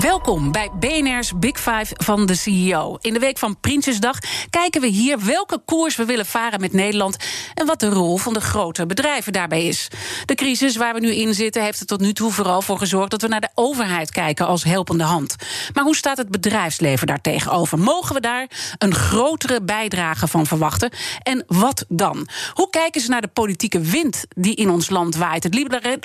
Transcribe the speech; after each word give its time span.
Welkom 0.00 0.52
bij 0.52 0.70
BNR's 0.78 1.32
Big 1.36 1.60
Five 1.60 1.94
van 1.96 2.26
de 2.26 2.34
CEO. 2.34 2.96
In 3.00 3.12
de 3.12 3.18
week 3.18 3.38
van 3.38 3.60
Prinsjesdag 3.60 4.18
kijken 4.50 4.80
we 4.80 4.86
hier 4.86 5.24
welke 5.24 5.58
koers 5.64 5.96
we 5.96 6.04
willen 6.04 6.26
varen 6.26 6.60
met 6.60 6.72
Nederland 6.72 7.16
en 7.54 7.66
wat 7.66 7.80
de 7.80 7.88
rol 7.88 8.16
van 8.16 8.32
de 8.32 8.40
grote 8.40 8.86
bedrijven 8.86 9.32
daarbij 9.32 9.64
is. 9.64 9.88
De 10.24 10.34
crisis 10.34 10.76
waar 10.76 10.94
we 10.94 11.00
nu 11.00 11.14
in 11.14 11.34
zitten 11.34 11.62
heeft 11.62 11.80
er 11.80 11.86
tot 11.86 12.00
nu 12.00 12.12
toe 12.12 12.32
vooral 12.32 12.62
voor 12.62 12.78
gezorgd 12.78 13.10
dat 13.10 13.22
we 13.22 13.28
naar 13.28 13.40
de 13.40 13.50
overheid 13.54 14.10
kijken 14.10 14.46
als 14.46 14.64
helpende 14.64 15.04
hand. 15.04 15.36
Maar 15.72 15.84
hoe 15.84 15.96
staat 15.96 16.16
het 16.16 16.30
bedrijfsleven 16.30 17.06
daar 17.06 17.20
tegenover? 17.20 17.78
Mogen 17.78 18.14
we 18.14 18.20
daar 18.20 18.46
een 18.78 18.94
grotere 18.94 19.62
bijdrage 19.62 20.26
van 20.26 20.46
verwachten? 20.46 20.90
En 21.22 21.44
wat 21.46 21.84
dan? 21.88 22.28
Hoe 22.52 22.70
kijken 22.70 23.00
ze 23.00 23.10
naar 23.10 23.20
de 23.20 23.28
politieke 23.28 23.80
wind 23.80 24.24
die 24.28 24.54
in 24.54 24.70
ons 24.70 24.90
land 24.90 25.16
waait? 25.16 25.42
Het 25.42 25.54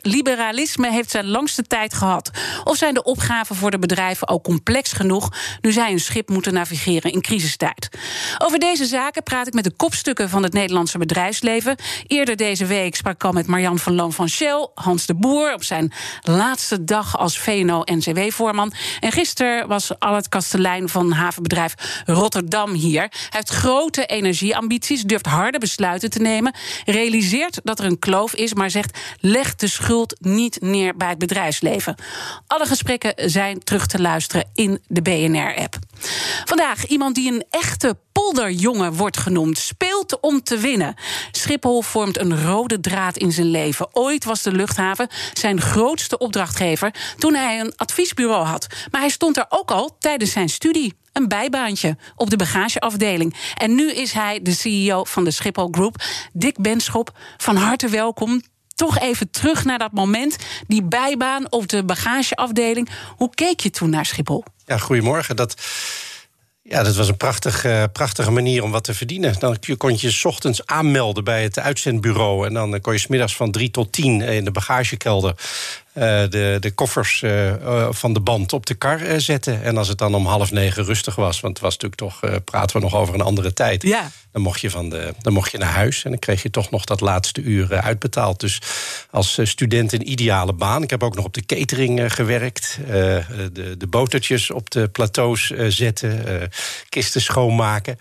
liberalisme 0.02 0.92
heeft 0.92 1.12
zijn 1.12 1.28
langste 1.28 1.64
tijd 1.64 1.94
gehad. 1.94 2.31
Of 2.64 2.78
zijn 2.78 2.94
de 2.94 3.04
opgaven 3.04 3.56
voor 3.56 3.72
de 3.72 3.76
bedrijven 3.80 4.27
ook 4.27 4.44
complex 4.44 4.91
genoeg 4.91 5.30
nu 5.62 5.72
zij 5.72 5.91
een 5.91 5.99
schip 5.99 6.30
moeten 6.30 6.54
navigeren 6.54 7.12
in 7.12 7.22
crisistijd. 7.22 7.89
Over 8.38 8.59
deze 8.59 8.86
zaken 8.86 9.23
praat 9.23 9.47
ik 9.47 9.53
met 9.53 9.64
de 9.64 9.72
kopstukken 9.75 10.30
van 10.30 10.44
het 10.44 10.53
Nederlandse 10.53 10.97
bedrijfsleven. 10.97 11.75
Eerder 12.08 12.36
deze 12.36 12.66
week 12.66 12.95
sprak 12.95 13.14
ik 13.14 13.23
al 13.23 13.31
met 13.31 13.47
Marjan 13.47 13.80
van 13.80 13.95
Loon 13.95 14.14
van 14.14 14.30
Shell, 14.30 14.67
Hans 14.73 15.06
de 15.06 15.16
Boer 15.16 15.53
op 15.53 15.64
zijn 15.64 15.92
laatste 16.22 16.84
dag 16.84 17.17
als 17.17 17.39
VNO-NCW-voorman. 17.39 18.73
En 19.00 19.11
gisteren 19.11 19.67
was 19.67 20.00
Albert 20.00 20.30
Kastelein 20.30 20.89
van 20.89 21.12
havenbedrijf 21.12 21.73
Rotterdam 22.06 22.73
hier. 22.73 23.02
Hij 23.02 23.09
heeft 23.30 23.50
grote 23.50 24.06
energieambities, 24.06 25.03
durft 25.03 25.25
harde 25.25 25.59
besluiten 25.59 26.09
te 26.09 26.19
nemen, 26.19 26.56
realiseert 26.86 27.59
dat 27.64 27.80
er 27.80 27.86
een 27.86 28.00
kloof 28.00 28.34
is, 28.34 28.53
maar 28.53 28.69
zegt: 28.69 29.00
leg 29.19 29.56
de 29.56 29.67
schuld 29.67 30.16
niet 30.19 30.62
neer 30.62 30.97
bij 30.97 31.09
het 31.09 31.17
bedrijfsleven. 31.17 31.95
Alle 32.47 32.66
gesprekken 32.66 33.14
zijn 33.30 33.64
terug 33.68 33.88
te 33.88 34.02
luisteren 34.02 34.50
in 34.54 34.82
de 34.88 35.02
BNR-app. 35.02 35.78
Vandaag 36.46 36.86
iemand 36.86 37.16
die 37.16 37.32
een 37.32 37.46
echte 37.50 37.98
polderjongen 38.12 38.94
wordt 38.94 39.18
genoemd, 39.18 39.58
speelt 39.58 40.20
om 40.20 40.44
te 40.44 40.58
winnen. 40.58 40.96
Schiphol 41.32 41.82
vormt 41.82 42.20
een 42.20 42.46
rode 42.46 42.80
draad 42.80 43.18
in 43.18 43.32
zijn 43.32 43.52
leven. 43.52 43.88
Ooit 43.92 44.24
was 44.24 44.42
de 44.42 44.52
luchthaven 44.52 45.08
zijn 45.34 45.62
grootste 45.62 46.18
opdrachtgever 46.18 46.94
toen 47.18 47.34
hij 47.34 47.59
een 47.59 47.74
adviesbureau 47.76 48.46
had. 48.46 48.68
Maar 48.92 49.02
hij 49.02 49.09
stond 49.09 49.38
er 49.38 49.46
ook 49.50 49.72
al 49.72 49.96
tijdens 50.00 50.31
zijn 50.31 50.50
studie 50.50 50.94
een 51.14 51.28
bijbaantje 51.28 51.98
op 52.16 52.30
de 52.30 52.36
bagageafdeling. 52.36 53.36
En 53.56 53.76
nu 53.76 53.92
is 53.92 54.12
hij 54.12 54.42
de 54.42 54.52
CEO 54.52 55.04
van 55.04 55.24
de 55.24 55.31
Schiphol 55.31 55.68
Group. 55.72 56.04
Dick 56.34 56.62
Benschop, 56.62 57.18
van 57.38 57.56
harte 57.56 57.90
welkom 57.90 58.42
toch 58.78 59.00
even 59.00 59.30
terug 59.30 59.66
naar 59.66 59.80
dat 59.80 59.92
moment. 59.92 60.38
Die 60.67 60.83
bijbaan 60.83 61.52
op 61.52 61.67
de 61.67 61.83
bagageafdeling. 61.83 62.89
Hoe 63.16 63.30
keek 63.34 63.59
je 63.59 63.69
toen 63.69 63.89
naar 63.89 64.06
Schiphol? 64.06 64.44
Ja, 64.66 64.78
goedemorgen. 64.78 65.36
Dat, 65.36 65.61
ja, 66.61 66.84
dat 66.84 66.95
was 66.95 67.08
een 67.08 67.17
prachtig, 67.17 67.66
uh, 67.66 67.84
prachtige 67.92 68.31
manier 68.31 68.64
om 68.64 68.72
wat 68.72 68.84
te 68.84 68.94
verdienen. 68.94 69.36
Dan 69.39 69.58
kon 69.78 69.97
je 69.97 70.11
s 70.11 70.25
ochtends 70.25 70.66
aanmelden 70.66 71.23
bij 71.23 71.44
het 71.44 71.59
uitzendbureau. 71.59 72.46
En 72.46 72.53
dan 72.53 72.81
kon 72.81 72.94
je 72.94 73.00
smiddags 73.00 73.35
van 73.35 73.52
drie 73.52 73.72
tot 73.72 73.91
tien 73.91 74.22
in 74.22 74.46
de 74.46 74.52
bagagekelder 74.52 75.35
eh, 75.97 76.03
de, 76.29 76.57
de 76.59 76.72
koffers 76.72 77.22
eh, 77.22 77.50
eh, 77.50 77.88
van 77.90 78.13
de 78.13 78.19
band 78.19 78.53
op 78.53 78.66
de 78.66 78.73
kar 78.73 79.22
zetten. 79.22 79.63
En 79.63 79.78
als 79.78 79.88
het 79.88 79.97
dan 79.97 80.16
om 80.16 80.25
half 80.25 80.52
negen 80.52 80.84
rustig 80.84 81.16
was, 81.16 81.40
want 81.40 81.53
het 81.53 81.63
was 81.63 81.78
natuurlijk 81.78 82.02
toch, 82.02 82.44
praten 82.44 82.78
we 82.78 82.84
nog 82.84 82.96
over 82.96 83.13
een 83.13 83.22
andere 83.22 83.53
tijd. 83.53 83.84
Ja. 83.84 84.12
Dan, 84.38 84.46
mocht 84.46 84.62
je 84.62 84.70
van 84.70 84.90
de, 84.90 85.14
dan 85.22 85.34
mocht 85.34 85.52
je 85.52 85.58
naar 85.58 85.74
huis 85.74 86.03
en 86.03 86.09
dan 86.09 86.20
kreeg 86.20 86.42
je 86.42 86.50
toch 86.50 86.70
nog 86.72 86.86
dat 86.86 87.02
laatste 87.02 87.42
uur 87.42 87.81
uitbetaald. 87.81 88.40
Dus 88.40 88.62
als 89.12 89.40
student 89.44 89.94
een 89.94 90.12
ideale 90.12 90.53
baan. 90.53 90.84
Ik 90.84 90.90
heb 90.90 91.03
ook 91.03 91.16
nog 91.16 91.25
op 91.25 91.34
de 91.34 91.46
catering 91.46 92.14
gewerkt. 92.14 92.80
de, 92.88 93.76
de 93.78 93.88
botertjes 93.88 94.52
op 94.52 94.70
de 94.70 94.88
plateaus 94.88 95.52
zetten, 95.68 96.50
kisten 96.90 97.22
schoonmaken. 97.22 97.97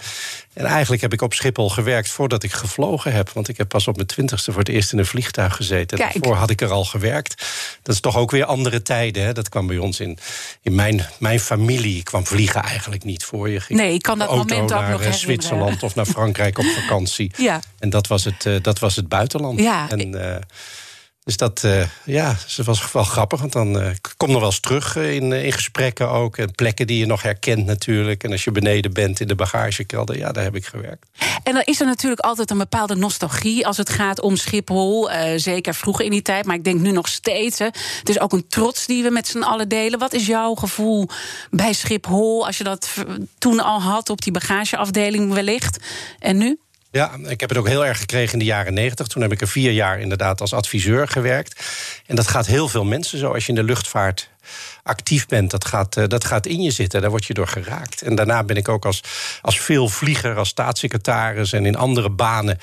En 0.57 0.65
eigenlijk 0.65 1.03
heb 1.03 1.13
ik 1.13 1.23
op 1.23 1.35
Schiphol 1.35 1.71
gewerkt 1.71 2.09
voordat 2.09 2.43
ik 2.43 2.53
gevlogen 2.53 3.13
heb. 3.13 3.31
Want 3.31 3.49
ik 3.49 3.57
heb 3.57 3.69
pas 3.69 3.89
op 3.89 3.95
mijn 3.95 4.07
twintigste 4.07 4.51
voor 4.53 4.61
het 4.61 4.69
eerst 4.69 4.93
in 4.93 4.99
een 4.99 5.07
vliegtuig 5.07 5.57
gezeten. 5.57 5.99
Kijk. 5.99 6.13
Daarvoor 6.13 6.35
had 6.35 6.51
ik 6.51 6.61
er 6.61 6.71
al 6.71 6.85
gewerkt. 6.85 7.45
Dat 7.83 7.95
is 7.95 8.01
toch 8.01 8.17
ook 8.17 8.31
weer 8.31 8.45
andere 8.45 8.83
tijden. 8.83 9.25
Hè? 9.25 9.33
Dat 9.33 9.49
kwam 9.49 9.67
bij 9.67 9.79
ons 9.79 10.01
in, 10.01 10.19
in 10.63 10.75
mijn, 10.75 11.07
mijn 11.19 11.41
familie. 11.41 12.03
kwam 12.03 12.27
vliegen 12.27 12.63
eigenlijk 12.63 13.05
niet 13.05 13.25
voor. 13.25 13.49
Je 13.49 13.61
ging 13.61 13.79
nee, 13.79 13.95
ik 13.95 14.03
kan 14.03 14.19
dat 14.19 14.37
moment 14.37 14.73
ook 14.73 14.81
naar 14.81 14.91
nog 14.91 15.03
eh, 15.03 15.13
Zwitserland 15.13 15.83
of 15.83 15.95
naar 15.95 16.07
Frankrijk 16.07 16.25
op 16.59 16.65
vakantie. 16.65 17.31
Ja. 17.37 17.61
En 17.79 17.91
dat 17.91 18.07
was 18.07 18.25
het, 18.25 18.45
uh, 18.45 18.57
dat 18.63 18.79
was 18.79 18.97
het 18.97 19.09
buitenland. 19.09 19.61
Ja. 19.61 19.91
En, 19.91 20.15
uh, 20.15 20.37
dus 21.27 21.37
dat, 21.37 21.63
uh, 21.65 21.83
ja, 22.05 22.37
dat 22.57 22.67
was 22.67 22.93
wel 22.93 23.05
grappig. 23.05 23.41
Want 23.41 23.53
dan 23.53 23.83
uh, 23.83 23.91
kom 24.17 24.29
nog 24.29 24.39
wel 24.39 24.49
eens 24.49 24.61
terug 24.61 24.97
in, 24.97 25.33
in 25.33 25.53
gesprekken 25.53 26.11
ook. 26.11 26.37
En 26.37 26.53
plekken 26.53 26.87
die 26.87 26.99
je 26.99 27.07
nog 27.07 27.23
herkent 27.23 27.67
natuurlijk. 27.67 28.25
En 28.25 28.33
als 28.33 28.45
je 28.45 28.53
beneden 28.53 28.93
bent 28.93 29.21
in 29.21 29.29
de 29.29 29.35
bagagekelder, 29.35 30.19
ja, 30.19 30.33
daar 30.33 30.45
heb 30.45 30.57
ik 30.57 30.67
gewerkt. 30.67 31.07
En 31.43 31.53
dan 31.53 31.63
is 31.65 31.81
er 31.81 31.87
natuurlijk 31.87 32.21
altijd 32.21 32.51
een 32.51 32.59
bepaalde 32.59 32.95
nostalgie 32.95 33.67
als 33.67 33.77
het 33.77 33.89
gaat 33.89 34.21
om 34.21 34.37
Schiphol. 34.37 35.11
Zeker 35.37 35.75
vroeger 35.75 36.05
in 36.05 36.11
die 36.11 36.23
tijd, 36.23 36.45
maar 36.45 36.57
ik 36.57 36.65
denk 36.65 36.81
nu 36.81 36.91
nog 36.91 37.09
steeds. 37.09 37.59
Hè. 37.59 37.65
Het 37.99 38.09
is 38.09 38.21
ook 38.21 38.33
een 38.33 38.49
trots 38.49 38.87
die 38.87 39.03
we 39.03 39.11
met 39.11 39.29
z'n 39.29 39.43
allen 39.43 39.69
delen. 39.69 39.99
Wat 39.99 40.13
is 40.13 40.27
jouw 40.27 40.55
gevoel 40.55 41.09
bij 41.51 41.73
Schiphol 41.73 42.47
als 42.47 42.59
je 42.59 42.65
dat 42.65 42.91
toen 43.39 43.61
al 43.61 43.83
had 43.83 44.11
op 44.11 44.23
die 44.23 44.33
bagageafdeling 44.33 45.33
wellicht? 45.33 45.79
En 46.19 46.37
nu? 46.37 46.59
Ja, 46.97 47.11
ik 47.29 47.41
heb 47.41 47.49
het 47.49 47.59
ook 47.59 47.69
heel 47.69 47.87
erg 47.87 47.99
gekregen 47.99 48.33
in 48.33 48.39
de 48.39 48.45
jaren 48.45 48.75
negentig. 48.75 49.07
Toen 49.07 49.23
heb 49.23 49.33
ik 49.33 49.41
er 49.41 49.49
vier 49.49 49.71
jaar 49.71 50.01
inderdaad 50.01 50.41
als 50.41 50.53
adviseur 50.53 51.09
gewerkt. 51.09 51.65
En 52.07 52.17
dat 52.17 52.29
gaat 52.29 52.47
heel 52.47 52.69
veel 52.69 52.85
mensen 52.85 53.19
zo 53.19 53.33
als 53.33 53.43
je 53.47 53.49
in 53.49 53.55
de 53.55 53.65
luchtvaart 53.65 54.31
actief 54.83 55.27
bent, 55.27 55.51
dat 55.51 55.65
gaat, 55.65 55.97
uh, 55.97 56.05
dat 56.07 56.25
gaat 56.25 56.47
in 56.47 56.63
je 56.63 56.71
zitten. 56.71 57.01
Daar 57.01 57.11
word 57.11 57.25
je 57.25 57.35
door 57.35 57.49
geraakt. 57.49 58.03
En 58.03 58.15
daarna 58.15 58.45
ben 58.45 58.57
ik 58.57 58.69
ook 58.69 58.85
als, 58.85 59.01
als 59.41 59.61
veelvlieger, 59.61 60.37
als 60.37 60.49
staatssecretaris 60.49 61.53
en 61.53 61.67
in 61.67 61.77
andere 61.77 62.11
banen. 62.11 62.59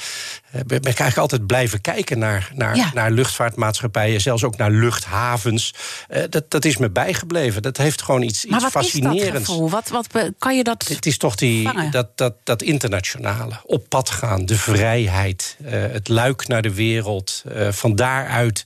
Uh, 0.56 0.62
ben 0.66 0.78
ik 0.78 0.84
eigenlijk 0.84 1.18
altijd 1.18 1.48
blijven 1.48 1.82
kijken 1.82 2.20
naar, 2.20 2.52
naar, 2.54 2.76
Ja. 2.76 2.92
naar 2.94 3.12
luchtvaartmaatschappijen, 3.12 4.22
zelfs 4.22 4.44
ook 4.44 4.58
naar 4.58 4.72
luchthavens. 4.72 5.74
Uh, 6.10 6.24
dat, 6.30 6.52
dat 6.52 6.66
is 6.66 6.78
me 6.78 6.90
bijgebleven. 6.90 7.62
Dat 7.62 7.78
heeft 7.78 8.02
gewoon 8.02 8.22
iets, 8.22 8.46
Maar 8.46 8.62
iets 8.64 8.74
wat 8.74 8.84
is 8.84 8.92
dat 8.92 9.02
fascinerends. 9.02 9.50
gevoel? 9.50 9.70
Wat, 9.70 9.90
wat 9.90 10.08
kan 10.40 10.58
je 10.58 10.64
dat... 10.64 10.86
Het 10.88 11.06
is 11.06 11.18
toch 11.18 11.36
die, 11.36 11.64
vangen? 11.68 11.92
dat, 11.92 12.18
dat, 12.18 12.34
dat 12.44 12.62
internationale, 12.62 13.54
op 13.64 13.90
pad 13.90 14.10
gaan, 14.10 14.46
de 14.46 14.58
vrijheid, 14.58 15.58
eh, 15.66 15.72
het 15.72 16.08
luik 16.08 16.48
naar 16.48 16.62
de 16.62 16.74
wereld. 16.74 17.44
eh, 17.54 17.72
van 17.72 17.96
daaruit 17.96 18.66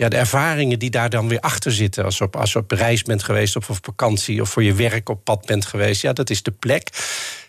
ja, 0.00 0.08
de 0.08 0.16
ervaringen 0.16 0.78
die 0.78 0.90
daar 0.90 1.10
dan 1.10 1.28
weer 1.28 1.40
achter 1.40 1.72
zitten. 1.72 2.04
Als 2.04 2.18
je 2.18 2.24
op, 2.24 2.36
als 2.36 2.52
je 2.52 2.58
op 2.58 2.70
reis 2.70 3.02
bent 3.02 3.22
geweest 3.22 3.56
of 3.56 3.70
op 3.70 3.78
vakantie 3.82 4.40
of 4.40 4.50
voor 4.50 4.62
je 4.62 4.74
werk 4.74 5.08
op 5.08 5.24
pad 5.24 5.46
bent 5.46 5.66
geweest. 5.66 6.02
Ja, 6.02 6.12
dat 6.12 6.30
is 6.30 6.42
de 6.42 6.50
plek. 6.50 6.88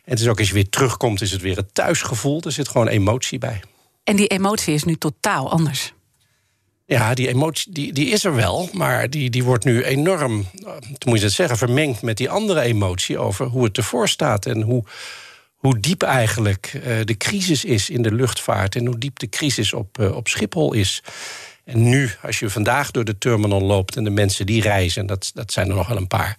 En 0.04 0.12
het 0.12 0.20
is 0.20 0.28
ook 0.28 0.40
als 0.40 0.48
je 0.48 0.54
weer 0.54 0.70
terugkomt, 0.70 1.22
is 1.22 1.32
het 1.32 1.42
weer 1.42 1.56
het 1.56 1.74
thuisgevoel. 1.74 2.42
Er 2.42 2.52
zit 2.52 2.68
gewoon 2.68 2.88
emotie 2.88 3.40
bij. 3.40 3.62
En 4.04 4.16
die 4.16 4.28
emotie 4.28 4.74
is 4.74 4.84
nu 4.84 4.96
totaal 4.96 5.52
anders. 5.52 5.94
Ja, 6.86 7.14
die 7.14 7.28
emotie 7.28 7.74
die, 7.74 7.94
die 7.94 8.10
is 8.10 8.24
er 8.24 8.36
wel, 8.36 8.70
maar 8.74 9.10
die, 9.10 9.30
die 9.30 9.44
wordt 9.44 9.66
nu 9.66 9.84
enorm, 9.84 10.46
eh, 10.66 10.72
moet 11.06 11.18
je 11.18 11.24
dat 11.24 11.32
zeggen, 11.32 11.58
vermengd 11.58 12.02
met 12.02 12.18
die 12.18 12.30
andere 12.30 12.62
emotie 12.62 13.18
over 13.18 13.46
hoe 13.46 13.64
het 13.64 13.78
ervoor 13.78 14.10
staat 14.10 14.46
en 14.46 14.62
hoe, 14.62 14.84
hoe 15.56 15.80
diep 15.80 16.04
eigenlijk 16.04 16.72
eh, 16.74 16.98
de 17.04 17.18
crisis 17.18 17.66
is 17.66 17.90
in 17.90 18.02
de 18.02 18.14
luchtvaart 18.14 18.76
en 18.76 18.86
hoe 18.86 18.98
diep 18.98 19.20
de 19.20 19.30
crisis 19.30 19.74
op, 19.74 20.00
eh, 20.00 20.16
op 20.16 20.28
Schiphol 20.28 20.74
is. 20.74 21.04
En 21.64 21.90
nu, 21.90 22.12
als 22.22 22.40
je 22.40 22.50
vandaag 22.50 22.92
door 22.92 23.04
de 23.06 23.18
terminal 23.18 23.62
loopt 23.62 23.96
en 23.96 24.04
de 24.04 24.10
mensen 24.10 24.46
die 24.46 24.62
reizen, 24.62 25.06
dat, 25.06 25.32
dat 25.34 25.52
zijn 25.52 25.70
er 25.70 25.76
nog 25.76 25.88
wel 25.88 25.98
een 25.98 26.08
paar, 26.08 26.38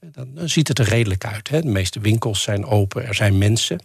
dan, 0.00 0.34
dan 0.34 0.48
ziet 0.48 0.68
het 0.68 0.78
er 0.78 0.88
redelijk 0.88 1.24
uit. 1.24 1.48
Hè? 1.48 1.60
De 1.60 1.68
meeste 1.68 2.00
winkels 2.00 2.42
zijn 2.42 2.66
open, 2.66 3.06
er 3.06 3.14
zijn 3.14 3.38
mensen. 3.38 3.80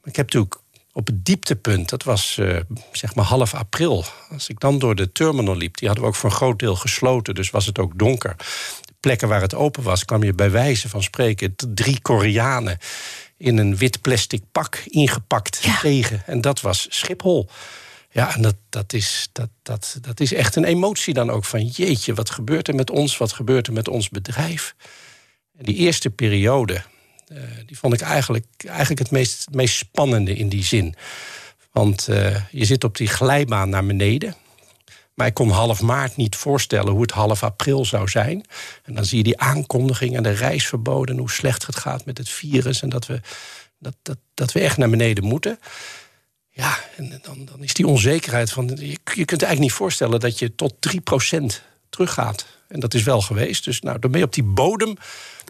Maar 0.00 0.10
ik 0.10 0.16
heb 0.16 0.26
natuurlijk 0.26 0.60
op 0.92 1.06
het 1.06 1.24
dieptepunt, 1.24 1.88
dat 1.88 2.02
was 2.02 2.38
eh, 2.38 2.56
zeg 2.92 3.14
maar 3.14 3.24
half 3.24 3.54
april. 3.54 4.04
Als 4.30 4.48
ik 4.48 4.60
dan 4.60 4.78
door 4.78 4.94
de 4.94 5.12
terminal 5.12 5.56
liep, 5.56 5.76
die 5.76 5.86
hadden 5.88 6.06
we 6.06 6.10
ook 6.10 6.16
voor 6.16 6.30
een 6.30 6.36
groot 6.36 6.58
deel 6.58 6.76
gesloten, 6.76 7.34
dus 7.34 7.50
was 7.50 7.66
het 7.66 7.78
ook 7.78 7.98
donker. 7.98 8.34
De 8.82 8.94
plekken 9.00 9.28
waar 9.28 9.40
het 9.40 9.54
open 9.54 9.82
was, 9.82 10.04
kwam 10.04 10.22
je 10.22 10.32
bij 10.32 10.50
wijze 10.50 10.88
van 10.88 11.02
spreken 11.02 11.54
drie 11.74 12.00
Koreanen 12.00 12.78
in 13.36 13.58
een 13.58 13.76
wit 13.76 14.00
plastic 14.00 14.42
pak 14.52 14.76
ingepakt 14.86 15.60
Ja. 15.62 15.78
tegen. 15.80 16.22
En 16.26 16.40
dat 16.40 16.60
was 16.60 16.86
Schiphol. 16.90 17.48
Ja, 18.12 18.34
en 18.34 18.42
dat, 18.42 18.56
dat, 18.68 18.92
is, 18.92 19.28
dat, 19.32 19.48
dat, 19.62 19.98
dat 20.00 20.20
is 20.20 20.32
echt 20.32 20.56
een 20.56 20.64
emotie 20.64 21.14
dan 21.14 21.30
ook 21.30 21.44
van 21.44 21.66
jeetje, 21.66 22.14
wat 22.14 22.30
gebeurt 22.30 22.68
er 22.68 22.74
met 22.74 22.90
ons? 22.90 23.18
Wat 23.18 23.32
gebeurt 23.32 23.66
er 23.66 23.72
met 23.72 23.88
ons 23.88 24.08
bedrijf? 24.08 24.74
En 25.58 25.64
die 25.64 25.74
eerste 25.74 26.10
periode, 26.10 26.82
uh, 27.32 27.38
die 27.66 27.78
vond 27.78 27.94
ik 27.94 28.00
eigenlijk, 28.00 28.46
eigenlijk 28.66 28.98
het 28.98 29.10
meest, 29.10 29.46
meest 29.50 29.76
spannende 29.76 30.34
in 30.34 30.48
die 30.48 30.64
zin. 30.64 30.94
Want 31.70 32.08
uh, 32.10 32.36
je 32.50 32.64
zit 32.64 32.84
op 32.84 32.96
die 32.96 33.08
glijbaan 33.08 33.68
naar 33.68 33.86
beneden. 33.86 34.34
Maar 35.14 35.26
ik 35.26 35.34
kon 35.34 35.50
half 35.50 35.80
maart 35.80 36.16
niet 36.16 36.36
voorstellen 36.36 36.92
hoe 36.92 37.02
het 37.02 37.10
half 37.10 37.42
april 37.42 37.84
zou 37.84 38.08
zijn. 38.08 38.44
En 38.84 38.94
dan 38.94 39.04
zie 39.04 39.18
je 39.18 39.24
die 39.24 39.38
aankondiging 39.38 40.16
en 40.16 40.22
de 40.22 40.30
reisverboden... 40.30 41.14
en 41.14 41.20
hoe 41.20 41.30
slecht 41.30 41.66
het 41.66 41.76
gaat 41.76 42.04
met 42.04 42.18
het 42.18 42.28
virus... 42.28 42.82
en 42.82 42.88
dat 42.88 43.06
we, 43.06 43.20
dat, 43.78 43.94
dat, 44.02 44.18
dat 44.34 44.52
we 44.52 44.60
echt 44.60 44.76
naar 44.76 44.90
beneden 44.90 45.24
moeten. 45.24 45.58
Ja, 46.52 46.78
en 46.96 47.20
dan, 47.22 47.44
dan 47.44 47.62
is 47.62 47.74
die 47.74 47.86
onzekerheid 47.86 48.50
van... 48.50 48.66
Je, 48.66 48.98
je 49.14 49.24
kunt 49.24 49.42
eigenlijk 49.42 49.60
niet 49.60 49.72
voorstellen 49.72 50.20
dat 50.20 50.38
je 50.38 50.54
tot 50.54 50.74
3% 51.34 51.44
teruggaat. 51.88 52.46
En 52.68 52.80
dat 52.80 52.94
is 52.94 53.02
wel 53.02 53.20
geweest. 53.20 53.64
Dus 53.64 53.80
nou, 53.80 53.98
dan 53.98 54.10
ben 54.10 54.20
je 54.20 54.26
op 54.26 54.34
die 54.34 54.44
bodem 54.44 54.96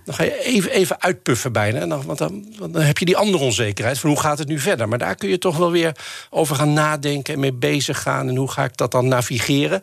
dan 0.04 0.14
ga 0.14 0.22
je 0.22 0.44
even, 0.44 0.70
even 0.70 1.00
uitpuffen 1.00 1.52
bijna. 1.52 1.80
En 1.80 1.88
dan, 1.88 2.02
want 2.02 2.18
dan, 2.18 2.46
dan, 2.58 2.76
heb 2.76 2.98
je 2.98 3.04
die 3.04 3.16
andere 3.16 3.44
onzekerheid 3.44 3.98
van 3.98 4.10
hoe 4.10 4.20
gaat 4.20 4.38
het 4.38 4.48
nu 4.48 4.58
verder. 4.58 4.88
Maar 4.88 4.98
daar 4.98 5.14
kun 5.14 5.28
je 5.28 5.38
toch 5.38 5.56
wel 5.56 5.70
weer 5.70 5.96
over 6.30 6.56
gaan 6.56 6.72
nadenken 6.72 7.34
en 7.34 7.40
mee 7.40 7.52
bezig 7.52 8.02
gaan. 8.02 8.28
En 8.28 8.36
hoe 8.36 8.50
ga 8.50 8.64
ik 8.64 8.76
dat 8.76 8.90
dan 8.90 9.08
navigeren? 9.08 9.80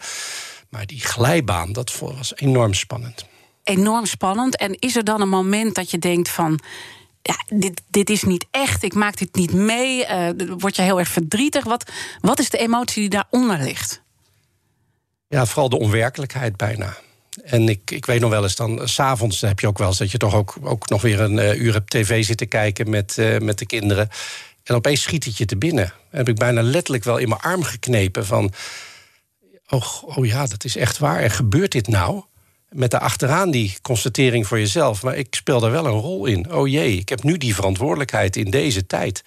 Maar 0.70 0.86
die 0.86 1.00
glijbaan, 1.00 1.74
dat 1.74 2.00
was 2.00 2.36
enorm 2.36 2.74
spannend. 2.74 3.26
Enorm 3.64 4.06
spannend. 4.06 4.58
En 4.58 4.80
is 4.80 4.96
er 4.96 5.04
dan 5.04 5.22
een 5.22 5.30
moment 5.30 5.76
dat 5.76 5.92
je 5.92 6.00
denkt 6.00 6.30
van 6.30 6.60
ja, 7.22 7.58
dit, 7.58 7.82
dit 7.90 8.10
is 8.10 8.24
niet 8.24 8.46
echt, 8.52 8.84
ik 8.84 8.94
maak 8.94 9.18
dit 9.18 9.36
niet 9.36 9.54
mee. 9.54 10.08
Uh, 10.08 10.30
word 10.58 10.76
je 10.76 10.82
heel 10.82 11.00
erg 11.00 11.10
verdrietig. 11.10 11.64
Wat, 11.64 11.92
wat 12.22 12.40
is 12.40 12.50
de 12.50 12.58
emotie 12.58 13.02
die 13.02 13.10
daaronder 13.10 13.64
ligt? 13.64 14.02
Ja, 15.28 15.46
vooral 15.46 15.70
de 15.70 15.80
onwerkelijkheid 15.80 16.58
bijna. 16.58 16.98
En 17.44 17.70
ik, 17.70 17.92
ik 17.92 18.06
weet 18.06 18.22
nog 18.22 18.30
wel 18.30 18.44
eens 18.44 18.56
dan, 18.56 18.88
s'avonds 18.88 19.42
heb 19.42 19.60
je 19.60 19.68
ook 19.68 19.78
wel 19.78 19.88
eens 19.88 19.98
dat 19.98 20.12
je 20.12 20.18
toch 20.18 20.36
ook, 20.36 20.56
ook 20.62 20.90
nog 20.90 21.02
weer 21.02 21.20
een 21.20 21.38
uh, 21.38 21.62
uur 21.62 21.76
op 21.76 21.90
tv 21.90 22.24
zit 22.26 22.38
te 22.38 22.46
kijken 22.46 22.90
met, 22.90 23.18
met 23.40 23.60
de 23.60 23.66
kinderen. 23.66 24.10
En 24.64 24.76
opeens 24.76 25.02
schiet 25.02 25.24
het 25.24 25.38
je 25.38 25.46
te 25.46 25.58
binnen. 25.58 25.94
Heb 26.10 26.30
ik 26.30 26.36
bijna 26.36 26.62
letterlijk 26.62 27.04
wel 27.04 27.18
in 27.18 27.30
mijn 27.30 27.42
arm 27.42 27.64
geknepen 27.64 28.26
van. 28.26 28.54
Oh, 29.70 30.04
oh 30.04 30.26
ja, 30.26 30.46
dat 30.46 30.64
is 30.64 30.76
echt 30.76 30.98
waar. 30.98 31.20
En 31.20 31.32
gebeurt 31.32 31.72
dit 31.72 31.88
nou? 31.88 32.24
Met 32.70 32.92
daarachteraan 32.92 33.52
die 33.52 33.78
constatering 33.82 34.48
voor 34.48 34.60
jezelf. 34.60 35.04
Maar 35.04 35.16
ik 35.16 35.36
speel 35.36 35.60
daar 35.60 35.72
wel 35.72 35.86
een 35.86 35.92
rol 35.92 36.26
in. 36.26 36.52
Oh 36.52 36.68
jee, 36.68 36.98
ik 36.98 37.10
heb 37.10 37.24
nu 37.24 37.38
die 37.38 37.56
verantwoordelijkheid 37.56 38.36
in 38.36 38.52
deze 38.52 38.86
tijd. 38.86 39.24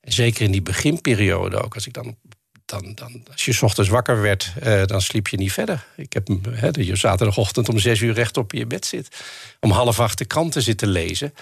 En 0.00 0.12
zeker 0.12 0.44
in 0.44 0.50
die 0.50 0.62
beginperiode 0.62 1.62
ook. 1.62 1.74
Als 1.74 1.86
ik 1.86 1.92
dan 1.92 2.16
dan, 2.64 2.94
dan, 2.94 3.22
als 3.30 3.44
je 3.44 3.58
ochtends 3.62 3.90
wakker 3.90 4.20
werd, 4.20 4.52
uh, 4.62 4.84
dan 4.84 5.02
sliep 5.02 5.28
je 5.28 5.36
niet 5.36 5.52
verder. 5.52 5.86
Ik 5.96 6.12
heb 6.12 6.28
he, 6.50 6.68
je 6.72 6.96
zaterdagochtend 6.96 7.68
om 7.68 7.78
zes 7.78 8.00
uur 8.00 8.12
recht 8.12 8.36
op 8.36 8.52
je 8.52 8.66
bed 8.66 8.86
zit. 8.86 9.16
Om 9.60 9.70
half 9.70 10.00
acht 10.00 10.18
de 10.18 10.24
kranten 10.24 10.62
zitten 10.62 10.88
lezen. 10.88 11.34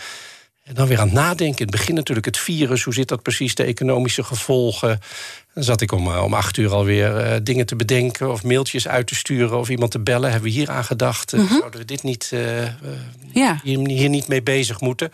En 0.71 0.77
dan 0.77 0.87
weer 0.87 0.99
aan 0.99 1.07
het 1.07 1.15
nadenken. 1.15 1.59
In 1.59 1.67
het 1.67 1.77
begin 1.77 1.95
natuurlijk 1.95 2.27
het 2.27 2.39
virus. 2.39 2.83
Hoe 2.83 2.95
zit 2.95 3.09
dat 3.09 3.23
precies? 3.23 3.55
De 3.55 3.65
economische 3.65 4.23
gevolgen. 4.23 5.01
Dan 5.55 5.65
zat 5.65 5.81
ik 5.81 5.93
om, 5.93 6.07
uh, 6.07 6.23
om 6.23 6.35
acht 6.35 6.57
uur 6.57 6.73
alweer 6.73 7.27
uh, 7.27 7.37
dingen 7.43 7.67
te 7.67 7.77
bedenken. 7.77 8.33
Of 8.33 8.43
mailtjes 8.43 8.89
uit 8.89 9.07
te 9.07 9.15
sturen. 9.15 9.59
Of 9.59 9.69
iemand 9.69 9.91
te 9.91 9.99
bellen. 9.99 10.31
Hebben 10.31 10.51
we 10.51 10.57
hier 10.57 10.71
aan 10.71 10.85
gedacht? 10.85 11.33
Mm 11.33 11.47
-hmm. 11.47 11.59
Zouden 11.59 11.81
we 11.81 11.87
dit 11.87 12.03
niet, 12.03 12.33
ja. 13.33 13.61
hier, 13.63 13.79
hier, 13.89 14.09
niet 14.09 14.29
mee 14.29 14.43
bezig 14.43 14.81
moeten? 14.81 15.11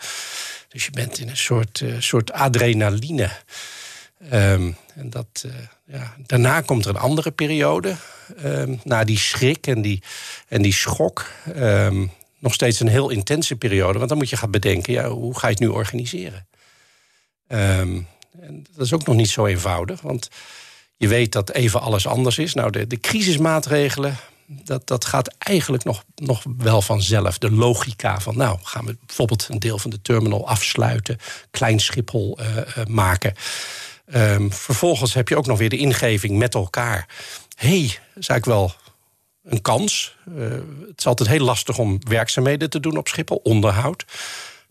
Dus 0.69 0.85
je 0.85 0.91
bent 0.91 1.19
in 1.19 1.29
een 1.29 1.37
soort, 1.37 1.83
soort 1.99 2.31
adrenaline. 2.31 3.29
Um, 4.33 4.75
en 4.95 5.09
dat, 5.09 5.45
ja. 5.85 6.13
Daarna 6.25 6.61
komt 6.61 6.85
er 6.85 6.89
een 6.89 7.01
andere 7.01 7.31
periode. 7.31 7.95
Um, 8.45 8.79
na 8.83 9.03
die 9.03 9.17
schrik 9.17 9.67
en 9.67 9.81
die, 9.81 10.03
en 10.47 10.61
die 10.61 10.73
schok. 10.73 11.25
Um, 11.55 12.11
nog 12.39 12.53
steeds 12.53 12.79
een 12.79 12.87
heel 12.87 13.09
intense 13.09 13.55
periode. 13.55 13.97
Want 13.97 14.09
dan 14.09 14.17
moet 14.17 14.29
je 14.29 14.37
gaan 14.37 14.51
bedenken, 14.51 14.93
ja, 14.93 15.09
hoe 15.09 15.39
ga 15.39 15.47
je 15.47 15.53
het 15.53 15.63
nu 15.63 15.67
organiseren? 15.67 16.47
en 17.47 18.65
dat 18.75 18.85
is 18.85 18.93
ook 18.93 19.05
nog 19.05 19.15
niet 19.15 19.29
zo 19.29 19.45
eenvoudig. 19.45 20.01
Want 20.01 20.29
je 20.97 21.07
weet 21.07 21.31
dat 21.31 21.51
even 21.51 21.81
alles 21.81 22.07
anders 22.07 22.37
is. 22.37 22.53
Nou, 22.53 22.71
de, 22.71 22.87
de 22.87 22.99
crisismaatregelen, 22.99 24.17
dat, 24.45 24.87
dat 24.87 25.05
gaat 25.05 25.35
eigenlijk 25.37 25.83
nog, 25.83 26.03
nog 26.15 26.43
wel 26.57 26.81
vanzelf. 26.81 27.37
De 27.37 27.51
logica 27.51 28.19
van, 28.19 28.37
nou, 28.37 28.57
gaan 28.61 28.85
we 28.85 28.97
bijvoorbeeld 29.05 29.47
een 29.49 29.59
deel 29.59 29.79
van 29.79 29.89
de 29.89 30.01
terminal 30.01 30.47
afsluiten, 30.47 31.17
klein 31.51 31.79
Schiphol 31.79 32.39
uh, 32.39 32.57
uh, 32.57 32.85
maken. 32.85 33.33
Um, 34.13 34.53
vervolgens 34.53 35.13
heb 35.13 35.29
je 35.29 35.37
ook 35.37 35.45
nog 35.45 35.57
weer 35.57 35.69
de 35.69 35.77
ingeving 35.77 36.37
met 36.37 36.53
elkaar. 36.53 37.07
hey, 37.55 37.99
is 38.15 38.27
eigenlijk 38.27 38.45
wel 38.45 38.73
een 39.47 39.61
kans. 39.61 40.15
Uh, 40.37 40.49
het 40.87 40.99
is 40.99 41.07
altijd 41.07 41.29
heel 41.29 41.43
lastig 41.43 41.77
om 41.77 41.99
werkzaamheden 42.07 42.69
te 42.69 42.79
doen 42.79 42.97
op 42.97 43.07
Schiphol, 43.07 43.39
onderhoud. 43.43 44.05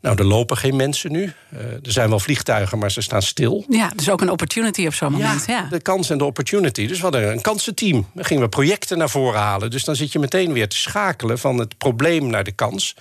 Nou, 0.01 0.19
er 0.19 0.25
lopen 0.25 0.57
geen 0.57 0.77
mensen 0.77 1.13
nu. 1.13 1.33
Uh, 1.53 1.61
er 1.61 1.93
zijn 1.93 2.09
wel 2.09 2.21
vliegtuigen, 2.21 2.79
maar 2.79 2.91
ze 2.91 3.01
staan 3.01 3.23
stil. 3.23 3.65
Ja, 3.69 3.93
dus 3.97 4.11
ook 4.11 4.21
een 4.21 4.31
opportunity 4.31 4.87
op 4.87 4.95
zo'n 4.95 5.13
moment. 5.13 5.45
Ja, 5.47 5.67
de 5.71 5.81
kans 5.81 6.11
en 6.11 6.19
de 6.19 6.25
opportunity. 6.25 6.87
Dus 6.87 6.97
we 6.97 7.03
hadden 7.03 7.33
een 7.33 7.41
kansenteam. 7.41 8.07
Dan 8.15 8.25
gingen 8.25 8.43
we 8.43 8.49
projecten 8.49 8.99
naar 8.99 9.11
voren 9.11 9.41
halen. 9.41 9.71
Dus 9.71 9.85
dan 9.85 9.97
zit 9.97 10.13
je 10.13 10.19
meteen 10.19 10.53
weer 10.53 10.69
te 10.69 10.77
schakelen 10.77 11.39
van 11.39 11.59
het 11.59 11.79
probleem 11.79 12.27
naar 12.27 12.45
de 12.45 12.53
kans. 12.53 12.97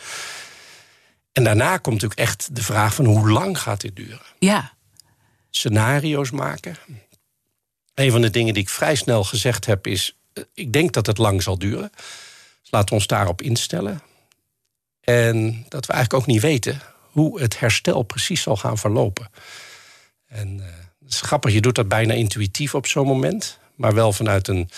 En 1.32 1.44
daarna 1.44 1.78
komt 1.78 2.02
natuurlijk 2.02 2.20
echt 2.20 2.56
de 2.56 2.64
vraag 2.64 2.96
van 2.96 3.06
hoe 3.06 3.30
lang 3.30 3.60
gaat 3.60 3.82
dit 3.82 3.96
duren? 3.96 4.22
Ja 4.40 4.74
scenario's 5.56 6.32
maken. 6.32 6.76
Een 7.94 8.12
van 8.12 8.22
de 8.22 8.30
dingen 8.30 8.54
die 8.54 8.64
ik 8.64 8.70
vrij 8.70 8.96
snel 8.96 9.24
gezegd 9.24 9.66
heb 9.66 9.88
is... 9.88 10.18
Eh, 10.36 10.44
ik 10.54 10.74
denk 10.74 10.94
dat 10.94 11.06
het 11.06 11.18
lang 11.18 11.44
zal 11.44 11.58
duren. 11.58 11.92
Dus 12.62 12.72
laten 12.72 12.90
we 12.90 12.96
ons 12.96 13.08
daarop 13.08 13.42
instellen. 13.42 14.02
En 15.02 15.66
dat 15.70 15.86
we 15.86 15.94
eigenlijk 15.94 16.24
ook 16.24 16.34
niet 16.34 16.42
weten 16.42 16.82
hoe 17.00 17.42
het 17.42 17.60
herstel 17.60 18.04
precies 18.04 18.42
zal 18.42 18.58
gaan 18.58 18.78
verlopen. 18.78 19.30
En 20.28 20.58
uh, 20.58 20.66
het 21.00 21.14
is 21.14 21.22
grappig, 21.22 21.54
je 21.54 21.62
doet 21.62 21.76
dat 21.76 21.88
bijna 21.88 22.14
intuïtief 22.14 22.76
op 22.76 22.88
zo'n 22.88 23.08
moment... 23.08 23.60
maar 23.76 23.94
wel 23.94 24.14
vanuit 24.14 24.48
een 24.48 24.70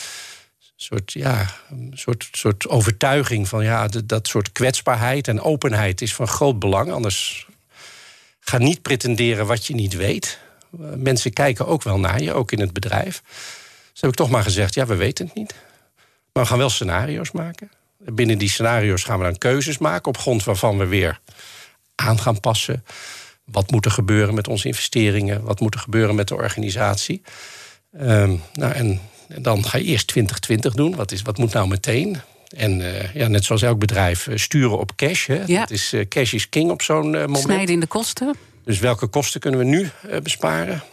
soort, 0.76 1.12
ja, 1.12 1.56
een 1.70 1.92
soort, 1.96 2.30
soort 2.32 2.68
overtuiging 2.68 3.48
van... 3.48 3.64
ja, 3.64 3.88
dat 3.88 4.28
soort 4.28 4.52
kwetsbaarheid 4.52 5.28
en 5.28 5.42
openheid 5.42 6.02
is 6.02 6.14
van 6.14 6.28
groot 6.28 6.60
belang. 6.60 6.92
Anders 6.92 7.48
ga 8.40 8.58
niet 8.58 8.82
pretenderen 8.82 9.46
wat 9.46 9.66
je 9.66 9.74
niet 9.74 9.94
weet 9.94 10.40
mensen 10.98 11.34
kijken 11.34 11.68
ook 11.68 11.84
wel 11.84 12.00
naar 12.00 12.22
je, 12.22 12.34
ook 12.34 12.52
in 12.52 12.60
het 12.60 12.74
bedrijf. 12.74 13.22
Dus 13.98 14.06
heb 14.06 14.16
ik 14.20 14.26
toch 14.26 14.36
maar 14.36 14.44
gezegd, 14.44 14.74
ja, 14.74 14.86
we 14.86 14.96
weten 14.96 15.26
het 15.26 15.36
niet. 15.36 15.56
Maar 16.34 16.44
we 16.44 16.50
gaan 16.50 16.58
wel 16.58 16.70
scenario's 16.70 17.32
maken. 17.32 17.72
Binnen 17.98 18.38
die 18.38 18.50
scenario's 18.50 19.04
gaan 19.04 19.18
we 19.18 19.24
dan 19.24 19.38
keuzes 19.38 19.78
maken... 19.78 20.08
op 20.08 20.18
grond 20.18 20.44
waarvan 20.44 20.78
we 20.78 20.86
weer 20.86 21.20
aan 21.96 22.20
gaan 22.20 22.40
passen. 22.40 22.86
Wat 23.44 23.72
moet 23.72 23.86
er 23.86 23.92
gebeuren 23.92 24.34
met 24.34 24.48
onze 24.48 24.68
investeringen? 24.68 25.44
Wat 25.44 25.60
moet 25.60 25.74
er 25.74 25.80
gebeuren 25.80 26.16
met 26.16 26.28
de 26.28 26.36
organisatie? 26.36 27.22
Um, 28.02 28.42
nou, 28.54 28.74
en, 28.74 29.02
en, 29.28 29.42
dan 29.42 29.66
ga 29.66 29.78
je 29.78 29.84
eerst 29.84 30.08
2020 30.08 30.74
doen. 30.74 30.96
Wat, 30.96 31.12
is, 31.12 31.22
wat 31.22 31.38
moet 31.38 31.54
nou 31.54 31.68
meteen? 31.68 32.18
En 32.56 32.80
uh, 32.80 33.14
ja, 33.14 33.28
net 33.28 33.46
zoals 33.46 33.62
elk 33.62 33.80
bedrijf, 33.80 34.28
uh, 34.28 34.38
sturen 34.38 34.80
op 34.80 34.96
cash. 34.96 35.28
Hè. 35.28 35.44
Ja. 35.46 35.60
Dat 35.60 35.72
is, 35.72 35.94
uh, 35.94 36.08
cash 36.08 36.34
is 36.34 36.50
king 36.50 36.72
op 36.72 36.82
zo'n 36.82 37.12
moment. 37.12 37.38
Snijden 37.38 37.74
in 37.74 37.80
de 37.80 37.88
kosten. 37.88 38.36
Dus 38.64 38.80
welke 38.80 39.08
kosten 39.08 39.40
kunnen 39.40 39.60
we 39.60 39.66
nu 39.66 39.90
besparen? 40.24 40.84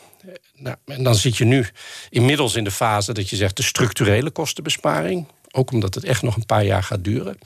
Nou, 0.56 0.76
en 0.86 1.02
dan 1.02 1.14
zit 1.14 1.36
je 1.36 1.44
nu 1.44 1.66
inmiddels 2.10 2.54
in 2.54 2.64
de 2.64 2.70
fase 2.70 3.12
dat 3.12 3.30
je 3.30 3.36
zegt 3.36 3.56
de 3.56 3.62
structurele 3.62 4.30
kostenbesparing. 4.30 5.26
Ook 5.50 5.72
omdat 5.72 5.94
het 5.94 6.04
echt 6.04 6.22
nog 6.22 6.36
een 6.36 6.46
paar 6.46 6.64
jaar 6.64 6.82
gaat 6.82 7.04
duren. 7.04 7.38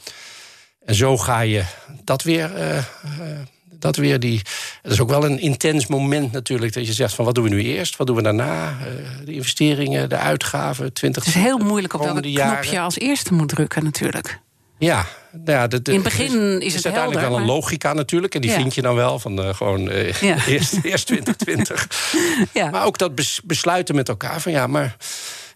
En 0.84 0.94
zo 0.94 1.16
ga 1.16 1.40
je 1.40 1.64
dat 2.04 2.22
weer. 2.22 2.56
Uh, 2.56 2.76
uh, 2.76 2.84
dat 3.70 3.96
weer 3.96 4.20
die. 4.20 4.40
Het 4.82 4.92
is 4.92 5.00
ook 5.00 5.08
wel 5.08 5.24
een 5.24 5.38
intens 5.38 5.86
moment 5.86 6.32
natuurlijk. 6.32 6.72
Dat 6.72 6.86
je 6.86 6.92
zegt 6.92 7.14
van 7.14 7.24
wat 7.24 7.34
doen 7.34 7.44
we 7.44 7.50
nu 7.50 7.62
eerst? 7.62 7.96
Wat 7.96 8.06
doen 8.06 8.16
we 8.16 8.22
daarna? 8.22 8.78
de 9.24 9.32
investeringen, 9.32 10.08
de 10.08 10.16
uitgaven. 10.16 10.92
20 10.92 11.24
het 11.24 11.34
is 11.34 11.40
heel 11.42 11.58
moeilijk 11.58 11.94
op 11.94 12.00
welk 12.00 12.22
knopje 12.22 12.80
als 12.80 12.98
eerste 12.98 13.34
moet 13.34 13.48
drukken 13.48 13.84
natuurlijk. 13.84 14.40
Ja, 14.78 15.06
ja 15.44 15.66
de, 15.66 15.82
de, 15.82 15.90
in 15.92 15.96
het 16.00 16.04
begin 16.08 16.60
is, 16.60 16.66
is 16.66 16.74
het 16.74 16.84
uiteindelijk 16.84 17.22
helder, 17.26 17.28
wel 17.30 17.38
een 17.48 17.54
logica 17.54 17.92
natuurlijk. 17.92 18.34
En 18.34 18.40
die 18.40 18.50
Ja. 18.50 18.56
vind 18.56 18.74
je 18.74 18.82
dan 18.82 18.94
wel 18.94 19.18
van 19.18 19.40
uh, 19.44 19.54
gewoon 19.54 19.88
uh, 19.90 20.12
Ja. 20.12 20.44
eerst, 20.46 20.74
eerst 20.82 21.06
2020. 21.06 21.88
Ja. 22.52 22.70
Maar 22.70 22.84
ook 22.84 22.98
dat 22.98 23.14
bes- 23.14 23.40
besluiten 23.44 23.94
met 23.94 24.08
elkaar 24.08 24.40
van 24.40 24.52
ja, 24.52 24.66
maar 24.66 24.96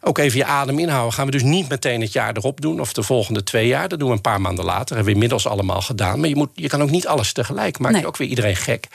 ook 0.01 0.19
even 0.19 0.39
je 0.39 0.45
adem 0.45 0.79
inhouden. 0.79 1.13
Gaan 1.13 1.27
we 1.27 1.31
dus 1.33 1.43
niet 1.43 1.69
meteen 1.69 2.01
het 2.01 2.13
jaar 2.13 2.37
erop 2.37 2.61
doen 2.61 2.81
of 2.81 2.93
de 2.93 3.03
volgende 3.03 3.43
twee 3.43 3.67
jaar. 3.67 3.89
Dat 3.89 3.99
doen 3.99 4.09
we 4.09 4.15
een 4.15 4.21
paar 4.21 4.41
maanden 4.41 4.65
later. 4.65 4.87
Hebben 4.89 5.05
we 5.05 5.13
inmiddels 5.13 5.47
allemaal 5.47 5.81
gedaan. 5.83 6.21
Maar 6.21 6.29
je, 6.29 6.37
moet, 6.37 6.51
je 6.55 6.69
kan 6.69 6.83
ook 6.83 6.91
niet 6.91 7.07
alles 7.07 7.33
tegelijk. 7.33 7.79
Maak 7.79 7.93
Nee. 7.93 8.01
je 8.01 8.07
ook 8.07 8.17
weer 8.17 8.29
iedereen 8.29 8.57
gek. 8.57 8.87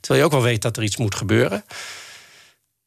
Terwijl 0.00 0.20
je 0.20 0.26
ook 0.26 0.32
wel 0.40 0.42
weet 0.50 0.62
dat 0.62 0.76
er 0.76 0.82
iets 0.82 0.96
moet 0.96 1.14
gebeuren. 1.14 1.64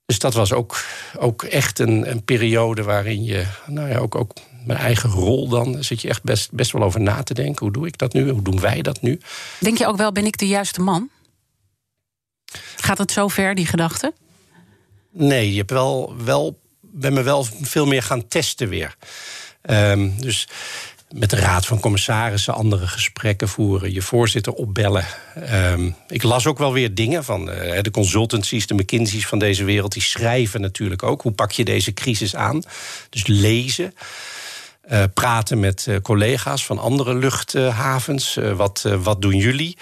Dus 0.05 0.19
dat 0.19 0.33
was 0.33 0.53
ook, 0.53 0.83
ook 1.19 1.43
echt 1.43 1.79
een, 1.79 2.09
een 2.11 2.23
periode 2.23 2.83
waarin 2.83 3.23
je, 3.23 3.45
nou 3.65 3.89
ja, 3.89 3.97
ook, 3.97 4.15
ook 4.15 4.33
mijn 4.65 4.79
eigen 4.79 5.09
rol 5.09 5.47
dan, 5.47 5.83
zit 5.83 6.01
je 6.01 6.09
echt 6.09 6.23
best, 6.23 6.51
best 6.51 6.71
wel 6.71 6.83
over 6.83 7.01
na 7.01 7.23
te 7.23 7.33
denken. 7.33 7.65
Hoe 7.65 7.73
doe 7.73 7.87
ik 7.87 7.97
dat 7.97 8.13
nu? 8.13 8.29
Hoe 8.29 8.41
doen 8.41 8.59
wij 8.59 8.81
dat 8.81 9.01
nu? 9.01 9.19
Denk 9.59 9.77
je 9.77 9.87
ook 9.87 9.97
wel, 9.97 10.11
ben 10.11 10.25
ik 10.25 10.37
de 10.37 10.47
juiste 10.47 10.81
man? 10.81 11.09
Gaat 12.75 12.97
het 12.97 13.11
zo 13.11 13.27
ver, 13.27 13.55
die 13.55 13.65
gedachte? 13.65 14.13
Nee, 15.11 15.51
je 15.51 15.57
hebt 15.57 15.71
wel, 15.71 16.15
wel, 16.23 16.59
ben 16.81 17.13
me 17.13 17.21
wel 17.21 17.47
veel 17.61 17.85
meer 17.85 18.03
gaan 18.03 18.27
testen 18.27 18.69
weer. 18.69 18.95
Ehm, 19.61 20.09
dus 20.19 20.47
met 21.13 21.29
de 21.29 21.35
raad 21.35 21.65
van 21.65 21.79
commissarissen 21.79 22.53
andere 22.53 22.87
gesprekken 22.87 23.47
voeren, 23.47 23.93
je 23.93 24.01
voorzitter 24.01 24.53
opbellen. 24.53 25.05
Ehm, 25.35 25.89
ik 26.07 26.23
las 26.23 26.47
ook 26.47 26.57
wel 26.57 26.73
weer 26.73 26.93
dingen 26.93 27.23
van 27.23 27.49
uh, 27.49 27.81
de 27.81 27.91
consultancies, 27.91 28.67
de 28.67 28.73
McKinsey's 28.73 29.25
van 29.25 29.39
deze 29.39 29.63
wereld, 29.63 29.93
die 29.93 30.01
schrijven 30.01 30.61
natuurlijk 30.61 31.03
ook. 31.03 31.21
Hoe 31.21 31.31
pak 31.31 31.51
je 31.51 31.63
deze 31.63 31.93
crisis 31.93 32.35
aan? 32.35 32.63
Dus 33.09 33.27
lezen. 33.27 33.93
Uh, 34.91 35.03
praten 35.13 35.59
met 35.59 35.85
uh, 35.89 35.97
collega's 36.01 36.65
van 36.65 36.79
andere 36.79 37.15
luchthavens. 37.15 38.39
wat, 38.55 38.85
wat 39.03 39.21
doen 39.21 39.37
jullie? 39.37 39.77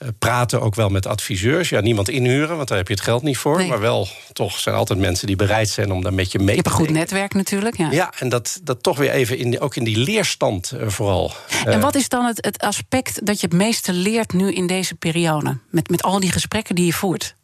Eh, 0.00 0.08
praten 0.18 0.60
ook 0.60 0.74
wel 0.74 0.88
met 0.88 1.06
adviseurs. 1.06 1.68
Ja, 1.68 1.80
niemand 1.80 2.08
inhuren, 2.08 2.56
want 2.56 2.68
daar 2.68 2.78
heb 2.78 2.88
je 2.88 2.94
het 2.94 3.02
geld 3.02 3.22
niet 3.22 3.36
voor. 3.36 3.66
Maar 3.66 3.80
wel, 3.80 4.08
toch 4.32 4.58
zijn 4.58 4.74
altijd 4.74 4.98
mensen 4.98 5.26
die 5.26 5.36
bereid 5.36 5.68
zijn 5.68 5.92
om 5.92 6.02
daar 6.02 6.14
met 6.14 6.32
je 6.32 6.38
mee 6.38 6.46
te 6.46 6.52
Je 6.52 6.56
hebt 6.56 6.66
een 6.66 6.86
goed 6.86 6.90
netwerk 6.90 7.34
natuurlijk. 7.34 7.76
Ja, 7.76 7.90
ja 7.90 8.12
en 8.18 8.28
dat, 8.28 8.60
dat 8.62 8.82
toch 8.82 8.98
weer 8.98 9.10
even 9.10 9.38
in, 9.38 9.60
ook 9.60 9.76
in 9.76 9.84
die 9.84 9.96
leerstand 9.96 10.72
vooral. 10.86 11.32
En 11.64 11.80
wat 11.80 11.94
is 11.94 12.08
dan 12.08 12.24
het, 12.24 12.44
het 12.44 12.58
aspect 12.58 13.26
dat 13.26 13.40
je 13.40 13.46
het 13.46 13.56
meeste 13.56 13.92
leert 13.92 14.32
nu 14.32 14.52
in 14.52 14.66
deze 14.66 14.94
periode? 14.94 15.58
Met, 15.70 15.90
met 15.90 16.02
al 16.02 16.20
die 16.20 16.32
gesprekken 16.32 16.74
die 16.74 16.86
je 16.86 16.92
voert? 16.92 17.34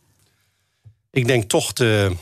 Ik 1.10 1.26
denk 1.26 1.48
toch 1.48 1.72
de, 1.72 2.16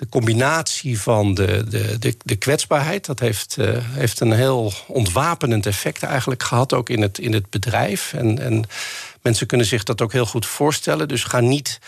de 0.00 0.08
combinatie 0.08 1.00
van 1.00 1.34
de, 1.34 1.64
de, 1.68 1.98
de, 1.98 2.16
de 2.22 2.36
kwetsbaarheid, 2.36 3.06
dat 3.06 3.20
heeft, 3.20 3.56
uh, 3.58 3.76
heeft 3.80 4.20
een 4.20 4.32
heel 4.32 4.72
ontwapenend 4.86 5.66
effect 5.66 6.02
eigenlijk 6.02 6.42
gehad, 6.42 6.72
ook 6.72 6.88
in 6.88 7.02
het, 7.02 7.18
in 7.18 7.32
het 7.32 7.50
bedrijf. 7.50 8.12
En, 8.12 8.38
en 8.38 8.64
mensen 9.22 9.46
kunnen 9.46 9.66
zich 9.66 9.82
dat 9.82 10.00
ook 10.00 10.12
heel 10.12 10.26
goed 10.26 10.46
voorstellen. 10.46 11.08
Dus 11.08 11.24
ga 11.24 11.40
niet, 11.40 11.78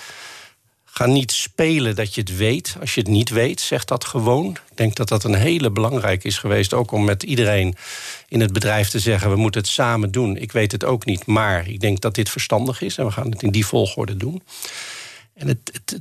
ga 0.84 1.06
niet 1.06 1.32
spelen 1.32 1.96
dat 1.96 2.14
je 2.14 2.20
het 2.20 2.36
weet. 2.36 2.76
Als 2.80 2.94
je 2.94 3.00
het 3.00 3.10
niet 3.10 3.30
weet, 3.30 3.60
zeg 3.60 3.84
dat 3.84 4.04
gewoon. 4.04 4.50
Ik 4.70 4.76
denk 4.76 4.94
dat 4.94 5.08
dat 5.08 5.24
een 5.24 5.34
hele 5.34 5.70
belangrijke 5.70 6.26
is 6.26 6.38
geweest, 6.38 6.74
ook 6.74 6.92
om 6.92 7.04
met 7.04 7.22
iedereen 7.22 7.76
in 8.28 8.40
het 8.40 8.52
bedrijf 8.52 8.88
te 8.88 8.98
zeggen: 8.98 9.30
we 9.30 9.36
moeten 9.36 9.60
het 9.60 9.70
samen 9.70 10.10
doen. 10.10 10.36
Ik 10.36 10.52
weet 10.52 10.72
het 10.72 10.84
ook 10.84 11.04
niet, 11.04 11.26
maar 11.26 11.68
ik 11.68 11.80
denk 11.80 12.00
dat 12.00 12.14
dit 12.14 12.30
verstandig 12.30 12.82
is 12.82 12.98
en 12.98 13.04
we 13.04 13.12
gaan 13.12 13.30
het 13.30 13.42
in 13.42 13.50
die 13.50 13.66
volgorde 13.66 14.16
doen. 14.16 14.42
En 15.34 15.48
het, 15.48 15.70
het, 15.72 16.00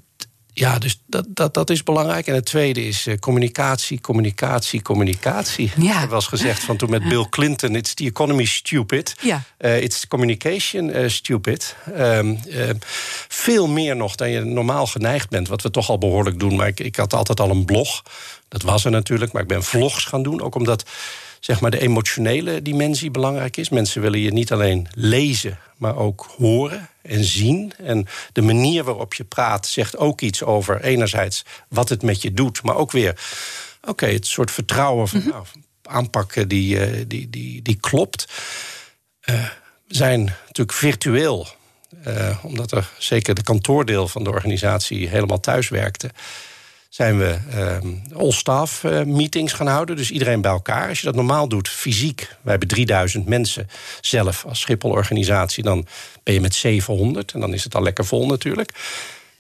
ja, 0.54 0.80
dus 0.80 1.02
dat, 1.06 1.26
dat, 1.30 1.54
dat 1.54 1.70
is 1.70 1.84
belangrijk. 1.84 2.28
En 2.28 2.36
het 2.36 2.46
tweede 2.46 2.88
is 2.88 3.08
uh, 3.08 3.18
communicatie, 3.18 4.02
communicatie, 4.02 4.82
communicatie. 4.82 5.72
Ja. 5.78 6.02
Er 6.02 6.08
was 6.08 6.28
gezegd 6.28 6.64
van 6.64 6.78
toen 6.78 6.90
met 6.90 7.10
Bill 7.10 7.26
Clinton... 7.30 7.76
it's 7.76 7.94
the 7.94 8.04
economy 8.04 8.46
stupid, 8.46 9.16
ja. 9.22 9.44
Uh, 9.60 9.82
it's 9.82 10.08
communication 10.08 10.90
uh, 10.90 11.10
stupid. 11.10 11.76
Um, 11.98 12.40
veel 13.28 13.68
meer 13.68 13.96
nog 13.96 14.16
dan 14.16 14.30
je 14.30 14.44
normaal 14.44 14.88
geneigd 14.88 15.30
bent. 15.30 15.48
Wat 15.48 15.62
we 15.62 15.72
toch 15.72 15.90
al 15.90 15.98
behoorlijk 15.98 16.40
doen. 16.40 16.56
Maar 16.56 16.68
ik, 16.68 16.80
ik 16.80 16.96
had 16.96 17.14
altijd 17.14 17.40
al 17.40 17.50
een 17.50 17.66
blog. 17.66 18.04
Dat 18.48 18.62
was 18.62 18.86
er 18.86 18.92
natuurlijk, 18.92 19.32
maar 19.32 19.42
ik 19.42 19.48
ben 19.48 19.64
vlogs 19.64 20.06
gaan 20.06 20.24
doen. 20.24 20.42
Ook 20.42 20.56
omdat 20.56 20.84
zeg 21.42 21.62
maar, 21.62 21.72
de 21.72 21.80
emotionele 21.80 22.62
dimensie 22.62 23.12
belangrijk 23.12 23.58
is. 23.58 23.70
Mensen 23.70 24.02
willen 24.02 24.20
je 24.20 24.34
niet 24.34 24.52
alleen 24.52 24.88
lezen, 24.94 25.60
maar 25.78 25.98
ook 25.98 26.34
horen 26.38 26.90
en 27.02 27.24
zien. 27.24 27.74
En 27.78 28.08
de 28.34 28.42
manier 28.42 28.84
waarop 28.84 29.14
je 29.14 29.24
praat 29.24 29.68
zegt 29.68 29.98
ook 29.98 30.22
iets 30.22 30.44
over 30.44 30.82
enerzijds 30.82 31.46
wat 31.68 31.90
het 31.90 32.04
met 32.04 32.22
je 32.22 32.34
doet, 32.34 32.64
maar 32.64 32.76
ook 32.76 32.92
weer, 32.92 33.20
oké, 33.88 34.06
het 34.06 34.28
soort 34.28 34.52
vertrouwen 34.52 35.08
van 35.08 35.24
nou, 35.28 35.46
aanpakken 35.82 36.48
die, 36.48 37.08
die, 37.08 37.30
die, 37.30 37.62
die 37.62 37.78
klopt. 37.80 38.26
Uh, 39.30 39.50
zijn 39.88 40.24
natuurlijk 40.46 40.78
virtueel, 40.78 41.48
uh, 42.08 42.38
omdat 42.44 42.72
er 42.72 42.92
zeker 42.98 43.36
de 43.36 43.44
kantoordeel 43.44 44.08
van 44.08 44.24
de 44.24 44.30
organisatie 44.30 45.08
helemaal 45.08 45.40
thuis 45.40 45.70
werkte 45.70 46.12
zijn 46.92 47.18
we 47.18 47.38
uh, 47.56 48.20
all-staff 48.20 48.84
uh, 48.84 49.04
meetings 49.04 49.54
gaan 49.54 49.68
houden. 49.68 49.96
Dus 49.96 50.12
iedereen 50.12 50.42
bij 50.42 50.52
elkaar. 50.52 50.90
Als 50.90 51.00
je 51.00 51.06
dat 51.06 51.16
normaal 51.16 51.48
doet, 51.48 51.70
fysiek. 51.70 52.20
Wij 52.42 52.52
hebben 52.52 52.68
3000 52.68 53.28
mensen 53.28 53.68
zelf 54.02 54.46
als 54.46 54.60
Schiphol-organisatie. 54.60 55.64
Dan 55.64 55.86
ben 56.24 56.34
je 56.34 56.42
met 56.42 56.56
700 56.56 57.34
en 57.34 57.40
dan 57.40 57.54
is 57.54 57.64
het 57.64 57.76
al 57.76 57.84
lekker 57.84 58.06
vol 58.06 58.26
natuurlijk. 58.28 58.72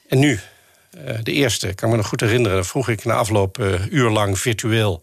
En 0.07 0.19
nu, 0.19 0.39
uh, 0.97 1.13
de 1.23 1.31
eerste, 1.31 1.73
kan 1.73 1.89
me 1.89 1.95
nog 1.95 2.07
goed 2.07 2.21
herinneren... 2.21 2.65
vroeg 2.65 2.89
ik 2.89 3.05
na 3.05 3.13
afloop 3.13 3.57
uur 3.89 4.09
lang 4.09 4.39
virtueel... 4.39 5.01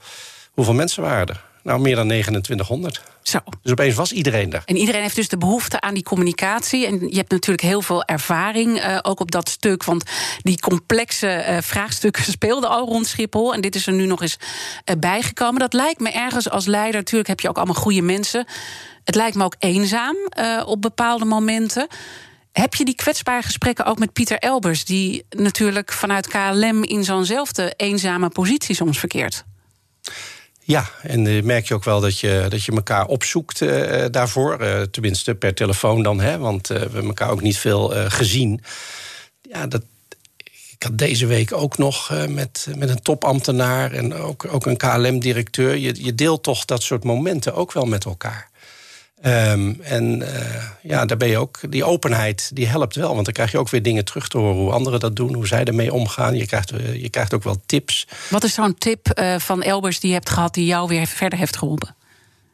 hoeveel 0.51 0.75
mensen 0.75 1.03
waren 1.03 1.27
er? 1.27 1.45
Nou, 1.69 1.81
meer 1.81 1.97
dan 1.97 2.07
2900. 2.07 3.01
Zo. 3.23 3.39
Dus 3.63 3.73
opeens 3.73 3.95
was 3.95 4.13
iedereen 4.13 4.53
er. 4.53 4.63
En 4.65 4.77
iedereen 4.77 5.03
heeft 5.03 5.15
dus 5.15 5.29
de 5.29 5.39
behoefte 5.39 5.81
aan 5.81 5.95
die 5.95 6.03
communicatie. 6.03 6.87
En 6.87 7.09
je 7.09 7.17
hebt 7.17 7.31
natuurlijk 7.31 7.63
heel 7.63 7.83
veel 7.83 8.05
ervaring 8.05 8.85
uh, 8.85 8.99
ook 9.03 9.21
op 9.21 9.31
dat 9.31 9.49
stuk. 9.49 9.85
Want 9.85 10.05
die 10.43 10.61
complexe 10.61 11.45
uh, 11.49 11.59
vraagstukken 11.61 12.25
speelden 12.33 12.71
al 12.71 12.87
rond 12.87 13.07
Schiphol. 13.07 13.55
En 13.55 13.61
dit 13.61 13.75
is 13.75 13.87
er 13.87 13.93
nu 13.93 14.07
nog 14.07 14.23
eens 14.23 14.37
uh, 14.85 14.97
bijgekomen. 14.99 15.61
Dat 15.61 15.73
lijkt 15.73 16.01
me 16.01 16.11
ergens 16.11 16.51
als 16.51 16.67
leider. 16.67 17.01
Natuurlijk 17.01 17.29
heb 17.29 17.41
je 17.41 17.49
ook 17.49 17.57
allemaal 17.57 17.75
goede 17.75 18.03
mensen. 18.03 18.47
Het 19.05 19.15
lijkt 19.15 19.37
me 19.37 19.45
ook 19.45 19.57
eenzaam 19.59 20.17
op 20.65 20.83
bepaalde 20.83 21.25
momenten. 21.25 21.87
Heb 22.53 22.75
je 22.75 22.85
die 22.85 22.95
kwetsbare 22.95 23.43
gesprekken 23.43 23.85
ook 23.85 23.99
met 23.99 24.13
Pieter 24.13 24.39
Elbers, 24.39 24.85
die 24.85 25.25
natuurlijk 25.31 25.93
vanuit 25.93 26.29
KLM 26.29 26.85
in 26.85 27.05
zo'nzelfde 27.05 27.73
eenzame 27.77 28.29
positie 28.29 28.75
soms 28.75 28.99
verkeert? 28.99 29.45
Ja, 30.69 30.91
en 31.03 31.25
uh, 31.25 31.43
merk 31.43 31.69
je 31.69 31.75
ook 31.75 31.85
wel 31.85 32.01
dat 32.01 32.19
je, 32.19 32.47
dat 32.49 32.65
je 32.65 32.73
elkaar 32.73 33.07
opzoekt 33.07 33.61
uh, 33.61 34.05
daarvoor. 34.11 34.63
Uh, 34.63 34.83
tenminste, 34.83 35.35
per 35.35 35.55
telefoon 35.55 36.03
dan, 36.03 36.21
hè, 36.21 36.39
want 36.39 36.69
we 36.69 36.79
hebben 36.79 37.05
elkaar 37.05 37.31
ook 37.31 37.43
niet 37.43 37.59
veel 37.59 37.89
gezien. 37.95 38.63
Ja, 39.43 39.67
dat, 39.67 39.83
ik 40.71 40.83
had 40.83 40.99
deze 40.99 41.27
week 41.27 41.53
ook 41.53 41.79
nog 41.79 42.13
met, 42.29 42.67
met 42.77 42.89
een 42.89 43.03
topambtenaar 43.03 43.93
en 43.93 44.15
ook, 44.15 44.47
ook 44.51 44.67
een 44.67 44.77
KLM-directeur. 44.77 45.77
Je, 45.77 46.05
je 46.05 46.15
deelt 46.15 46.43
toch 46.43 46.65
dat 46.65 46.83
soort 46.83 47.05
momenten 47.05 47.55
ook 47.55 47.73
wel 47.73 47.85
met 47.85 48.05
elkaar. 48.05 48.51
Um, 49.27 49.81
en 49.81 50.21
uh, 50.21 50.29
ja, 50.83 51.05
daar 51.05 51.17
ben 51.17 51.29
je 51.29 51.39
ook. 51.39 51.61
Die 51.69 51.85
openheid 51.85 52.51
die 52.55 52.67
helpt 52.67 52.95
wel. 52.95 53.13
Want 53.13 53.25
dan 53.25 53.35
krijg 53.35 53.51
je 53.51 53.59
ook 53.59 53.69
weer 53.69 53.83
dingen 53.83 54.05
terug 54.05 54.29
te 54.29 54.39
horen. 54.39 54.57
Hoe 54.57 54.73
anderen 54.73 55.01
dat 55.01 55.17
doen, 55.17 55.35
hoe 55.35 55.47
zij 55.47 55.65
ermee 55.65 55.93
omgaan. 55.93 56.37
Je 56.37 56.47
krijgt, 56.47 56.73
uh, 56.73 57.03
je 57.03 57.09
krijgt 57.09 57.35
ook 57.35 57.43
wel 57.43 57.57
tips. 57.67 58.07
Wat 58.31 58.45
is 58.45 58.55
zo'n 58.55 58.75
tip 58.75 59.19
uh, 59.19 59.39
van 59.39 59.63
Elbers 59.63 60.01
die 60.01 60.11
je 60.11 60.17
hebt 60.17 60.31
gehad 60.31 60.55
die 60.55 60.67
jou 60.67 60.89
weer 60.89 61.07
verder 61.07 61.39
heeft 61.39 61.57
geholpen? 61.57 61.97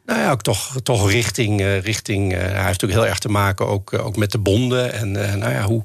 Nou 0.05 0.19
ja, 0.19 0.31
ook 0.31 0.41
toch, 0.41 0.75
toch 0.83 1.11
richting. 1.11 1.61
richting 1.61 2.31
hij 2.31 2.41
heeft 2.41 2.65
natuurlijk 2.65 2.99
heel 2.99 3.07
erg 3.07 3.19
te 3.19 3.29
maken 3.29 3.67
ook, 3.67 3.93
ook 3.93 4.17
met 4.17 4.31
de 4.31 4.37
bonden. 4.37 4.93
En 4.93 5.11
nou 5.11 5.51
ja, 5.51 5.63
hoe, 5.63 5.81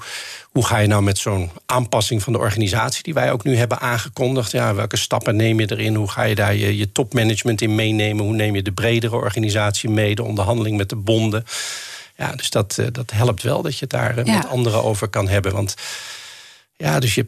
hoe 0.51 0.67
ga 0.67 0.79
je 0.79 0.89
nou 0.89 1.03
met 1.03 1.19
zo'n 1.19 1.51
aanpassing 1.67 2.23
van 2.23 2.33
de 2.33 2.39
organisatie 2.39 3.03
die 3.03 3.15
wij 3.15 3.33
ook 3.33 3.45
nu 3.45 3.57
hebben 3.57 3.81
aangekondigd? 3.81 4.51
Ja, 4.51 4.75
welke 4.75 4.97
stappen 4.97 5.37
neem 5.37 5.61
je 5.61 5.71
erin? 5.71 5.95
Hoe 5.95 6.11
ga 6.11 6.23
je 6.23 6.35
daar 6.35 6.55
je, 6.55 6.77
je 6.77 6.93
topmanagement 6.93 7.61
in 7.61 7.75
meenemen? 7.75 8.25
Hoe 8.25 8.35
neem 8.35 8.55
je 8.55 8.63
de 8.63 8.73
bredere 8.73 9.17
organisatie 9.17 9.91
mee? 9.91 10.15
De 10.15 10.25
onderhandeling 10.25 10.77
met 10.77 10.89
de 10.89 10.97
bonden. 10.97 11.45
Ja, 12.17 12.33
dus 12.33 12.51
dat, 12.51 12.79
dat 12.93 13.11
helpt 13.11 13.43
wel 13.43 13.63
dat 13.63 13.73
je 13.73 13.81
het 13.81 13.91
daar 13.91 14.27
ja. 14.27 14.37
met 14.37 14.49
anderen 14.49 14.85
over 14.85 15.09
kan 15.09 15.29
hebben. 15.29 15.53
Want 15.53 15.75
ja, 16.81 16.99
dus 16.99 17.15
je, 17.15 17.27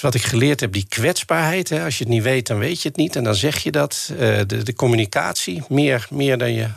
wat 0.00 0.14
ik 0.14 0.22
geleerd 0.22 0.60
heb, 0.60 0.72
die 0.72 0.86
kwetsbaarheid. 0.88 1.68
Hè, 1.68 1.84
als 1.84 1.98
je 1.98 2.04
het 2.04 2.12
niet 2.12 2.22
weet, 2.22 2.46
dan 2.46 2.58
weet 2.58 2.82
je 2.82 2.88
het 2.88 2.96
niet. 2.96 3.16
En 3.16 3.24
dan 3.24 3.34
zeg 3.34 3.62
je 3.62 3.70
dat. 3.70 4.10
Uh, 4.12 4.18
de, 4.18 4.62
de 4.62 4.74
communicatie, 4.74 5.62
meer, 5.68 6.06
meer 6.10 6.38
dan 6.38 6.52
je 6.52 6.68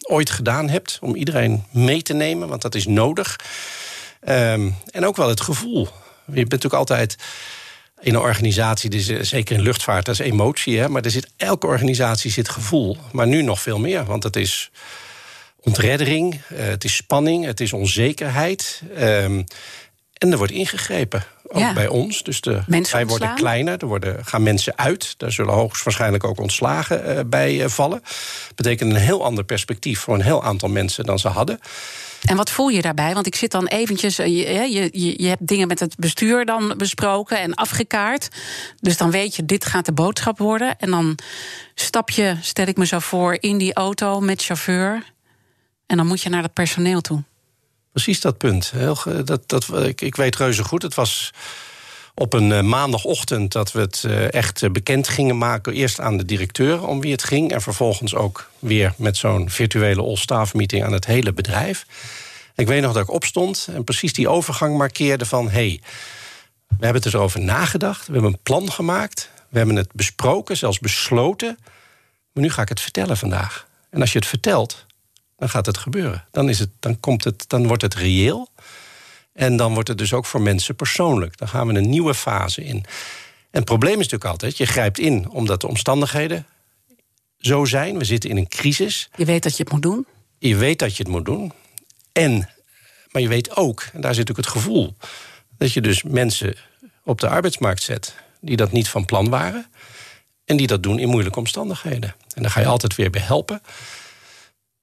ooit 0.00 0.30
gedaan 0.30 0.68
hebt. 0.68 0.98
Om 1.00 1.14
iedereen 1.14 1.64
mee 1.70 2.02
te 2.02 2.12
nemen, 2.12 2.48
want 2.48 2.62
dat 2.62 2.74
is 2.74 2.86
nodig. 2.86 3.36
Um, 4.28 4.74
en 4.90 5.06
ook 5.06 5.16
wel 5.16 5.28
het 5.28 5.40
gevoel. 5.40 5.88
Je 6.26 6.32
bent 6.32 6.50
natuurlijk 6.50 6.74
altijd 6.74 7.16
in 8.00 8.14
een 8.14 8.20
organisatie, 8.20 8.90
dus 8.90 9.06
zeker 9.06 9.56
in 9.56 9.62
luchtvaart, 9.62 10.04
dat 10.04 10.14
is 10.14 10.26
emotie. 10.26 10.78
Hè, 10.78 10.88
maar 10.88 11.02
er 11.02 11.10
zit, 11.10 11.30
elke 11.36 11.66
organisatie 11.66 12.30
zit 12.30 12.48
gevoel. 12.48 12.96
Maar 13.12 13.26
nu 13.26 13.42
nog 13.42 13.60
veel 13.60 13.78
meer, 13.78 14.04
want 14.04 14.22
het 14.22 14.36
is 14.36 14.70
ontreddering, 15.60 16.34
uh, 16.34 16.58
het 16.58 16.84
is 16.84 16.96
spanning, 16.96 17.44
het 17.44 17.60
is 17.60 17.72
onzekerheid. 17.72 18.82
Um, 18.98 19.44
en 20.20 20.32
er 20.32 20.38
wordt 20.38 20.52
ingegrepen. 20.52 21.24
Ook 21.46 21.60
ja. 21.60 21.72
bij 21.72 21.88
ons. 21.88 22.22
Dus 22.22 22.40
de, 22.40 22.62
wij 22.90 23.06
worden 23.06 23.34
kleiner, 23.34 23.78
er 23.78 23.86
worden, 23.86 24.24
gaan 24.24 24.42
mensen 24.42 24.78
uit. 24.78 25.14
Daar 25.16 25.32
zullen 25.32 25.54
hoogstwaarschijnlijk 25.54 26.24
ook 26.24 26.40
ontslagen 26.40 27.16
uh, 27.16 27.20
bij 27.26 27.54
uh, 27.54 27.66
vallen. 27.66 28.02
Betekent 28.54 28.90
een 28.90 29.00
heel 29.00 29.24
ander 29.24 29.44
perspectief 29.44 30.00
voor 30.00 30.14
een 30.14 30.22
heel 30.22 30.44
aantal 30.44 30.68
mensen 30.68 31.04
dan 31.04 31.18
ze 31.18 31.28
hadden. 31.28 31.60
En 32.24 32.36
wat 32.36 32.50
voel 32.50 32.68
je 32.68 32.82
daarbij? 32.82 33.14
Want 33.14 33.26
ik 33.26 33.34
zit 33.34 33.50
dan 33.50 33.66
eventjes. 33.66 34.16
Je, 34.16 34.26
je, 34.26 34.88
je, 34.92 35.22
je 35.22 35.28
hebt 35.28 35.46
dingen 35.46 35.68
met 35.68 35.80
het 35.80 35.96
bestuur 35.96 36.44
dan 36.44 36.74
besproken 36.76 37.40
en 37.40 37.54
afgekaart. 37.54 38.28
Dus 38.80 38.96
dan 38.96 39.10
weet 39.10 39.36
je, 39.36 39.44
dit 39.44 39.64
gaat 39.64 39.86
de 39.86 39.92
boodschap 39.92 40.38
worden. 40.38 40.78
En 40.78 40.90
dan 40.90 41.18
stap 41.74 42.10
je, 42.10 42.36
stel 42.40 42.66
ik 42.66 42.76
me 42.76 42.86
zo 42.86 42.98
voor, 42.98 43.36
in 43.40 43.58
die 43.58 43.74
auto 43.74 44.20
met 44.20 44.42
chauffeur. 44.42 45.02
En 45.86 45.96
dan 45.96 46.06
moet 46.06 46.22
je 46.22 46.28
naar 46.28 46.42
het 46.42 46.52
personeel 46.52 47.00
toe. 47.00 47.22
Precies 47.92 48.20
dat 48.20 48.38
punt. 48.38 48.72
Dat, 49.24 49.48
dat, 49.48 49.84
ik, 49.84 50.00
ik 50.00 50.16
weet 50.16 50.36
reuze 50.36 50.64
goed. 50.64 50.82
Het 50.82 50.94
was 50.94 51.32
op 52.14 52.32
een 52.32 52.50
uh, 52.50 52.60
maandagochtend 52.60 53.52
dat 53.52 53.72
we 53.72 53.80
het 53.80 54.02
uh, 54.06 54.32
echt 54.32 54.62
uh, 54.62 54.70
bekend 54.70 55.08
gingen 55.08 55.38
maken. 55.38 55.72
Eerst 55.72 56.00
aan 56.00 56.16
de 56.16 56.24
directeur 56.24 56.86
om 56.86 57.00
wie 57.00 57.12
het 57.12 57.24
ging. 57.24 57.52
En 57.52 57.62
vervolgens 57.62 58.14
ook 58.14 58.50
weer 58.58 58.94
met 58.96 59.16
zo'n 59.16 59.50
virtuele 59.50 60.02
all-staff 60.02 60.54
meeting 60.54 60.84
aan 60.84 60.92
het 60.92 61.06
hele 61.06 61.32
bedrijf. 61.32 61.86
ik 62.54 62.66
weet 62.66 62.82
nog 62.82 62.92
dat 62.92 63.02
ik 63.02 63.10
opstond 63.10 63.68
en 63.74 63.84
precies 63.84 64.12
die 64.12 64.28
overgang 64.28 64.78
markeerde 64.78 65.26
van... 65.26 65.44
hé, 65.44 65.50
hey, 65.50 65.80
we 66.68 66.84
hebben 66.84 67.02
het 67.02 67.14
erover 67.14 67.40
nagedacht, 67.40 68.06
we 68.06 68.12
hebben 68.12 68.32
een 68.32 68.42
plan 68.42 68.72
gemaakt... 68.72 69.30
we 69.48 69.58
hebben 69.58 69.76
het 69.76 69.92
besproken, 69.92 70.56
zelfs 70.56 70.78
besloten... 70.78 71.58
maar 72.32 72.42
nu 72.42 72.50
ga 72.50 72.62
ik 72.62 72.68
het 72.68 72.80
vertellen 72.80 73.16
vandaag. 73.16 73.66
En 73.90 74.00
als 74.00 74.12
je 74.12 74.18
het 74.18 74.28
vertelt, 74.28 74.86
dan 75.40 75.48
gaat 75.48 75.66
het 75.66 75.78
gebeuren. 75.78 76.24
Dan, 76.30 76.48
is 76.48 76.58
het, 76.58 76.70
dan, 76.80 77.00
komt 77.00 77.24
het, 77.24 77.44
dan 77.48 77.66
wordt 77.66 77.82
het 77.82 77.94
reëel. 77.94 78.48
En 79.32 79.56
dan 79.56 79.74
wordt 79.74 79.88
het 79.88 79.98
dus 79.98 80.12
ook 80.12 80.26
voor 80.26 80.42
mensen 80.42 80.74
persoonlijk. 80.74 81.38
Dan 81.38 81.48
gaan 81.48 81.66
we 81.66 81.74
een 81.74 81.90
nieuwe 81.90 82.14
fase 82.14 82.64
in. 82.64 82.76
En 82.76 82.84
het 83.50 83.64
probleem 83.64 83.92
is 83.92 83.96
natuurlijk 83.96 84.30
altijd, 84.30 84.56
je 84.56 84.66
grijpt 84.66 84.98
in 84.98 85.28
omdat 85.28 85.60
de 85.60 85.66
omstandigheden 85.66 86.46
zo 87.38 87.64
zijn. 87.64 87.98
We 87.98 88.04
zitten 88.04 88.30
in 88.30 88.36
een 88.36 88.48
crisis. 88.48 89.08
Je 89.16 89.24
weet 89.24 89.42
dat 89.42 89.56
je 89.56 89.62
het 89.62 89.72
moet 89.72 89.82
doen. 89.82 90.06
Je 90.38 90.56
weet 90.56 90.78
dat 90.78 90.96
je 90.96 91.02
het 91.02 91.12
moet 91.12 91.24
doen. 91.24 91.52
En, 92.12 92.48
maar 93.10 93.22
je 93.22 93.28
weet 93.28 93.56
ook, 93.56 93.84
en 93.92 94.00
daar 94.00 94.14
zit 94.14 94.30
ook 94.30 94.36
het 94.36 94.46
gevoel... 94.46 94.94
dat 95.58 95.72
je 95.72 95.80
dus 95.80 96.02
mensen 96.02 96.56
op 97.04 97.20
de 97.20 97.28
arbeidsmarkt 97.28 97.82
zet... 97.82 98.14
die 98.40 98.56
dat 98.56 98.72
niet 98.72 98.88
van 98.88 99.04
plan 99.04 99.28
waren... 99.28 99.66
en 100.44 100.56
die 100.56 100.66
dat 100.66 100.82
doen 100.82 100.98
in 100.98 101.08
moeilijke 101.08 101.38
omstandigheden. 101.38 102.14
En 102.34 102.42
daar 102.42 102.50
ga 102.50 102.60
je 102.60 102.66
altijd 102.66 102.96
weer 102.96 103.10
bij 103.10 103.22
helpen. 103.22 103.62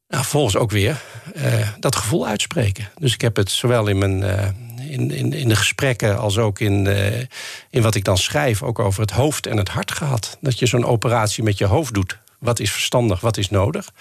Nou, 0.07 0.25
volgens 0.25 0.55
ook 0.55 0.71
weer 0.71 1.01
uh, 1.35 1.69
dat 1.79 1.95
gevoel 1.95 2.27
uitspreken. 2.27 2.89
Dus 2.97 3.13
ik 3.13 3.21
heb 3.21 3.35
het 3.35 3.51
zowel 3.51 3.87
in, 3.87 3.97
mijn, 3.97 4.21
uh, 4.21 4.91
in, 4.91 5.11
in, 5.11 5.33
in 5.33 5.47
de 5.47 5.55
gesprekken 5.55 6.19
als 6.19 6.37
ook 6.37 6.59
in, 6.59 6.85
uh, 6.85 7.19
in 7.69 7.81
wat 7.81 7.95
ik 7.95 8.03
dan 8.03 8.17
schrijf... 8.17 8.63
ook 8.63 8.79
over 8.79 9.01
het 9.01 9.11
hoofd 9.11 9.47
en 9.47 9.57
het 9.57 9.69
hart 9.69 9.91
gehad. 9.91 10.37
Dat 10.41 10.59
je 10.59 10.65
zo'n 10.65 10.85
operatie 10.85 11.43
met 11.43 11.57
je 11.57 11.65
hoofd 11.65 11.93
doet. 11.93 12.17
Wat 12.39 12.59
is 12.59 12.71
verstandig, 12.71 13.19
wat 13.19 13.37
is 13.37 13.49
nodig? 13.49 13.91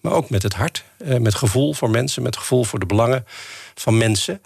Maar 0.00 0.12
ook 0.12 0.30
met 0.30 0.42
het 0.42 0.54
hart, 0.54 0.84
met 1.18 1.34
gevoel 1.34 1.74
voor 1.74 1.90
mensen... 1.90 2.22
met 2.22 2.36
gevoel 2.36 2.64
voor 2.64 2.78
de 2.78 2.86
belangen 2.86 3.26
van 3.74 3.98
mensen. 3.98 4.42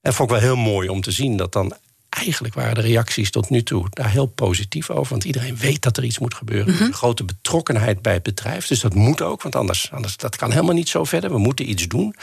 En 0.00 0.14
vond 0.14 0.30
ik 0.30 0.36
wel 0.36 0.44
heel 0.44 0.62
mooi 0.62 0.88
om 0.88 1.00
te 1.00 1.10
zien 1.10 1.36
dat 1.36 1.52
dan 1.52 1.76
eigenlijk 2.16 2.54
waren 2.54 2.74
de 2.74 2.80
reacties 2.80 3.30
tot 3.30 3.50
nu 3.50 3.62
toe 3.62 3.86
daar 3.90 4.10
heel 4.10 4.26
positief 4.26 4.90
over. 4.90 5.10
Want 5.10 5.24
iedereen 5.24 5.56
weet 5.56 5.82
dat 5.82 5.96
er 5.96 6.04
iets 6.04 6.18
moet 6.18 6.34
gebeuren. 6.34 6.74
Mm 6.74 6.92
Grote 6.92 7.24
betrokkenheid 7.24 8.02
bij 8.02 8.12
het 8.12 8.22
bedrijf. 8.22 8.66
Dus 8.66 8.80
dat 8.80 8.94
moet 8.94 9.22
ook, 9.22 9.42
want 9.42 9.56
anders, 9.56 9.90
anders 9.92 10.16
dat 10.16 10.36
kan 10.36 10.50
helemaal 10.50 10.74
niet 10.74 10.88
zo 10.88 11.04
verder. 11.04 11.30
We 11.30 11.38
moeten 11.38 11.70
iets 11.70 11.88
doen. 11.88 12.14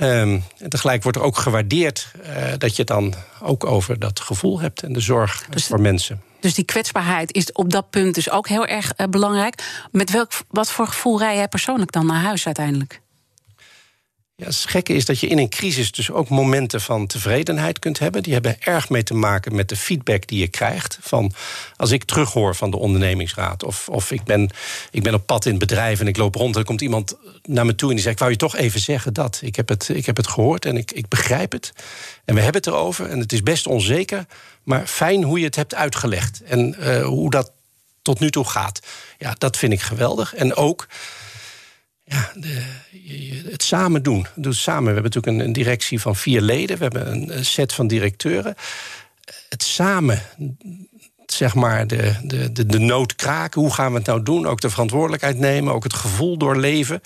Um, 0.00 0.44
en 0.58 0.68
tegelijk 0.68 1.02
wordt 1.02 1.18
er 1.18 1.24
ook 1.24 1.38
gewaardeerd 1.38 2.12
uh, 2.22 2.52
dat 2.58 2.70
je 2.70 2.76
het 2.76 2.86
dan 2.86 3.14
ook 3.42 3.64
over 3.64 3.98
dat 3.98 4.20
gevoel 4.20 4.60
hebt 4.60 4.82
en 4.82 4.92
de 4.92 5.00
zorg 5.00 5.46
dus, 5.50 5.66
voor 5.66 5.80
mensen. 5.80 6.22
Dus 6.40 6.54
die 6.54 6.64
kwetsbaarheid 6.64 7.32
is 7.32 7.52
op 7.52 7.70
dat 7.70 7.90
punt 7.90 8.14
dus 8.14 8.30
ook 8.30 8.48
heel 8.48 8.66
erg 8.66 8.92
uh, 8.96 9.06
belangrijk. 9.06 9.86
Met 9.90 10.10
welk, 10.10 10.30
wat 10.48 10.70
voor 10.70 10.86
gevoel 10.86 11.18
rij 11.18 11.36
jij 11.36 11.48
persoonlijk 11.48 11.92
dan 11.92 12.06
naar 12.06 12.22
huis 12.22 12.46
uiteindelijk? 12.46 13.00
Ja, 14.40 14.46
het 14.46 14.64
gekke 14.68 14.92
is 14.92 15.04
dat 15.04 15.20
je 15.20 15.26
in 15.26 15.38
een 15.38 15.48
crisis 15.48 15.92
dus 15.92 16.10
ook 16.10 16.28
momenten 16.28 16.80
van 16.80 17.06
tevredenheid 17.06 17.78
kunt 17.78 17.98
hebben. 17.98 18.22
Die 18.22 18.32
hebben 18.32 18.56
erg 18.60 18.88
mee 18.88 19.02
te 19.02 19.14
maken 19.14 19.54
met 19.54 19.68
de 19.68 19.76
feedback 19.76 20.26
die 20.26 20.38
je 20.38 20.48
krijgt. 20.48 20.98
Van 21.00 21.32
als 21.76 21.90
ik 21.90 22.04
terughoor 22.04 22.54
van 22.54 22.70
de 22.70 22.76
ondernemingsraad. 22.76 23.62
Of, 23.62 23.88
of 23.88 24.10
ik, 24.10 24.24
ben, 24.24 24.50
ik 24.90 25.02
ben 25.02 25.14
op 25.14 25.26
pad 25.26 25.44
in 25.44 25.50
het 25.50 25.60
bedrijf 25.60 26.00
en 26.00 26.06
ik 26.06 26.16
loop 26.16 26.34
rond. 26.34 26.54
En 26.54 26.60
er 26.60 26.66
komt 26.66 26.80
iemand 26.80 27.16
naar 27.42 27.66
me 27.66 27.74
toe 27.74 27.88
en 27.88 27.94
die 27.94 28.04
zegt: 28.04 28.14
Ik 28.14 28.20
wou 28.20 28.30
je 28.30 28.38
toch 28.38 28.56
even 28.56 28.80
zeggen 28.80 29.12
dat. 29.12 29.40
Ik 29.42 29.56
heb 29.56 29.68
het, 29.68 29.88
ik 29.88 30.06
heb 30.06 30.16
het 30.16 30.26
gehoord 30.26 30.64
en 30.64 30.76
ik, 30.76 30.92
ik 30.92 31.08
begrijp 31.08 31.52
het. 31.52 31.72
En 32.24 32.34
we 32.34 32.40
hebben 32.40 32.60
het 32.60 32.70
erover. 32.70 33.08
En 33.10 33.18
het 33.18 33.32
is 33.32 33.42
best 33.42 33.66
onzeker. 33.66 34.26
Maar 34.62 34.86
fijn 34.86 35.22
hoe 35.22 35.38
je 35.38 35.44
het 35.44 35.56
hebt 35.56 35.74
uitgelegd. 35.74 36.42
En 36.42 36.76
uh, 36.80 37.04
hoe 37.04 37.30
dat 37.30 37.52
tot 38.02 38.20
nu 38.20 38.30
toe 38.30 38.44
gaat. 38.44 38.80
Ja, 39.18 39.34
dat 39.38 39.56
vind 39.56 39.72
ik 39.72 39.80
geweldig. 39.80 40.34
En 40.34 40.54
ook 40.54 40.86
ja, 42.08 42.32
de, 42.34 42.62
het 43.50 43.62
samen 43.62 44.02
doen. 44.02 44.26
Doe 44.34 44.52
het 44.52 44.60
samen. 44.60 44.84
We 44.84 45.00
hebben 45.00 45.12
natuurlijk 45.12 45.36
een, 45.36 45.46
een, 45.46 45.52
directie 45.52 46.00
van 46.00 46.16
vier 46.16 46.40
leden. 46.40 46.76
We 46.76 46.82
hebben 46.82 47.36
een 47.36 47.44
set 47.44 47.72
van 47.72 47.86
directeuren. 47.86 48.54
Het 49.48 49.62
samen, 49.62 50.22
zeg 51.26 51.54
maar, 51.54 51.86
de, 51.86 52.14
de, 52.22 52.52
de, 52.52 52.66
de 52.66 52.78
nood 52.78 53.14
kraken. 53.14 53.60
Hoe 53.60 53.74
gaan 53.74 53.90
we 53.90 53.98
het 53.98 54.06
nou 54.06 54.22
doen? 54.22 54.46
Ook 54.46 54.60
de 54.60 54.70
verantwoordelijkheid 54.70 55.38
nemen. 55.38 55.74
Ook 55.74 55.84
het 55.84 55.94
gevoel 55.94 56.38
doorleven. 56.38 57.00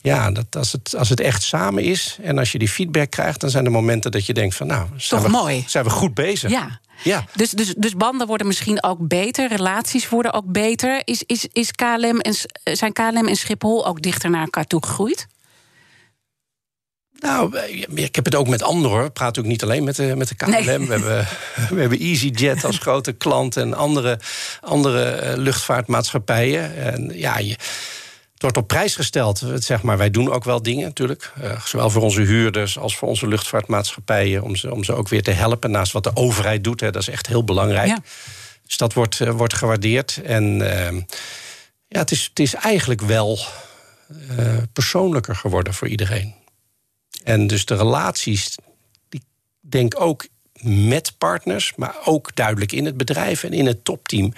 Ja, 0.00 0.30
dat 0.30 0.56
als, 0.56 0.72
het, 0.72 0.94
als 0.96 1.08
het 1.08 1.20
echt 1.20 1.42
samen 1.42 1.82
is 1.82 2.18
en 2.22 2.38
als 2.38 2.52
je 2.52 2.58
die 2.58 2.68
feedback 2.68 3.10
krijgt... 3.10 3.40
dan 3.40 3.50
zijn 3.50 3.64
er 3.64 3.70
momenten 3.70 4.10
dat 4.10 4.26
je 4.26 4.34
denkt 4.34 4.54
van 4.54 4.66
nou, 4.66 4.86
zijn, 4.96 5.22
Toch 5.22 5.30
we, 5.30 5.36
mooi. 5.36 5.64
zijn 5.66 5.84
we 5.84 5.90
goed 5.90 6.14
bezig. 6.14 6.50
Ja. 6.50 6.80
Ja. 7.02 7.24
Dus, 7.34 7.50
dus, 7.50 7.74
dus 7.76 7.96
banden 7.96 8.26
worden 8.26 8.46
misschien 8.46 8.82
ook 8.82 9.08
beter, 9.08 9.48
relaties 9.48 10.08
worden 10.08 10.32
ook 10.32 10.52
beter. 10.52 11.00
Is, 11.04 11.22
is, 11.26 11.48
is 11.52 11.72
KLM 11.72 12.20
en, 12.20 12.34
zijn 12.76 12.92
KLM 12.92 13.26
en 13.28 13.36
Schiphol 13.36 13.86
ook 13.86 14.02
dichter 14.02 14.30
naar 14.30 14.42
elkaar 14.42 14.66
toe 14.66 14.86
gegroeid? 14.86 15.26
Nou, 17.20 17.58
ik 17.94 18.14
heb 18.14 18.24
het 18.24 18.34
ook 18.34 18.48
met 18.48 18.62
anderen 18.62 18.90
hoor. 18.96 19.04
Ik 19.04 19.12
praat 19.12 19.38
ook 19.38 19.44
niet 19.44 19.62
alleen 19.62 19.84
met 19.84 19.96
de, 19.96 20.14
met 20.16 20.28
de 20.28 20.34
KLM. 20.34 20.50
Nee. 20.50 20.64
We, 20.64 20.70
hebben, 20.70 21.26
we 21.74 21.80
hebben 21.80 21.98
EasyJet 21.98 22.64
als 22.64 22.78
grote 22.78 23.12
klant 23.12 23.56
en 23.56 23.74
andere, 23.74 24.20
andere 24.60 25.32
luchtvaartmaatschappijen. 25.36 26.76
En 26.76 27.10
ja, 27.14 27.38
je, 27.38 27.56
het 28.38 28.46
wordt 28.46 28.56
op 28.56 28.76
prijs 28.76 28.96
gesteld. 28.96 29.42
Zeg 29.54 29.82
maar, 29.82 29.98
wij 29.98 30.10
doen 30.10 30.32
ook 30.32 30.44
wel 30.44 30.62
dingen 30.62 30.84
natuurlijk. 30.84 31.32
Uh, 31.42 31.60
zowel 31.64 31.90
voor 31.90 32.02
onze 32.02 32.20
huurders 32.20 32.78
als 32.78 32.96
voor 32.96 33.08
onze 33.08 33.28
luchtvaartmaatschappijen. 33.28 34.42
Om 34.42 34.56
ze, 34.56 34.74
om 34.74 34.84
ze 34.84 34.92
ook 34.92 35.08
weer 35.08 35.22
te 35.22 35.30
helpen. 35.30 35.70
Naast 35.70 35.92
wat 35.92 36.04
de 36.04 36.16
overheid 36.16 36.64
doet. 36.64 36.80
Hè, 36.80 36.90
dat 36.90 37.02
is 37.02 37.08
echt 37.08 37.26
heel 37.26 37.44
belangrijk. 37.44 37.88
Ja. 37.88 37.98
Dus 38.66 38.76
dat 38.76 38.92
wordt, 38.92 39.20
uh, 39.20 39.30
wordt 39.30 39.54
gewaardeerd. 39.54 40.20
En 40.24 40.60
uh, 40.60 40.92
ja, 41.88 41.98
het 41.98 42.10
is, 42.10 42.24
het 42.24 42.38
is 42.38 42.54
eigenlijk 42.54 43.00
wel 43.00 43.38
eh, 44.36 44.56
persoonlijker 44.72 45.36
geworden 45.36 45.74
voor 45.74 45.88
iedereen. 45.88 46.34
En 47.24 47.46
dus 47.46 47.64
de 47.64 47.76
relaties, 47.76 48.56
die 49.08 49.22
denk 49.60 50.00
ook 50.00 50.26
met 50.62 51.18
partners, 51.18 51.72
maar 51.76 51.94
ook 52.04 52.34
duidelijk 52.34 52.72
in 52.72 52.84
het 52.84 52.96
bedrijf 52.96 53.44
en 53.44 53.52
in 53.52 53.66
het 53.66 53.84
topteam, 53.84 54.32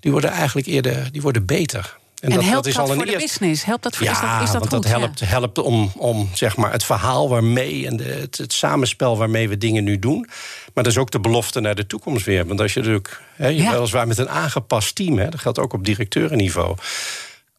die 0.00 0.12
worden 0.12 0.30
eigenlijk 0.30 0.66
eerder 0.66 1.12
die 1.12 1.22
worden 1.22 1.46
beter. 1.46 1.96
En, 2.24 2.30
en 2.30 2.36
dat, 2.36 2.44
helpt 2.44 2.64
dat, 2.64 2.66
is 2.66 2.78
al 2.78 2.90
een 2.90 2.94
voor 2.94 3.04
eerst... 3.04 3.18
de 3.18 3.38
business? 3.38 3.64
Helpt 3.64 3.82
dat 3.82 3.96
voor, 3.96 4.06
ja, 4.06 4.12
is 4.12 4.20
dat, 4.20 4.30
is 4.30 4.50
dat 4.50 4.60
want 4.60 4.74
goed? 4.74 4.82
dat 4.82 5.00
helpt, 5.00 5.18
ja. 5.18 5.26
helpt 5.26 5.58
om, 5.58 5.92
om 5.96 6.28
zeg 6.34 6.56
maar, 6.56 6.72
het 6.72 6.84
verhaal 6.84 7.28
waarmee 7.28 7.86
en 7.86 7.96
de, 7.96 8.04
het, 8.04 8.38
het, 8.38 8.52
samenspel 8.52 9.16
waarmee 9.16 9.48
we 9.48 9.58
dingen 9.58 9.84
nu 9.84 9.98
doen. 9.98 10.28
Maar 10.74 10.84
dat 10.84 10.92
is 10.92 10.98
ook 10.98 11.10
de 11.10 11.20
belofte 11.20 11.60
naar 11.60 11.74
de 11.74 11.86
toekomst 11.86 12.26
weer. 12.26 12.46
Want 12.46 12.60
als 12.60 12.74
je 12.74 12.80
natuurlijk, 12.80 13.20
hè, 13.34 13.48
je 13.48 13.62
ja. 13.62 13.70
weliswaar 13.70 14.06
met 14.06 14.18
een 14.18 14.28
aangepast 14.28 14.94
team, 14.94 15.18
hè, 15.18 15.28
dat 15.28 15.40
geldt 15.40 15.58
ook 15.58 15.72
op 15.72 15.84
directeurenniveau 15.84 16.76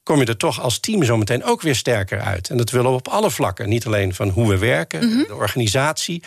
kom 0.05 0.19
je 0.19 0.25
er 0.25 0.37
toch 0.37 0.61
als 0.61 0.79
team 0.79 1.03
zo 1.03 1.17
meteen 1.17 1.43
ook 1.43 1.61
weer 1.61 1.75
sterker 1.75 2.19
uit. 2.19 2.49
En 2.49 2.57
dat 2.57 2.69
willen 2.69 2.91
we 2.91 2.97
op 2.97 3.07
alle 3.07 3.31
vlakken. 3.31 3.69
Niet 3.69 3.85
alleen 3.85 4.13
van 4.13 4.29
hoe 4.29 4.47
we 4.47 4.57
werken, 4.57 5.03
mm 5.03 5.11
-hmm. 5.11 5.23
de 5.27 5.35
organisatie. 5.35 6.23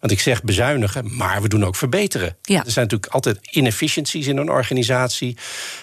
Want 0.00 0.12
ik 0.12 0.20
zeg 0.20 0.42
bezuinigen, 0.42 1.16
maar 1.16 1.42
we 1.42 1.48
doen 1.48 1.64
ook 1.64 1.76
verbeteren. 1.76 2.36
Ja. 2.42 2.64
Er 2.64 2.70
zijn 2.70 2.84
natuurlijk 2.84 3.12
altijd 3.12 3.38
inefficiencies 3.50 4.26
in 4.26 4.36
een 4.36 4.50
organisatie. 4.50 5.36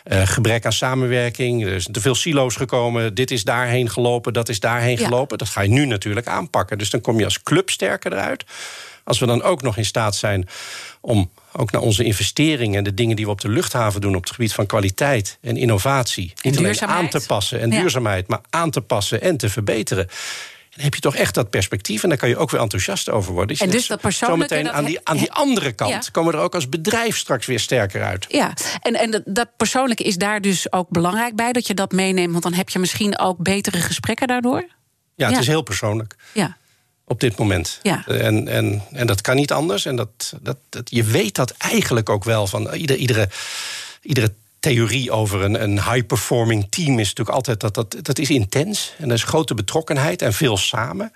Uh, 0.06 0.28
gebrek 0.28 0.66
aan 0.66 0.74
samenwerking. 0.74 1.66
Er 1.66 1.82
zijn 1.82 1.94
te 1.94 2.02
veel 2.02 2.16
silo's 2.16 2.56
gekomen. 2.56 3.14
Dit 3.14 3.32
is 3.32 3.44
daarheen 3.44 3.90
gelopen, 3.90 4.34
dat 4.34 4.50
is 4.50 4.60
daarheen 4.60 4.98
ja. 4.98 5.06
gelopen. 5.06 5.38
Dat 5.38 5.50
ga 5.50 5.62
je 5.62 5.70
nu 5.70 5.86
natuurlijk 5.86 6.28
aanpakken. 6.28 6.78
Dus 6.78 6.90
dan 6.90 7.02
kom 7.02 7.20
je 7.20 7.26
als 7.26 7.44
club 7.44 7.70
sterker 7.70 8.14
eruit. 8.14 8.46
Als 9.04 9.20
we 9.20 9.26
dan 9.26 9.42
ook 9.42 9.62
nog 9.62 9.78
in 9.78 9.86
staat 9.86 10.16
zijn 10.16 10.48
om 11.02 11.32
ook 11.58 11.72
naar 11.72 11.82
onze 11.82 12.04
investeringen 12.04 12.78
en 12.78 12.84
de 12.84 12.94
dingen 12.94 13.16
die 13.16 13.26
we 13.26 13.32
op 13.32 13.42
de 13.42 13.50
luchthaven 13.50 14.02
doen 14.02 14.16
op 14.16 14.22
het 14.22 14.32
gebied 14.32 14.54
van 14.54 14.66
kwaliteit 14.66 15.38
en 15.42 15.58
innovatie. 15.58 16.34
En 16.42 16.50
niet 16.50 16.60
alleen 16.60 16.82
aan 16.82 17.10
te 17.10 17.24
passen 17.28 17.60
en 17.60 17.72
ja. 17.72 17.80
duurzaamheid, 17.80 18.28
maar 18.28 18.42
aan 18.50 18.72
te 18.72 18.82
passen 18.82 19.22
en 19.22 19.38
te 19.38 19.50
verbeteren. 19.50 20.08
Dan 20.76 20.84
heb 20.84 20.96
je 20.96 21.02
toch 21.02 21.16
echt 21.16 21.34
dat 21.34 21.50
perspectief 21.50 22.04
en 22.04 22.10
daar 22.10 22.18
kan 22.18 22.30
je 22.30 22.38
ook 22.38 22.52
weer 22.52 22.62
enthousiast 22.62 23.10
over 23.10 23.34
worden. 23.34 23.58
en 23.58 23.70
dus 23.70 23.88
dat 23.88 24.02
persoonlijke... 24.02 24.56
Zometeen 24.56 24.74
aan 24.74 24.86
die, 24.86 25.00
aan 25.04 25.18
die 25.18 25.32
andere 25.32 25.72
kant 25.72 25.92
ja. 25.92 26.02
komen 26.12 26.32
we 26.32 26.38
er 26.38 26.44
ook 26.44 26.56
als 26.56 26.70
bedrijf 26.70 27.18
straks 27.18 27.46
weer 27.46 27.60
sterker 27.60 28.04
uit. 28.04 28.26
Ja, 28.30 28.54
en, 28.82 28.96
en 28.96 29.12
dat, 29.12 29.22
dat 29.26 29.48
persoonlijke 29.58 30.04
is 30.04 30.18
daar 30.18 30.42
dus 30.42 30.72
ook 30.72 30.90
belangrijk 30.90 31.36
bij, 31.36 31.52
dat 31.52 31.68
je 31.68 31.74
dat 31.74 31.92
meeneemt. 31.92 32.32
Want 32.32 32.44
dan 32.44 32.54
heb 32.54 32.70
je 32.70 32.80
misschien 32.80 33.20
ook 33.20 33.38
betere 33.38 33.82
gesprekken 33.82 34.28
daardoor. 34.28 34.66
Ja, 35.16 35.26
het 35.26 35.36
ja. 35.36 35.42
is 35.42 35.48
heel 35.48 35.62
persoonlijk. 35.62 36.16
Ja 36.34 36.58
op 37.06 37.20
dit 37.20 37.38
moment. 37.38 37.80
Ja. 37.82 38.08
En, 38.08 38.48
en, 38.48 38.82
en 38.92 39.08
dat 39.08 39.22
kan 39.22 39.36
niet 39.36 39.52
anders. 39.52 39.86
En 39.86 39.96
dat, 39.96 40.34
dat, 40.42 40.58
dat, 40.70 40.90
je 40.90 41.04
weet 41.04 41.36
dat 41.36 41.52
eigenlijk 41.52 42.10
ook 42.10 42.24
wel 42.24 42.48
van 42.48 42.74
ieder, 42.74 42.96
iedere, 42.96 43.30
iedere 44.02 44.34
theorie 44.60 45.12
over 45.12 45.42
een, 45.42 45.64
een 45.64 45.84
high-performing 45.92 46.66
team 46.70 47.00
is 47.00 47.08
natuurlijk 47.08 47.36
altijd 47.36 47.60
dat, 47.60 47.74
dat 47.74 47.96
dat 48.02 48.20
is 48.20 48.30
intens. 48.30 48.94
En 48.98 49.08
er 49.08 49.16
is 49.16 49.24
grote 49.24 49.54
betrokkenheid 49.54 50.22
en 50.22 50.34
veel 50.34 50.58
samen. 50.58 51.12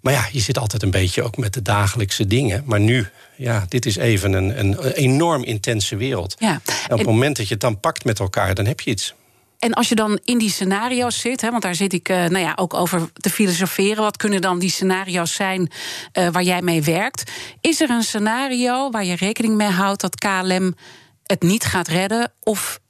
Maar 0.00 0.12
ja, 0.12 0.28
je 0.32 0.40
zit 0.40 0.58
altijd 0.58 0.82
een 0.82 0.90
beetje 0.90 1.22
ook 1.22 1.36
met 1.36 1.54
de 1.54 1.62
dagelijkse 1.62 2.26
dingen. 2.26 2.62
Maar 2.66 2.80
nu, 2.80 3.08
ja, 3.36 3.64
dit 3.68 3.86
is 3.86 3.96
even 3.96 4.32
een, 4.32 4.58
een 4.58 4.92
enorm 4.92 5.44
intense 5.44 5.96
wereld. 5.96 6.34
Ja. 6.38 6.50
En 6.50 6.72
op 6.84 6.90
het 6.90 6.98
en... 6.98 7.04
moment 7.06 7.36
dat 7.36 7.46
je 7.46 7.52
het 7.52 7.62
dan 7.62 7.80
pakt 7.80 8.04
met 8.04 8.18
elkaar, 8.18 8.54
dan 8.54 8.66
heb 8.66 8.80
je 8.80 8.90
iets. 8.90 9.14
En 9.62 9.72
als 9.72 9.88
je 9.88 9.94
dan 9.94 10.20
in 10.24 10.38
die 10.38 10.50
scenario's 10.50 11.20
zit, 11.20 11.40
hè, 11.40 11.50
want 11.50 11.62
daar 11.62 11.74
zit 11.74 11.92
ik 11.92 12.08
uh, 12.08 12.16
nou 12.16 12.38
ja, 12.38 12.52
ook 12.56 12.74
over 12.74 13.10
te 13.12 13.30
filosoferen. 13.30 14.02
Wat 14.02 14.16
kunnen 14.16 14.40
dan 14.40 14.58
die 14.58 14.70
scenario's 14.70 15.34
zijn 15.34 15.70
uh, 16.12 16.28
waar 16.28 16.42
jij 16.42 16.62
mee 16.62 16.82
werkt? 16.82 17.30
Is 17.60 17.80
er 17.80 17.90
een 17.90 18.02
scenario 18.02 18.90
waar 18.90 19.04
je 19.04 19.16
rekening 19.16 19.54
mee 19.54 19.68
houdt 19.68 20.00
dat 20.00 20.14
KLM 20.14 20.74
het 21.22 21.42
niet 21.42 21.64
gaat 21.64 21.88
redden 21.88 22.32
of 22.40 22.80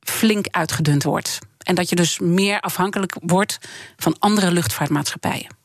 flink 0.00 0.46
uitgedund 0.50 1.02
wordt? 1.02 1.38
En 1.58 1.74
dat 1.74 1.88
je 1.88 1.96
dus 1.96 2.18
meer 2.18 2.60
afhankelijk 2.60 3.16
wordt 3.20 3.58
van 3.96 4.16
andere 4.18 4.50
luchtvaartmaatschappijen? 4.50 5.63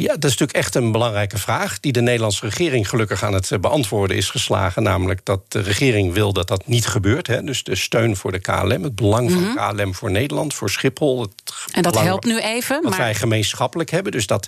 Ja, 0.00 0.12
dat 0.12 0.24
is 0.24 0.30
natuurlijk 0.30 0.58
echt 0.58 0.74
een 0.74 0.92
belangrijke 0.92 1.38
vraag. 1.38 1.80
Die 1.80 1.92
de 1.92 2.00
Nederlandse 2.00 2.46
regering 2.46 2.88
gelukkig 2.88 3.22
aan 3.22 3.32
het 3.32 3.50
beantwoorden 3.60 4.16
is 4.16 4.30
geslagen. 4.30 4.82
Namelijk 4.82 5.20
dat 5.24 5.52
de 5.52 5.60
regering 5.60 6.12
wil 6.12 6.32
dat 6.32 6.48
dat 6.48 6.66
niet 6.66 6.86
gebeurt. 6.86 7.26
Hè. 7.26 7.42
Dus 7.42 7.64
de 7.64 7.76
steun 7.76 8.16
voor 8.16 8.32
de 8.32 8.38
KLM, 8.38 8.82
het 8.82 8.94
belang 8.94 9.32
van 9.32 9.42
Mhm. 9.42 9.54
KLM 9.56 9.94
voor 9.94 10.10
Nederland, 10.10 10.54
voor 10.54 10.70
Schiphol. 10.70 11.20
Het 11.20 11.32
En 11.72 11.82
dat 11.82 12.00
helpt 12.00 12.24
nu 12.24 12.38
even. 12.38 12.82
Wat 12.82 12.90
Maar 12.90 13.00
wij 13.00 13.14
gemeenschappelijk 13.14 13.90
hebben. 13.90 14.12
Dus 14.12 14.26
dat 14.26 14.46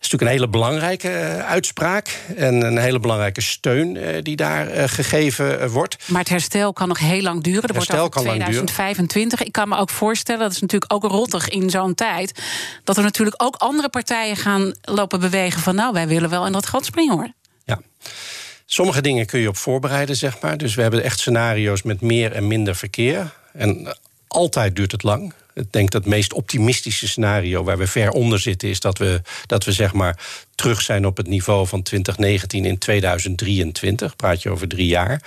is 0.00 0.10
natuurlijk 0.10 0.22
een 0.22 0.36
hele 0.36 0.48
belangrijke 0.48 1.08
eh, 1.08 1.46
uitspraak. 1.46 2.20
En 2.36 2.60
een 2.62 2.78
hele 2.78 2.98
belangrijke 2.98 3.40
steun 3.40 3.96
eh, 3.96 4.22
die 4.22 4.36
daar 4.36 4.68
eh, 4.68 4.88
gegeven 4.88 5.70
wordt. 5.70 5.96
Maar 6.08 6.20
het 6.20 6.28
herstel 6.28 6.72
kan 6.72 6.88
nog 6.88 6.98
heel 6.98 7.22
lang 7.22 7.42
duren. 7.42 7.68
Er 7.68 7.74
wordt 7.74 7.90
duren. 7.90 8.10
2025. 8.10 9.42
Ik 9.42 9.52
kan 9.52 9.68
me 9.68 9.76
ook 9.76 9.90
voorstellen, 9.90 10.40
dat 10.40 10.52
is 10.52 10.60
natuurlijk 10.60 10.92
ook 10.92 11.04
rottig 11.04 11.48
in 11.48 11.70
zo'n 11.70 11.94
tijd... 11.94 12.42
dat 12.84 12.96
er 12.96 13.02
natuurlijk 13.02 13.42
ook 13.42 13.56
andere 13.56 13.88
partijen 13.88 14.36
gaan 14.36 14.74
lopen 14.82 15.20
bewegen 15.20 15.60
van... 15.60 15.74
nou, 15.74 15.92
wij 15.92 16.08
willen 16.08 16.30
wel 16.30 16.46
in 16.46 16.52
dat 16.52 16.66
gat 16.66 16.84
springen, 16.84 17.16
hoor. 17.16 17.32
Ja. 17.64 17.80
Sommige 18.66 19.00
dingen 19.00 19.26
kun 19.26 19.40
je 19.40 19.48
op 19.48 19.56
voorbereiden, 19.56 20.16
zeg 20.16 20.40
maar. 20.40 20.58
Dus 20.58 20.74
we 20.74 20.82
hebben 20.82 21.02
echt 21.02 21.18
scenario's 21.18 21.82
met 21.82 22.00
meer 22.00 22.32
en 22.32 22.46
minder 22.46 22.76
verkeer. 22.76 23.34
En 23.52 23.96
altijd 24.28 24.76
duurt 24.76 24.92
het 24.92 25.02
lang. 25.02 25.32
Ik 25.56 25.72
denk 25.72 25.90
dat 25.90 26.04
het 26.04 26.12
meest 26.12 26.32
optimistische 26.32 27.08
scenario 27.08 27.64
waar 27.64 27.78
we 27.78 27.86
ver 27.86 28.10
onder 28.10 28.40
zitten, 28.40 28.68
is 28.68 28.80
dat 28.80 28.98
we, 28.98 29.22
dat 29.46 29.64
we 29.64 29.72
zeg 29.72 29.92
maar 29.92 30.18
terug 30.54 30.80
zijn 30.80 31.06
op 31.06 31.16
het 31.16 31.26
niveau 31.26 31.66
van 31.66 31.82
2019 31.82 32.64
in 32.64 32.78
2023. 32.78 34.16
Praat 34.16 34.42
je 34.42 34.50
over 34.50 34.68
drie 34.68 34.86
jaar. 34.86 35.22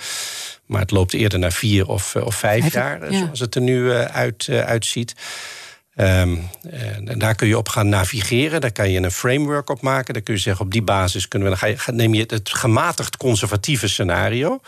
Maar 0.66 0.80
het 0.80 0.90
loopt 0.90 1.14
eerder 1.14 1.38
naar 1.38 1.52
vier 1.52 1.88
of, 1.88 2.14
eh, 2.14 2.26
of 2.26 2.34
vijf 2.34 2.72
jaar, 2.72 3.02
eh, 3.02 3.10
ja. 3.10 3.18
zoals 3.18 3.40
het 3.40 3.54
er 3.54 3.60
nu 3.60 3.92
eh, 3.92 4.04
uit, 4.04 4.48
uitziet. 4.48 5.14
Ehm, 6.00 6.36
en 7.06 7.18
daar 7.18 7.34
kun 7.34 7.48
je 7.48 7.58
op 7.58 7.68
gaan 7.68 7.88
navigeren. 7.88 8.60
Daar 8.60 8.72
kan 8.72 8.90
je 8.90 9.00
een 9.00 9.10
framework 9.10 9.70
op 9.70 9.80
maken. 9.80 10.14
Dan 10.14 10.22
kun 10.22 10.34
je 10.34 10.40
zeggen, 10.40 10.64
op 10.64 10.72
die 10.72 10.82
basis 10.82 11.28
kunnen 11.28 11.48
we, 11.50 11.56
dan 11.58 11.68
ga 11.76 11.84
je, 11.86 11.92
neem 11.92 12.14
je 12.14 12.24
het 12.26 12.50
gematigd 12.52 13.16
conservatieve 13.16 13.88
scenario. 13.88 14.60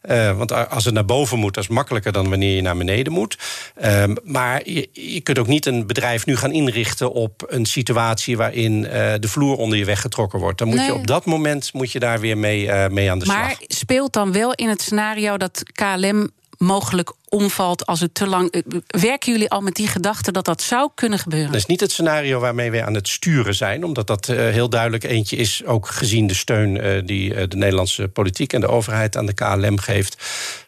Eh, 0.00 0.36
want 0.36 0.52
als 0.70 0.84
het 0.84 0.94
naar 0.94 1.04
boven 1.04 1.38
moet, 1.38 1.54
dat 1.54 1.62
is 1.62 1.70
makkelijker 1.70 2.12
dan 2.12 2.28
wanneer 2.28 2.56
je 2.56 2.62
naar 2.62 2.76
beneden 2.76 3.12
moet. 3.12 3.38
Ehm, 3.74 4.14
maar 4.24 4.60
je, 4.64 4.88
je 4.92 5.20
kunt 5.20 5.38
ook 5.38 5.46
niet 5.46 5.66
een 5.66 5.86
bedrijf 5.86 6.26
nu 6.26 6.36
gaan 6.36 6.52
inrichten 6.52 7.12
op 7.12 7.44
een 7.48 7.66
situatie 7.66 8.36
waarin 8.36 8.86
eh, 8.86 9.12
de 9.20 9.28
vloer 9.28 9.56
onder 9.56 9.78
je 9.78 9.84
weggetrokken 9.84 10.38
wordt. 10.38 10.58
Dan 10.58 10.68
moet 10.68 10.76
Nee. 10.76 10.86
je 10.86 10.94
op 10.94 11.06
dat 11.06 11.24
moment 11.24 11.72
moet 11.72 11.92
je 11.92 11.98
daar 11.98 12.20
weer 12.20 12.38
mee, 12.38 12.70
eh, 12.70 12.90
mee 12.90 13.10
aan 13.10 13.18
de 13.18 13.24
slag. 13.24 13.36
Maar 13.36 13.56
speelt 13.66 14.12
dan 14.12 14.32
wel 14.32 14.52
in 14.52 14.68
het 14.68 14.82
scenario 14.82 15.36
dat 15.36 15.62
KLM 15.72 16.30
mogelijk 16.58 17.12
omvalt 17.28 17.86
als 17.86 18.00
het 18.00 18.14
te 18.14 18.26
lang... 18.26 18.50
eh, 18.50 18.62
Werken 18.86 19.32
jullie 19.32 19.50
al 19.50 19.60
met 19.60 19.74
die 19.74 19.88
gedachte 19.88 20.32
dat 20.32 20.44
dat 20.44 20.62
zou 20.62 20.90
kunnen 20.94 21.18
gebeuren? 21.18 21.50
Dat 21.52 21.60
is 21.60 21.66
niet 21.66 21.80
het 21.80 21.92
scenario 21.92 22.40
waarmee 22.40 22.70
we 22.70 22.84
aan 22.84 22.94
het 22.94 23.08
sturen 23.08 23.54
zijn, 23.54 23.84
omdat 23.84 24.06
dat 24.06 24.28
eh, 24.28 24.36
heel 24.36 24.68
duidelijk 24.68 25.04
eentje 25.04 25.36
is, 25.36 25.64
ook 25.64 25.88
gezien 25.88 26.26
de 26.26 26.34
steun 26.34 26.80
eh, 26.80 27.02
die 27.06 27.48
de 27.48 27.56
Nederlandse 27.56 28.08
politiek 28.08 28.52
en 28.52 28.60
de 28.60 28.68
overheid 28.68 29.16
aan 29.16 29.26
de 29.26 29.34
KLM 29.34 29.78
geeft. 29.78 30.16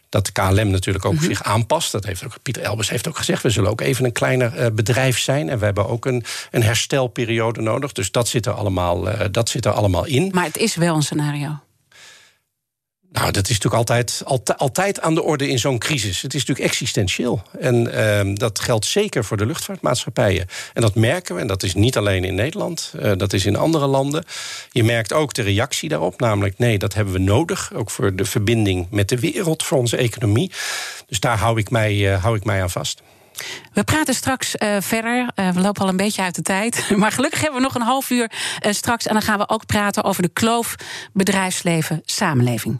Dat 0.09 0.25
de 0.25 0.31
KLM 0.31 0.69
natuurlijk 0.69 1.05
ook 1.05 1.21
zich 1.21 1.43
aanpast. 1.43 1.91
Dat 1.91 2.05
heeft 2.05 2.25
ook, 2.25 2.33
Pieter 2.41 2.63
Elbers 2.63 2.89
heeft 2.89 3.07
ook 3.07 3.17
gezegd. 3.17 3.43
We 3.43 3.49
zullen 3.49 3.69
ook 3.69 3.81
even 3.81 4.05
een 4.05 4.11
kleiner 4.11 4.73
bedrijf 4.73 5.19
zijn. 5.19 5.49
En 5.49 5.59
we 5.59 5.65
hebben 5.65 5.87
ook 5.87 6.05
een, 6.05 6.23
een 6.51 6.63
herstelperiode 6.63 7.61
nodig. 7.61 7.91
Dus 7.91 8.11
dat 8.11 8.27
zit, 8.27 8.45
er 8.45 8.53
allemaal, 8.53 9.07
dat 9.31 9.49
zit 9.49 9.65
er 9.65 9.71
allemaal 9.71 10.05
in. 10.05 10.29
Maar 10.33 10.45
het 10.45 10.57
is 10.57 10.75
wel 10.75 10.95
een 10.95 11.01
scenario. 11.01 11.59
Nou, 13.11 13.31
dat 13.31 13.43
is 13.43 13.59
natuurlijk 13.59 13.89
altijd, 13.89 14.23
altijd, 14.57 15.01
aan 15.01 15.15
de 15.15 15.23
orde 15.23 15.49
in 15.49 15.59
zo'n 15.59 15.77
crisis. 15.77 16.21
Het 16.21 16.33
is 16.33 16.39
natuurlijk 16.39 16.67
existentieel. 16.69 17.41
En 17.59 17.93
ehm, 17.93 18.33
dat 18.33 18.59
geldt 18.59 18.85
zeker 18.85 19.25
voor 19.25 19.37
de 19.37 19.45
luchtvaartmaatschappijen. 19.45 20.47
En 20.73 20.81
dat 20.81 20.95
merken 20.95 21.35
we, 21.35 21.41
en 21.41 21.47
dat 21.47 21.63
is 21.63 21.73
niet 21.73 21.97
alleen 21.97 22.23
in 22.23 22.35
Nederland, 22.35 22.93
eh, 22.99 23.11
dat 23.17 23.33
is 23.33 23.45
in 23.45 23.55
andere 23.55 23.87
landen. 23.87 24.23
Je 24.71 24.83
merkt 24.83 25.13
ook 25.13 25.33
de 25.33 25.41
reactie 25.41 25.89
daarop, 25.89 26.19
namelijk 26.19 26.57
nee, 26.57 26.77
dat 26.77 26.93
hebben 26.93 27.13
we 27.13 27.19
nodig. 27.19 27.73
Ook 27.73 27.89
voor 27.89 28.15
de 28.15 28.25
verbinding 28.25 28.87
met 28.89 29.09
de 29.09 29.19
wereld, 29.19 29.63
voor 29.63 29.77
onze 29.77 29.97
economie. 29.97 30.51
Dus 31.07 31.19
daar 31.19 31.37
hou 31.37 31.59
ik 31.59 31.69
mij, 31.69 32.13
eh, 32.13 32.23
hou 32.23 32.35
ik 32.35 32.43
mij 32.43 32.61
aan 32.61 32.69
vast. 32.69 33.01
We 33.73 33.83
praten 33.83 34.13
straks 34.13 34.55
eh, 34.55 34.75
verder. 34.79 35.31
We 35.35 35.61
lopen 35.61 35.81
al 35.81 35.89
een 35.89 35.97
beetje 35.97 36.21
uit 36.21 36.35
de 36.35 36.41
tijd. 36.41 36.89
Maar 36.95 37.11
gelukkig 37.11 37.41
hebben 37.41 37.57
we 37.59 37.65
nog 37.65 37.75
een 37.75 37.81
half 37.81 38.09
uur 38.09 38.31
straks. 38.59 39.07
En 39.07 39.13
dan 39.13 39.21
gaan 39.21 39.37
we 39.37 39.49
ook 39.49 39.65
praten 39.65 40.03
over 40.03 40.21
de 40.21 40.29
kloof 40.33 40.75
bedrijfsleven-samenleving. 41.13 42.79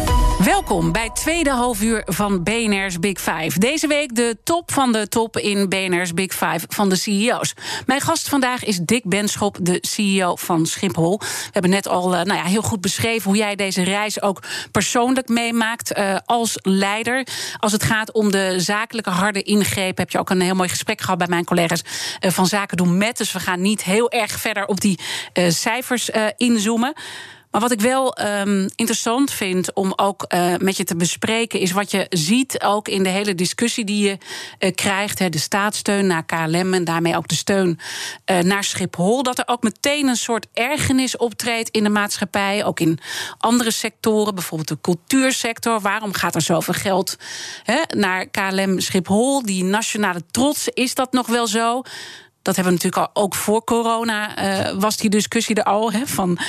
Welkom 0.43 0.91
bij 0.91 1.03
het 1.03 1.15
tweede 1.15 1.49
halfuur 1.49 2.01
van 2.05 2.43
BNR's 2.43 2.99
Big 2.99 3.19
Five. 3.19 3.59
Deze 3.59 3.87
week 3.87 4.15
de 4.15 4.37
top 4.43 4.71
van 4.71 4.91
de 4.91 5.07
top 5.07 5.37
in 5.37 5.69
BNR's 5.69 6.13
Big 6.13 6.31
Five 6.31 6.59
van 6.67 6.89
de 6.89 6.95
CEO's. 6.95 7.53
Mijn 7.85 8.01
gast 8.01 8.29
vandaag 8.29 8.63
is 8.63 8.77
Dick 8.77 9.03
Benschop, 9.05 9.57
de 9.61 9.77
CEO 9.81 10.35
van 10.35 10.65
Schiphol. 10.65 11.19
We 11.19 11.49
hebben 11.51 11.71
net 11.71 11.87
al 11.87 12.15
eh, 12.15 12.23
nou 12.23 12.39
ja, 12.39 12.43
heel 12.43 12.61
goed 12.61 12.81
beschreven 12.81 13.23
hoe 13.29 13.39
jij 13.39 13.55
deze 13.55 13.83
reis 13.83 14.21
ook 14.21 14.43
persoonlijk 14.71 15.27
meemaakt 15.27 15.93
eh, 15.93 16.15
als 16.25 16.57
leider. 16.61 17.27
Als 17.59 17.71
het 17.71 17.83
gaat 17.83 18.11
om 18.11 18.31
de 18.31 18.59
zakelijke 18.59 19.09
harde 19.09 19.41
ingreep, 19.43 19.97
heb 19.97 20.09
je 20.09 20.19
ook 20.19 20.29
een 20.29 20.41
heel 20.41 20.55
mooi 20.55 20.69
gesprek 20.69 21.01
gehad 21.01 21.17
bij 21.17 21.27
mijn 21.27 21.45
collega's 21.45 21.83
eh, 22.19 22.31
van 22.31 22.47
Zaken 22.47 22.77
doen 22.77 22.97
met. 22.97 23.17
Dus 23.17 23.31
we 23.31 23.39
gaan 23.39 23.61
niet 23.61 23.83
heel 23.83 24.11
erg 24.11 24.31
verder 24.31 24.65
op 24.65 24.81
die 24.81 24.99
cijfers 25.33 26.09
inzoomen. 26.37 26.93
Maar 27.51 27.61
wat 27.61 27.71
ik 27.71 27.81
wel 27.81 28.17
um, 28.21 28.69
interessant 28.75 29.31
vind 29.31 29.73
om 29.73 29.93
ook 29.95 30.25
uh, 30.27 30.53
met 30.57 30.77
je 30.77 30.83
te 30.83 30.95
bespreken, 30.95 31.59
is 31.59 31.71
wat 31.71 31.91
je 31.91 32.05
ziet 32.09 32.61
ook 32.63 32.87
in 32.87 33.03
de 33.03 33.09
hele 33.09 33.35
discussie 33.35 33.85
die 33.85 34.03
je 34.03 34.17
uh, 34.59 34.71
krijgt. 34.75 35.19
Hè, 35.19 35.29
de 35.29 35.37
staatssteun 35.37 36.07
naar 36.07 36.25
KLM 36.25 36.73
en 36.73 36.83
daarmee 36.83 37.17
ook 37.17 37.27
de 37.27 37.35
steun 37.35 37.79
uh, 38.25 38.39
naar 38.39 38.63
Schiphol. 38.63 39.23
Dat 39.23 39.37
er 39.37 39.47
ook 39.47 39.63
meteen 39.63 40.07
een 40.07 40.15
soort 40.15 40.47
ergernis 40.53 41.17
optreedt 41.17 41.69
in 41.69 41.83
de 41.83 41.89
maatschappij. 41.89 42.65
Ook 42.65 42.79
in 42.79 42.99
andere 43.37 43.71
sectoren, 43.71 44.35
bijvoorbeeld 44.35 44.69
de 44.69 44.81
cultuursector. 44.81 45.79
Waarom 45.79 46.13
gaat 46.13 46.35
er 46.35 46.41
zoveel 46.41 46.73
geld 46.73 47.17
hè, 47.63 47.81
naar 47.97 48.25
KLM 48.25 48.79
Schiphol? 48.79 49.43
Die 49.43 49.63
nationale 49.63 50.21
trots, 50.31 50.67
is 50.67 50.95
dat 50.95 51.11
nog 51.11 51.27
wel 51.27 51.47
zo? 51.47 51.81
Dat 52.41 52.55
hebben 52.55 52.73
we 52.73 52.79
natuurlijk 52.83 53.15
al 53.15 53.23
ook 53.23 53.35
voor 53.35 53.63
corona, 53.63 54.35
was 54.75 54.97
die 54.97 55.09
discussie 55.09 55.55
er 55.55 55.63
al. 55.63 55.91
Hè, 55.91 56.07
van 56.07 56.39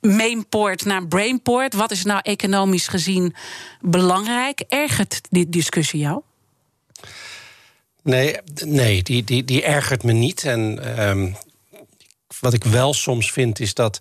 mainport 0.00 0.84
naar 0.84 1.06
brainport. 1.06 1.74
Wat 1.74 1.90
is 1.90 2.04
nou 2.04 2.20
economisch 2.22 2.88
gezien 2.88 3.34
belangrijk? 3.80 4.60
Ergert 4.68 5.20
die 5.30 5.48
discussie 5.48 6.00
jou? 6.00 6.22
Nee, 8.02 8.36
nee 8.64 9.02
die, 9.02 9.24
die, 9.24 9.44
die 9.44 9.62
ergert 9.62 10.02
me 10.02 10.12
niet. 10.12 10.44
En 10.44 10.78
um, 11.08 11.36
wat 12.40 12.52
ik 12.52 12.64
wel 12.64 12.94
soms 12.94 13.32
vind 13.32 13.60
is 13.60 13.74
dat. 13.74 14.00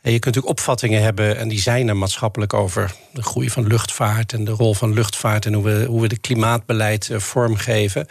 Je 0.00 0.12
kunt 0.12 0.24
natuurlijk 0.24 0.58
opvattingen 0.58 1.02
hebben, 1.02 1.36
en 1.36 1.48
die 1.48 1.60
zijn 1.60 1.88
er 1.88 1.96
maatschappelijk 1.96 2.54
over 2.54 2.94
de 3.12 3.22
groei 3.22 3.50
van 3.50 3.66
luchtvaart 3.66 4.32
en 4.32 4.44
de 4.44 4.50
rol 4.50 4.74
van 4.74 4.92
luchtvaart 4.92 5.46
en 5.46 5.52
hoe 5.52 5.64
we, 5.64 5.84
hoe 5.84 6.00
we 6.00 6.08
de 6.08 6.18
klimaatbeleid 6.18 7.08
uh, 7.08 7.18
vormgeven. 7.18 8.06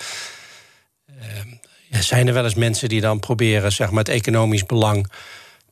Uh, 1.09 1.99
zijn 1.99 2.27
er 2.27 2.33
wel 2.33 2.43
eens 2.43 2.55
mensen 2.55 2.89
die 2.89 3.01
dan 3.01 3.19
proberen 3.19 3.71
zeg 3.71 3.89
maar, 3.89 4.03
het 4.03 4.13
economisch 4.13 4.65
belang 4.65 5.11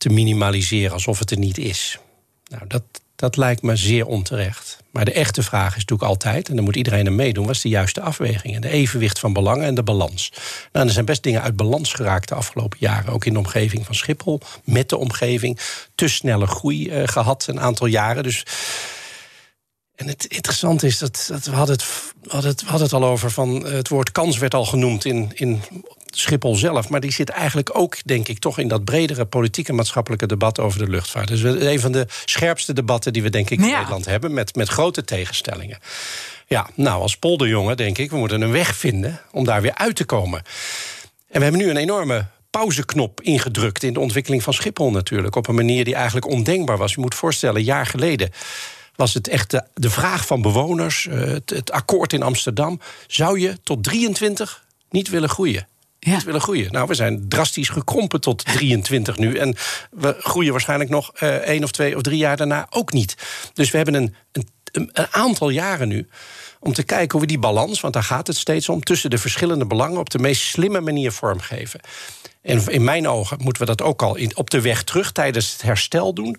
te 0.03 0.09
minimaliseren 0.09 0.91
alsof 0.91 1.19
het 1.19 1.31
er 1.31 1.37
niet 1.37 1.57
is. 1.57 1.99
Nou, 2.47 2.67
dat, 2.67 2.83
dat 3.15 3.37
lijkt 3.37 3.61
me 3.61 3.75
zeer 3.75 4.05
onterecht. 4.05 4.77
Maar 4.91 5.05
de 5.05 5.11
echte 5.11 5.43
vraag 5.43 5.75
is 5.75 5.81
natuurlijk 5.81 6.09
altijd, 6.09 6.49
en 6.49 6.55
daar 6.55 6.63
moet 6.63 6.75
iedereen 6.75 7.07
aan 7.07 7.15
meedoen, 7.15 7.45
wat 7.45 7.55
is 7.55 7.61
de 7.61 7.69
juiste 7.69 8.01
afweging? 8.01 8.55
En 8.55 8.61
de 8.61 8.69
evenwicht 8.69 9.19
van 9.19 9.33
belangen 9.33 9.65
en 9.65 9.75
de 9.75 9.83
balans. 9.83 10.31
Nou, 10.71 10.87
er 10.87 10.93
zijn 10.93 11.05
best 11.05 11.23
dingen 11.23 11.41
uit 11.41 11.55
balans 11.55 11.93
geraakt 11.93 12.27
de 12.27 12.35
afgelopen 12.35 12.77
jaren, 12.81 13.13
ook 13.13 13.25
in 13.25 13.33
de 13.33 13.39
omgeving 13.39 13.85
van 13.85 13.95
Schiphol, 13.95 14.39
met 14.63 14.89
de 14.89 14.97
omgeving. 14.97 15.59
Te 15.95 16.07
snelle 16.07 16.47
groei 16.47 16.89
uh, 16.89 17.07
gehad 17.07 17.47
een 17.47 17.59
aantal 17.59 17.87
jaren. 17.87 18.23
Dus. 18.23 18.45
En 19.95 20.07
het 20.07 20.25
interessante 20.25 20.87
is 20.87 20.97
dat, 20.97 21.25
dat 21.31 21.45
we, 21.45 21.55
hadden 21.55 21.75
het, 21.75 21.85
hadden 22.27 22.51
het, 22.51 22.61
hadden 22.61 22.83
het 22.83 22.93
al 22.93 23.05
over 23.05 23.31
van 23.31 23.65
het 23.65 23.87
woord 23.87 24.11
kans 24.11 24.37
werd 24.37 24.53
al 24.53 24.65
genoemd 24.65 25.05
in, 25.05 25.31
in 25.33 25.61
Schiphol 26.17 26.55
zelf. 26.55 26.89
Maar 26.89 26.99
die 26.99 27.11
zit 27.11 27.29
eigenlijk 27.29 27.77
ook, 27.77 27.97
denk 28.05 28.27
ik, 28.27 28.39
toch 28.39 28.59
in 28.59 28.67
dat 28.67 28.83
bredere 28.83 29.25
politieke 29.25 29.73
maatschappelijke 29.73 30.25
debat 30.25 30.59
over 30.59 30.79
de 30.79 30.89
luchtvaart. 30.89 31.27
Dus 31.27 31.41
een 31.41 31.79
van 31.79 31.91
de 31.91 32.05
scherpste 32.25 32.73
debatten 32.73 33.13
die 33.13 33.23
we, 33.23 33.29
denk 33.29 33.49
ik, 33.49 33.59
in 33.59 33.67
ja. 33.67 33.77
Nederland 33.77 34.05
hebben. 34.05 34.33
Met, 34.33 34.55
met 34.55 34.69
grote 34.69 35.03
tegenstellingen. 35.03 35.79
Ja, 36.47 36.69
nou, 36.75 37.01
als 37.01 37.17
polderjongen 37.17 37.77
denk 37.77 37.97
ik, 37.97 38.09
we 38.09 38.17
moeten 38.17 38.41
een 38.41 38.51
weg 38.51 38.75
vinden 38.75 39.21
om 39.31 39.43
daar 39.43 39.61
weer 39.61 39.75
uit 39.75 39.95
te 39.95 40.05
komen. 40.05 40.41
En 41.27 41.39
we 41.39 41.43
hebben 41.43 41.61
nu 41.61 41.69
een 41.69 41.77
enorme 41.77 42.25
pauzeknop 42.49 43.21
ingedrukt 43.21 43.83
in 43.83 43.93
de 43.93 43.99
ontwikkeling 43.99 44.43
van 44.43 44.53
Schiphol 44.53 44.91
natuurlijk. 44.91 45.35
Op 45.35 45.47
een 45.47 45.55
manier 45.55 45.85
die 45.85 45.95
eigenlijk 45.95 46.27
ondenkbaar 46.27 46.77
was. 46.77 46.93
Je 46.93 47.01
moet 47.01 47.15
voorstellen, 47.15 47.55
een 47.55 47.63
jaar 47.63 47.85
geleden 47.85 48.29
was 48.95 49.13
het 49.13 49.27
echt 49.27 49.51
de, 49.51 49.63
de 49.73 49.89
vraag 49.89 50.25
van 50.25 50.41
bewoners, 50.41 51.07
het, 51.09 51.49
het 51.49 51.71
akkoord 51.71 52.13
in 52.13 52.23
Amsterdam. 52.23 52.79
Zou 53.07 53.39
je 53.39 53.57
tot 53.63 53.83
23 53.83 54.63
niet 54.89 55.09
willen 55.09 55.29
groeien? 55.29 55.67
Ja. 56.05 56.19
Willen 56.25 56.41
groeien. 56.41 56.71
Nou, 56.71 56.87
we 56.87 56.93
zijn 56.93 57.27
drastisch 57.27 57.69
gekrompen 57.69 58.21
tot 58.21 58.45
23 58.45 59.17
nu. 59.17 59.37
En 59.37 59.55
we 59.91 60.15
groeien 60.19 60.51
waarschijnlijk 60.51 60.89
nog 60.89 61.11
uh, 61.23 61.29
één 61.35 61.63
of 61.63 61.71
twee 61.71 61.95
of 61.95 62.01
drie 62.01 62.17
jaar 62.17 62.37
daarna 62.37 62.67
ook 62.69 62.93
niet. 62.93 63.15
Dus 63.53 63.71
we 63.71 63.77
hebben 63.77 63.95
een, 63.95 64.15
een, 64.31 64.89
een 64.93 65.07
aantal 65.11 65.49
jaren 65.49 65.87
nu 65.87 66.07
om 66.63 66.73
te 66.73 66.83
kijken 66.83 67.11
hoe 67.11 67.21
we 67.21 67.27
die 67.27 67.39
balans, 67.39 67.81
want 67.81 67.93
daar 67.93 68.03
gaat 68.03 68.27
het 68.27 68.37
steeds 68.37 68.69
om, 68.69 68.83
tussen 68.83 69.09
de 69.09 69.17
verschillende 69.17 69.65
belangen 69.65 69.99
op 69.99 70.09
de 70.09 70.19
meest 70.19 70.41
slimme 70.41 70.81
manier 70.81 71.11
vormgeven. 71.11 71.79
En 72.43 72.67
in 72.67 72.83
mijn 72.83 73.07
ogen 73.07 73.37
moeten 73.41 73.61
we 73.61 73.75
dat 73.75 73.81
ook 73.81 74.01
al 74.01 74.15
in, 74.15 74.37
op 74.37 74.49
de 74.49 74.61
weg 74.61 74.83
terug 74.83 75.11
tijdens 75.11 75.51
het 75.51 75.61
herstel 75.61 76.13
doen. 76.13 76.37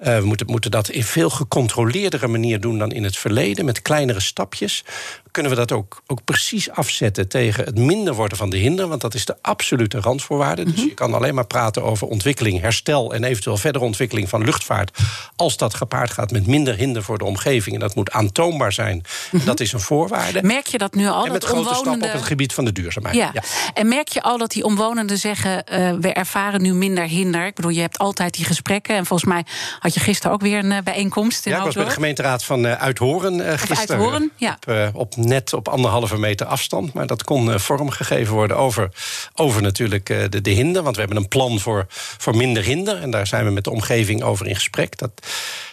Uh, 0.00 0.18
we 0.18 0.24
moeten, 0.24 0.46
moeten 0.46 0.70
dat 0.70 0.88
in 0.88 1.04
veel 1.04 1.30
gecontroleerdere 1.30 2.26
manier 2.26 2.60
doen 2.60 2.78
dan 2.78 2.92
in 2.92 3.04
het 3.04 3.16
verleden, 3.16 3.64
met 3.64 3.82
kleinere 3.82 4.20
stapjes. 4.20 4.84
Kunnen 5.30 5.52
we 5.52 5.58
dat 5.58 5.72
ook, 5.72 6.02
ook 6.06 6.24
precies 6.24 6.70
afzetten 6.70 7.28
tegen 7.28 7.64
het 7.64 7.78
minder 7.78 8.14
worden 8.14 8.38
van 8.38 8.50
de 8.50 8.56
hinder? 8.56 8.88
Want 8.88 9.00
dat 9.00 9.14
is 9.14 9.24
de 9.24 9.36
absolute 9.40 10.00
randvoorwaarde. 10.00 10.64
Dus 10.64 10.74
mhm. 10.74 10.84
je 10.84 10.94
kan 10.94 11.14
alleen 11.14 11.34
maar 11.34 11.46
praten 11.46 11.82
over 11.82 12.06
ontwikkeling, 12.06 12.60
herstel 12.60 13.14
en 13.14 13.24
eventueel 13.24 13.56
verdere 13.56 13.84
ontwikkeling 13.84 14.28
van 14.28 14.44
luchtvaart. 14.44 14.98
Als 15.36 15.56
dat 15.56 15.74
gepaard 15.74 16.10
gaat 16.10 16.30
met 16.30 16.46
minder 16.46 16.76
hinder 16.76 17.02
voor 17.02 17.18
de 17.18 17.24
omgeving. 17.24 17.74
En 17.74 17.80
dat 17.80 17.94
moet 17.94 18.10
aantoonbaar 18.10 18.72
zijn. 18.72 19.02
Mhm. 19.30 19.46
Dat 19.52 19.60
is 19.60 19.72
een 19.72 19.80
voorwaarde. 19.80 20.42
Merk 20.42 20.66
je 20.66 20.78
dat 20.78 20.94
nu 20.94 21.08
al? 21.08 21.24
En 21.26 21.32
met 21.32 21.44
grote 21.44 21.58
omwonenden... 21.58 21.92
stappen 21.92 22.08
op 22.08 22.14
het 22.14 22.24
gebied 22.24 22.52
van 22.52 22.64
de 22.64 22.72
duurzaamheid. 22.72 23.16
Ja. 23.16 23.32
En 23.74 23.88
merk 23.88 24.08
je 24.08 24.22
al 24.22 24.38
dat 24.38 24.50
die 24.50 24.64
omwonenden 24.64 25.18
zeggen: 25.18 25.64
uh, 25.72 25.92
we 26.00 26.12
ervaren 26.12 26.62
nu 26.62 26.72
minder 26.74 27.04
hinder? 27.04 27.46
Ik 27.46 27.54
bedoel, 27.54 27.70
je 27.70 27.80
hebt 27.80 27.98
altijd 27.98 28.34
die 28.34 28.44
gesprekken. 28.44 28.96
En 28.96 29.06
volgens 29.06 29.28
mij 29.28 29.44
had 29.78 29.94
je 29.94 30.00
gisteren 30.00 30.32
ook 30.32 30.40
weer 30.40 30.58
een 30.58 30.72
eh, 30.72 30.82
bijeenkomst. 30.82 31.46
In 31.46 31.52
ja, 31.52 31.58
ik 31.58 31.64
was 31.64 31.74
bij 31.74 31.84
de 31.84 31.90
gemeenteraad 31.90 32.44
van 32.44 32.66
uh, 32.66 32.72
Uithoren 32.72 33.38
uh, 33.38 33.50
gisteren. 33.50 33.78
Uithoren, 33.78 34.32
ja. 34.36 34.58
Op, 34.66 34.94
op, 34.94 35.16
net 35.16 35.52
op 35.52 35.68
anderhalve 35.68 36.18
meter 36.18 36.46
afstand. 36.46 36.92
Maar 36.92 37.06
dat 37.06 37.24
kon 37.24 37.60
vormgegeven 37.60 38.34
worden 38.34 38.56
over, 38.56 38.88
over 39.34 39.62
natuurlijk 39.62 40.06
de, 40.06 40.40
de 40.40 40.50
hinder. 40.50 40.82
Want 40.82 40.94
we 40.94 41.00
hebben 41.00 41.20
een 41.20 41.28
plan 41.28 41.60
voor, 41.60 41.86
voor 41.88 42.36
minder 42.36 42.62
hinder. 42.62 43.00
En 43.02 43.10
daar 43.10 43.26
zijn 43.26 43.44
we 43.44 43.50
met 43.50 43.64
de 43.64 43.70
omgeving 43.70 44.22
over 44.22 44.46
in 44.46 44.54
gesprek. 44.54 44.98
Dat, 44.98 45.10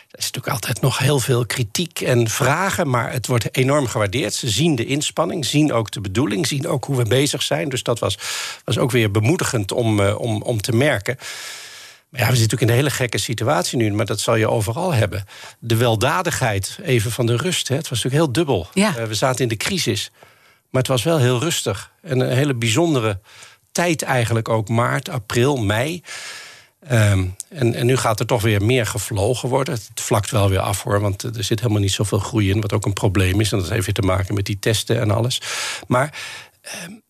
er 0.10 0.20
is 0.20 0.26
natuurlijk 0.26 0.54
altijd 0.54 0.82
nog 0.82 0.98
heel 0.98 1.20
veel 1.20 1.46
kritiek 1.46 2.02
en 2.02 2.30
vragen, 2.30 2.90
maar 2.90 3.12
het 3.12 3.28
wordt 3.28 3.56
enorm 3.56 3.88
gewaardeerd. 3.88 4.34
Ze 4.34 4.50
zien 4.50 4.76
de 4.76 4.86
inspanning, 4.86 5.46
zien 5.46 5.74
ook 5.74 5.92
de 5.92 6.02
bedoeling, 6.02 6.48
zien 6.48 6.68
ook 6.68 6.86
hoe 6.86 6.98
we 6.98 7.04
bezig 7.04 7.42
zijn. 7.42 7.70
Dus 7.70 7.84
dat 7.84 8.00
was, 8.00 8.18
was 8.64 8.78
ook 8.78 8.92
weer 8.92 9.12
bemoedigend 9.12 9.72
om, 9.72 10.00
om, 10.02 10.42
om 10.42 10.62
te 10.62 10.72
merken. 10.72 11.18
Maar 12.10 12.22
ja, 12.22 12.30
we 12.30 12.36
zitten 12.36 12.58
natuurlijk 12.58 12.62
in 12.62 12.68
een 12.70 12.76
hele 12.76 12.90
gekke 12.90 13.18
situatie 13.18 13.78
nu, 13.78 13.94
maar 13.94 14.06
dat 14.06 14.20
zal 14.20 14.36
je 14.36 14.50
overal 14.50 14.94
hebben. 14.94 15.26
De 15.60 15.76
weldadigheid, 15.76 16.78
even 16.84 17.12
van 17.12 17.26
de 17.26 17.36
rust. 17.36 17.68
Hè. 17.68 17.76
Het 17.76 17.90
was 17.90 18.04
natuurlijk 18.04 18.24
heel 18.24 18.34
dubbel. 18.34 18.68
Ja. 18.74 18.98
Uh, 18.98 19.04
we 19.04 19.14
zaten 19.14 19.42
in 19.42 19.48
de 19.48 19.58
crisis, 19.58 20.12
maar 20.70 20.82
het 20.82 20.92
was 20.92 21.04
wel 21.04 21.18
heel 21.18 21.40
rustig. 21.40 21.92
En 22.02 22.20
een 22.20 22.36
hele 22.36 22.56
bijzondere 22.56 23.20
tijd 23.72 24.02
eigenlijk 24.02 24.50
ook, 24.50 24.70
maart, 24.70 25.10
april, 25.10 25.58
mei. 25.58 26.04
Um, 26.92 27.36
en, 27.50 27.76
en, 27.76 27.86
nu 27.86 27.98
gaat 27.98 28.20
er 28.20 28.26
toch 28.26 28.42
weer 28.42 28.62
meer 28.64 28.86
gevlogen 28.86 29.50
worden. 29.50 29.74
Het 29.74 30.02
vlakt 30.02 30.32
wel 30.32 30.50
weer 30.50 30.60
af 30.60 30.84
hoor, 30.84 31.00
want 31.00 31.24
er 31.24 31.44
zit 31.44 31.60
helemaal 31.60 31.82
niet 31.82 31.92
zoveel 31.92 32.20
groei 32.20 32.50
in, 32.50 32.62
wat 32.62 32.74
ook 32.74 32.86
een 32.86 32.94
probleem 32.94 33.40
is. 33.40 33.52
En 33.52 33.60
dat 33.60 33.70
heeft 33.70 33.86
weer 33.86 33.96
te 33.96 34.02
maken 34.02 34.34
met 34.34 34.46
die 34.46 34.60
testen 34.60 35.00
en 35.00 35.12
alles. 35.12 35.42
Maar 35.88 36.20
um, 36.86 37.02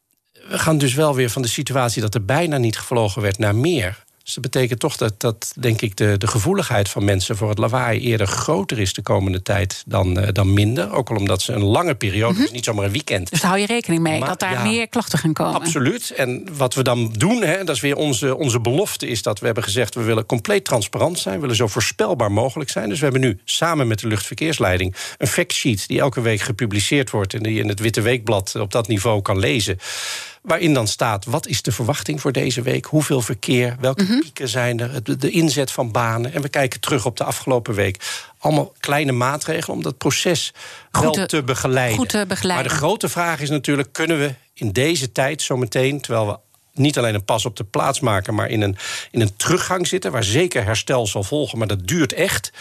we 0.50 0.60
gaan 0.60 0.78
dus 0.78 0.94
wel 0.94 1.16
weer 1.16 1.30
van 1.30 1.42
de 1.42 1.48
situatie 1.48 2.02
dat 2.02 2.14
er 2.14 2.26
bijna 2.26 2.58
niet 2.58 2.78
gevlogen 2.78 3.22
werd 3.22 3.38
naar 3.38 3.56
meer. 3.56 4.04
Dus 4.30 4.38
dat 4.38 4.52
betekent 4.52 4.80
toch 4.80 4.98
dat, 4.98 5.14
dat 5.18 5.54
denk 5.60 5.82
ik, 5.82 5.98
de, 5.98 6.18
de 6.18 6.28
gevoeligheid 6.28 6.90
van 6.90 7.04
mensen 7.04 7.38
voor 7.38 7.50
het 7.50 7.58
lawaai 7.58 8.00
eerder 8.00 8.28
groter 8.28 8.80
is 8.80 8.94
de 8.94 9.02
komende 9.02 9.42
tijd 9.42 9.84
dan, 9.86 10.20
uh, 10.20 10.28
dan 10.32 10.54
minder. 10.54 10.92
Ook 10.92 11.10
al 11.10 11.16
omdat 11.16 11.42
ze 11.42 11.54
een 11.54 11.64
lange 11.64 11.96
periode, 11.96 12.34
mm 12.34 12.40
dus 12.40 12.52
niet 12.52 12.66
zomaar 12.66 12.86
een 12.86 12.92
weekend. 12.92 13.30
Dus 13.30 13.42
daar 13.42 13.50
hou 13.50 13.62
je 13.62 13.68
rekening 13.68 14.02
mee 14.02 14.20
dat 14.20 14.40
daar 14.40 14.62
meer 14.62 14.88
klachten 14.88 15.20
gaan 15.20 15.34
komen. 15.34 15.54
Absoluut. 15.54 16.12
En 16.12 16.48
wat 16.58 16.74
we 16.74 16.84
dan 16.84 17.14
doen, 17.18 17.42
hè, 17.42 17.64
dat 17.64 17.76
is 17.76 17.82
weer 17.82 17.96
onze, 17.96 18.36
onze 18.36 18.60
belofte, 18.60 19.08
is 19.08 19.22
dat 19.22 19.40
we 19.40 19.46
hebben 19.46 19.64
gezegd: 19.64 19.96
we 19.96 20.04
willen 20.04 20.26
compleet 20.26 20.66
transparant 20.66 21.20
zijn, 21.20 21.36
we 21.36 21.42
willen 21.42 21.56
zo 21.56 21.68
voorspelbaar 21.68 22.32
mogelijk 22.32 22.70
zijn. 22.70 22.90
Dus 22.90 22.98
we 22.98 23.04
hebben 23.04 23.22
nu 23.22 23.40
samen 23.44 23.88
met 23.88 24.00
de 24.00 24.08
luchtverkeersleiding 24.08 24.96
een 25.18 25.28
factsheet 25.28 25.88
die 25.88 26.00
elke 26.00 26.22
week 26.22 26.42
gepubliceerd 26.42 27.10
wordt 27.10 27.34
en 27.34 27.44
die 27.44 27.54
je 27.54 27.62
in 27.62 27.68
het 27.68 27.80
Witte 27.80 28.02
Weekblad 28.02 28.56
op 28.56 28.72
dat 28.72 28.88
niveau 28.88 29.22
kan 29.22 29.40
lezen. 29.40 29.78
Waarin 30.42 30.74
dan 30.74 30.88
staat, 30.88 31.26
wat 31.26 31.48
is 31.48 31.62
de 31.62 31.72
verwachting 31.72 32.22
voor 32.22 32.32
deze 32.32 32.62
week? 32.62 32.86
Hoeveel 32.86 33.22
verkeer? 33.22 33.76
Welke 33.80 34.04
mhm. 34.04 34.20
pieken 34.20 34.48
zijn 34.48 34.80
er? 34.80 35.20
De, 35.20 35.30
inzet 35.30 35.72
van 35.72 35.92
banen. 35.92 36.34
En 36.34 36.42
we 36.42 36.50
kijken 36.50 36.80
terug 36.80 37.06
op 37.06 37.18
de 37.18 37.24
afgelopen 37.24 37.74
week. 37.74 38.24
Allemaal 38.38 38.74
kleine 38.80 39.12
maatregelen 39.12 39.78
om 39.78 39.84
dat 39.84 39.98
proces 39.98 40.54
wel 40.92 41.12
te, 41.12 41.44
begeleiden. 41.44 41.98
Goed 41.98 42.10
te 42.10 42.26
begeleiden. 42.28 42.66
Maar 42.66 42.74
de 42.74 42.80
grote 42.86 43.10
vraag 43.10 43.42
is 43.42 43.50
natuurlijk, 43.50 43.94
kunnen 43.94 44.20
we 44.20 44.34
in 44.54 44.72
deze 44.72 45.12
tijd 45.12 45.42
zometeen... 45.42 46.02
terwijl 46.02 46.28
we 46.28 46.38
niet 46.74 46.98
alleen 46.98 47.16
een 47.16 47.26
pas 47.26 47.46
op 47.46 47.56
de 47.56 47.64
plaats 47.64 48.00
maken, 48.00 48.34
maar 48.34 48.50
in 48.50 48.62
een, 48.62 48.78
in 49.12 49.22
een 49.22 49.36
teruggang 49.36 49.88
zitten, 49.88 50.12
waar 50.12 50.24
zeker 50.24 50.64
herstel 50.64 51.08
zal 51.08 51.24
volgen, 51.24 51.58
maar 51.58 51.68
dat 51.68 51.88
duurt 51.88 52.14
echt 52.14 52.52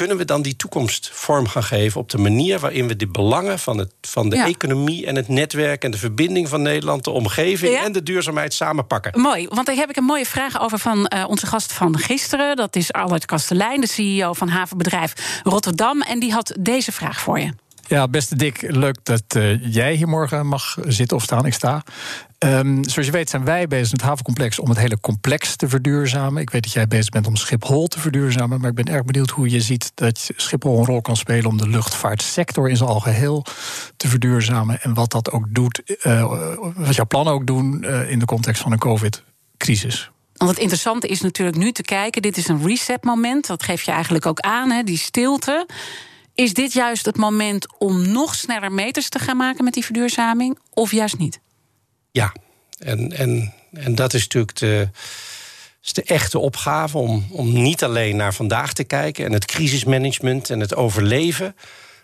kunnen 0.00 0.18
we 0.18 0.24
dan 0.24 0.42
die 0.42 0.56
toekomst 0.56 1.10
vorm 1.12 1.48
gaan 1.48 1.62
geven 1.62 2.00
op 2.00 2.10
de 2.10 2.18
manier 2.18 2.58
waarin 2.58 2.88
we 2.88 2.96
de 2.96 3.06
belangen 3.06 3.58
van, 3.58 3.78
het, 3.78 3.92
van 4.00 4.28
de 4.28 4.42
economie 4.42 5.06
en 5.06 5.16
het 5.16 5.28
netwerk 5.28 5.84
en 5.84 5.90
de 5.90 5.98
verbinding 5.98 6.48
van 6.48 6.62
Nederland, 6.62 7.04
de 7.04 7.10
omgeving 7.10 7.76
en 7.76 7.92
de 7.92 8.02
duurzaamheid 8.02 8.54
samenpakken? 8.54 9.20
Mooi, 9.20 9.48
want 9.48 9.66
daar 9.66 9.76
heb 9.76 9.90
ik 9.90 9.96
een 9.96 10.04
mooie 10.04 10.26
vraag 10.26 10.60
over 10.60 10.78
van 10.78 11.12
uh, 11.14 11.24
onze 11.28 11.46
gast 11.46 11.72
van 11.72 11.98
gisteren. 11.98 12.56
Dat 12.56 12.76
is 12.76 12.92
Albert 12.92 13.24
Kastelein, 13.24 13.80
de 13.80 13.86
CEO 13.86 14.32
van 14.32 14.48
havenbedrijf 14.48 15.40
Rotterdam. 15.42 16.02
En 16.02 16.18
die 16.18 16.32
had 16.32 16.56
deze 16.60 16.92
vraag 16.92 17.20
voor 17.20 17.40
je. 17.40 17.52
Ja, 17.90 18.08
beste 18.08 18.36
Dick, 18.36 18.64
leuk 18.68 18.96
dat 19.02 19.22
uh, 19.36 19.72
jij 19.72 19.94
hier 19.94 20.08
morgen 20.08 20.46
mag 20.46 20.76
zitten 20.86 21.16
of 21.16 21.22
staan. 21.22 21.46
Ik 21.46 21.54
sta. 21.54 21.82
Um, 22.38 22.84
zoals 22.88 23.06
je 23.06 23.12
weet 23.12 23.30
zijn 23.30 23.44
wij 23.44 23.68
bezig 23.68 23.90
met 23.90 24.00
het 24.00 24.08
havencomplex 24.08 24.58
om 24.58 24.68
het 24.68 24.78
hele 24.78 25.00
complex 25.00 25.56
te 25.56 25.68
verduurzamen. 25.68 26.42
Ik 26.42 26.50
weet 26.50 26.62
dat 26.62 26.72
jij 26.72 26.88
bezig 26.88 27.08
bent 27.08 27.26
om 27.26 27.36
Schiphol 27.36 27.86
te 27.86 28.00
verduurzamen. 28.00 28.60
Maar 28.60 28.70
ik 28.70 28.74
ben 28.74 28.94
erg 28.94 29.04
benieuwd 29.04 29.30
hoe 29.30 29.50
je 29.50 29.60
ziet 29.60 29.92
dat 29.94 30.30
Schiphol 30.36 30.78
een 30.78 30.84
rol 30.84 31.00
kan 31.00 31.16
spelen 31.16 31.50
om 31.50 31.56
de 31.56 31.68
luchtvaartsector 31.68 32.68
in 32.68 32.76
zijn 32.76 32.88
algeheel 32.88 33.44
te 33.96 34.08
verduurzamen. 34.08 34.82
En 34.82 34.94
wat 34.94 35.10
dat 35.10 35.30
ook 35.30 35.44
doet, 35.48 35.82
uh, 36.02 36.54
wat 36.74 36.94
jouw 36.94 37.06
plannen 37.06 37.32
ook 37.32 37.46
doen 37.46 37.84
uh, 37.84 38.10
in 38.10 38.18
de 38.18 38.24
context 38.24 38.62
van 38.62 38.72
een 38.72 38.78
COVID-crisis. 38.78 40.10
Want 40.36 40.50
het 40.50 40.60
interessante 40.60 41.06
is 41.06 41.20
natuurlijk 41.20 41.56
nu 41.56 41.72
te 41.72 41.82
kijken. 41.82 42.22
Dit 42.22 42.36
is 42.36 42.48
een 42.48 42.66
reset-moment. 42.66 43.46
Dat 43.46 43.62
geef 43.62 43.82
je 43.82 43.90
eigenlijk 43.90 44.26
ook 44.26 44.40
aan, 44.40 44.70
hè, 44.70 44.82
die 44.82 44.98
stilte. 44.98 45.66
Is 46.40 46.54
dit 46.54 46.72
juist 46.72 47.06
het 47.06 47.16
moment 47.16 47.78
om 47.78 48.12
nog 48.12 48.34
sneller 48.34 48.72
meters 48.72 49.08
te 49.08 49.18
gaan 49.18 49.36
maken 49.36 49.64
met 49.64 49.74
die 49.74 49.84
verduurzaming? 49.84 50.58
Of 50.70 50.92
juist 50.92 51.18
niet? 51.18 51.40
Ja, 52.10 52.32
en, 52.78 53.12
en, 53.12 53.54
en 53.72 53.94
dat 53.94 54.14
is 54.14 54.22
natuurlijk 54.22 54.56
de, 54.56 54.88
de 55.92 56.02
echte 56.02 56.38
opgave 56.38 56.98
om, 56.98 57.26
om 57.30 57.62
niet 57.62 57.84
alleen 57.84 58.16
naar 58.16 58.34
vandaag 58.34 58.72
te 58.72 58.84
kijken 58.84 59.24
en 59.24 59.32
het 59.32 59.44
crisismanagement 59.44 60.50
en 60.50 60.60
het 60.60 60.74
overleven, 60.74 61.56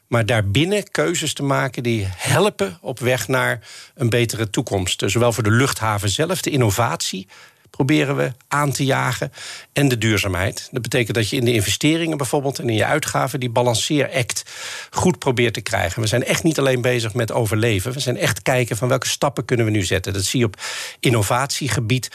maar 0.07 0.27
daarbinnen 0.27 0.91
keuzes 0.91 1.35
te 1.35 1.43
maken 1.43 1.83
die 1.83 2.07
helpen 2.17 2.79
op 2.81 2.99
weg 2.99 3.29
naar 3.29 3.69
een 3.95 4.11
betere 4.11 4.51
toekomst. 4.51 5.03
Zowel 5.07 5.33
voor 5.33 5.43
de 5.43 5.51
luchthaven 5.51 6.09
zelf, 6.09 6.41
de 6.41 6.51
innovatie, 6.51 7.29
proberen 7.77 8.17
we 8.17 8.33
aan 8.49 8.73
te 8.73 8.85
jagen. 8.85 9.33
En 9.73 9.89
de 9.89 9.99
duurzaamheid. 9.99 10.69
Dat 10.71 10.83
betekent 10.83 11.15
dat 11.17 11.29
je 11.29 11.37
in 11.37 11.45
de 11.45 11.53
investeringen 11.53 12.17
bijvoorbeeld 12.17 12.59
en 12.59 12.69
in 12.69 12.75
je 12.75 12.85
uitgaven 12.85 13.41
die 13.41 13.51
balanceeract 13.51 14.43
goed 14.91 15.19
probeert 15.19 15.55
te 15.55 15.61
krijgen. 15.61 16.03
We 16.03 16.09
zijn 16.09 16.25
echt 16.25 16.43
niet 16.43 16.59
alleen 16.59 16.81
bezig 16.81 17.15
met 17.15 17.33
overleven. 17.33 17.93
We 17.93 18.01
zijn 18.01 18.17
echt 18.17 18.43
kijken 18.43 18.77
van 18.77 18.89
welke 18.89 19.09
stappen 19.09 19.45
kunnen 19.45 19.67
we 19.67 19.73
nu 19.73 19.85
zetten. 19.85 20.13
Dat 20.13 20.25
zie 20.25 20.39
je 20.39 20.47
op 20.47 20.61
innovatiegebied 21.01 22.11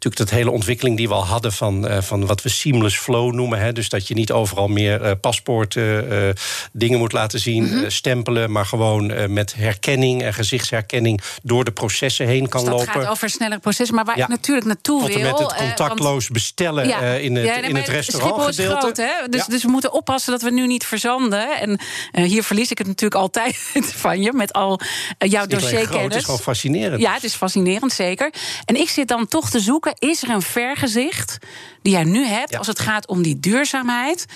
natuurlijk 0.00 0.30
dat 0.30 0.30
hele 0.38 0.50
ontwikkeling 0.50 0.96
die 0.96 1.08
we 1.08 1.14
al 1.14 1.26
hadden 1.26 1.52
van, 1.52 1.86
uh, 1.86 2.00
van 2.00 2.26
wat 2.26 2.42
we 2.42 2.48
seamless 2.48 2.98
flow 2.98 3.32
noemen. 3.32 3.58
Hè, 3.58 3.72
dus 3.72 3.88
dat 3.88 4.08
je 4.08 4.14
niet 4.14 4.32
overal 4.32 4.68
meer 4.68 5.04
uh, 5.04 5.10
paspoorten, 5.20 6.12
uh, 6.12 6.28
dingen 6.72 6.98
moet 6.98 7.12
laten 7.12 7.40
zien, 7.40 7.62
mm 7.62 7.70
-hmm. 7.70 7.90
stempelen, 7.90 8.52
maar 8.52 8.66
gewoon 8.66 9.32
met 9.32 9.54
herkenning 9.54 10.22
en 10.22 10.34
gezichtsherkenning 10.34 11.20
door 11.42 11.64
de 11.64 11.70
processen 11.70 12.26
heen 12.26 12.48
kan 12.48 12.60
dus 12.60 12.70
dat 12.70 12.78
lopen. 12.78 12.92
Het 12.92 13.02
gaat 13.02 13.12
over 13.12 13.30
snellere 13.30 13.60
processen, 13.60 13.94
maar 13.94 14.04
waar 14.04 14.16
ja. 14.16 14.22
ik 14.22 14.28
natuurlijk 14.28 14.66
naartoe 14.66 14.99
met 15.00 15.38
het 15.38 15.54
contactloos 15.54 16.22
want, 16.22 16.32
bestellen 16.32 16.86
ja. 16.86 16.98
in 16.98 17.36
het, 17.36 17.46
ja, 17.46 17.60
nee, 17.60 17.68
in 17.68 17.76
het 17.76 17.88
restaurant. 17.88 18.58
is 18.58 18.66
groot, 18.66 18.96
hè? 18.96 19.28
Dus, 19.28 19.44
dus 19.46 19.62
we 19.62 19.70
moeten 19.70 19.92
oppassen 19.92 20.32
dat 20.32 20.42
we 20.42 20.50
nu 20.50 20.66
niet 20.66 20.86
verzanden. 20.86 21.60
En 21.60 21.80
hier 22.24 22.42
verlies 22.42 22.70
ik 22.70 22.78
het 22.78 22.86
natuurlijk 22.86 23.20
altijd 23.20 23.56
van 24.02 24.22
je 24.22 24.32
met 24.32 24.52
al 24.52 24.80
jouw 25.18 25.46
dossierkennis. 25.46 26.04
Het 26.04 26.14
is 26.14 26.24
gewoon 26.24 26.40
fascinerend. 26.40 27.00
Ja, 27.00 27.12
het 27.12 27.24
is 27.24 27.34
fascinerend, 27.34 27.92
zeker. 27.92 28.32
En 28.64 28.76
ik 28.76 28.88
zit 28.88 29.08
dan 29.08 29.26
toch 29.26 29.50
te 29.50 29.60
zoeken 29.60 29.94
is 29.98 30.22
er 30.22 30.30
een 30.30 30.42
vergezicht 30.42 31.38
die 31.82 31.92
jij 31.92 32.04
nu 32.04 32.26
hebt 32.26 32.58
als 32.58 32.66
het 32.66 32.78
gaat 32.78 33.06
om 33.06 33.22
die 33.22 33.40
duurzaamheid? 33.40 34.26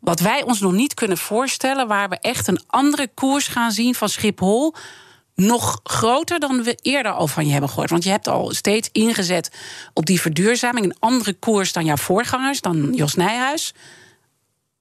Wat 0.00 0.20
wij 0.20 0.42
ons 0.42 0.60
nog 0.60 0.72
niet 0.72 0.94
kunnen 0.94 1.18
voorstellen, 1.18 1.88
waar 1.88 2.08
we 2.08 2.18
echt 2.20 2.48
een 2.48 2.62
andere 2.66 3.08
koers 3.14 3.46
gaan 3.46 3.72
zien 3.72 3.94
van 3.94 4.08
Schiphol 4.08 4.74
nog 5.34 5.80
groter 5.82 6.40
dan 6.40 6.62
we 6.62 6.78
eerder 6.82 7.12
al 7.12 7.26
van 7.26 7.46
je 7.46 7.52
hebben 7.52 7.70
gehoord. 7.70 7.90
Want 7.90 8.04
je 8.04 8.10
hebt 8.10 8.28
al 8.28 8.50
steeds 8.54 8.88
ingezet 8.92 9.50
op 9.92 10.06
die 10.06 10.20
verduurzaming. 10.20 10.84
Een 10.84 10.96
andere 10.98 11.32
koers 11.32 11.72
dan 11.72 11.84
jouw 11.84 11.96
voorgangers, 11.96 12.60
dan 12.60 12.92
Jos 12.94 13.14
Nijhuis. 13.14 13.74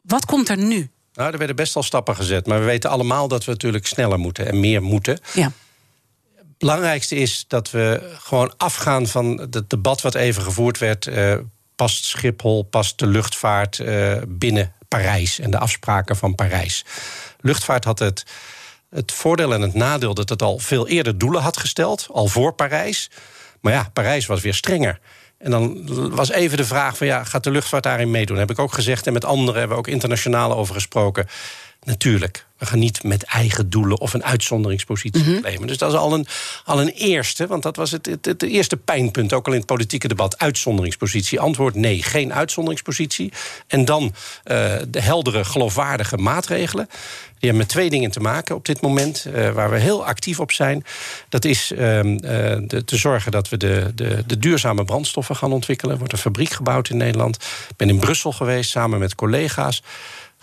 Wat 0.02 0.26
komt 0.26 0.50
er 0.50 0.58
nu? 0.58 0.90
Nou, 1.14 1.32
er 1.32 1.38
werden 1.38 1.56
best 1.56 1.76
al 1.76 1.84
stappen 1.84 2.16
gezet. 2.16 2.48
Maar 2.48 2.60
we 2.60 2.66
weten 2.66 2.90
allemaal 2.90 3.28
dat 3.28 3.46
we 3.46 3.52
natuurlijk 3.52 3.88
sneller 3.88 4.20
moeten 4.20 4.48
en 4.48 4.60
meer 4.60 4.82
moeten. 4.82 5.20
Ja 5.34 5.52
belangrijkste 6.62 7.16
is 7.16 7.46
dat 7.48 7.72
we 7.72 8.16
gewoon 8.20 8.54
afgaan 8.58 9.08
van 9.08 9.48
het 9.52 9.70
debat 9.70 10.02
wat 10.02 10.16
even 10.16 10.44
gevoerd 10.44 10.78
werd. 10.78 11.06
Uh, 11.06 11.36
past 11.76 12.04
Schiphol, 12.04 12.64
past 12.64 13.00
de 13.00 13.08
luchtvaart 13.08 13.80
uh, 13.80 14.18
binnen 14.28 14.74
Parijs 14.88 15.40
en 15.40 15.52
de 15.52 15.58
afspraken 15.58 16.16
van 16.16 16.36
Parijs. 16.36 16.86
Luchtvaart 17.40 17.84
had 17.84 18.00
het, 18.00 18.26
het 18.92 19.12
voordeel 19.12 19.54
en 19.54 19.62
het 19.62 19.74
nadeel 19.74 20.14
dat 20.14 20.30
het 20.30 20.42
al 20.42 20.60
veel 20.60 20.88
eerder 20.88 21.18
doelen 21.18 21.42
had 21.42 21.58
gesteld, 21.58 22.08
al 22.12 22.28
voor 22.28 22.54
Parijs. 22.54 23.10
Maar 23.62 23.74
ja, 23.74 23.90
Parijs 23.94 24.26
was 24.26 24.42
weer 24.42 24.54
strenger. 24.54 25.00
En 25.38 25.52
dan 25.52 25.86
was 26.16 26.32
even 26.32 26.58
de 26.58 26.66
vraag 26.66 26.98
van 26.98 27.08
ja, 27.08 27.24
gaat 27.24 27.44
de 27.44 27.52
luchtvaart 27.52 27.84
daarin 27.84 28.12
meedoen? 28.12 28.38
heb 28.38 28.52
ik 28.52 28.60
ook 28.60 28.74
gezegd 28.74 29.08
en 29.08 29.14
met 29.14 29.26
anderen 29.26 29.60
hebben 29.60 29.78
we 29.78 29.84
ook 29.84 29.94
internationaal 29.94 30.56
over 30.56 30.74
gesproken. 30.74 31.28
Natuurlijk, 31.84 32.46
we 32.62 32.68
gaan 32.68 32.80
niet 32.80 33.04
met 33.04 33.24
eigen 33.24 33.70
doelen 33.70 34.00
of 34.00 34.14
een 34.14 34.24
uitzonderingspositie 34.24 35.24
mm 35.24 35.40
claimen. 35.42 35.68
Dus 35.68 35.78
dat 35.78 35.92
is 35.92 35.98
al 35.98 36.14
een, 36.14 36.26
al 36.66 36.82
een 36.82 36.90
eerste, 36.90 37.48
want 37.48 37.64
dat 37.64 37.76
was 37.76 37.92
het, 37.92 38.06
het, 38.06 38.26
het, 38.26 38.44
eerste 38.44 38.78
pijnpunt, 38.78 39.34
ook 39.34 39.46
al 39.46 39.54
in 39.54 39.58
het 39.58 39.68
politieke 39.68 40.08
debat. 40.08 40.40
Uitzonderingspositie. 40.40 41.40
Antwoord 41.40 41.76
nee, 41.76 42.04
geen 42.04 42.34
uitzonderingspositie. 42.34 43.34
En 43.68 43.86
dan 43.86 44.04
uh, 44.04 44.12
de 44.88 45.02
heldere, 45.02 45.44
geloofwaardige 45.44 46.18
maatregelen. 46.18 46.88
Die 46.90 47.50
hebben 47.50 47.68
met 47.68 47.70
twee 47.70 47.90
dingen 47.90 48.12
te 48.12 48.20
maken 48.20 48.56
op 48.56 48.66
dit 48.66 48.82
moment, 48.82 49.26
uh, 49.28 49.50
waar 49.50 49.70
we 49.70 49.80
heel 49.80 50.06
actief 50.06 50.40
op 50.40 50.52
zijn. 50.52 50.84
Dat 51.30 51.46
is 51.46 51.72
uh, 51.72 51.80
de, 51.80 52.82
te 52.86 52.98
zorgen 52.98 53.32
dat 53.32 53.50
we 53.50 53.58
de, 53.58 53.92
de, 53.96 54.24
de, 54.28 54.38
duurzame 54.38 54.86
brandstoffen 54.86 55.36
gaan 55.36 55.52
ontwikkelen. 55.52 55.94
Er 55.94 56.00
wordt 56.00 56.14
een 56.14 56.20
fabriek 56.20 56.50
gebouwd 56.50 56.90
in 56.90 56.98
Nederland. 56.98 57.36
Ik 57.70 57.76
ben 57.76 57.90
in 57.90 58.00
Brussel 58.00 58.32
geweest 58.32 58.70
samen 58.70 59.00
met 59.00 59.16
collega's. 59.16 59.84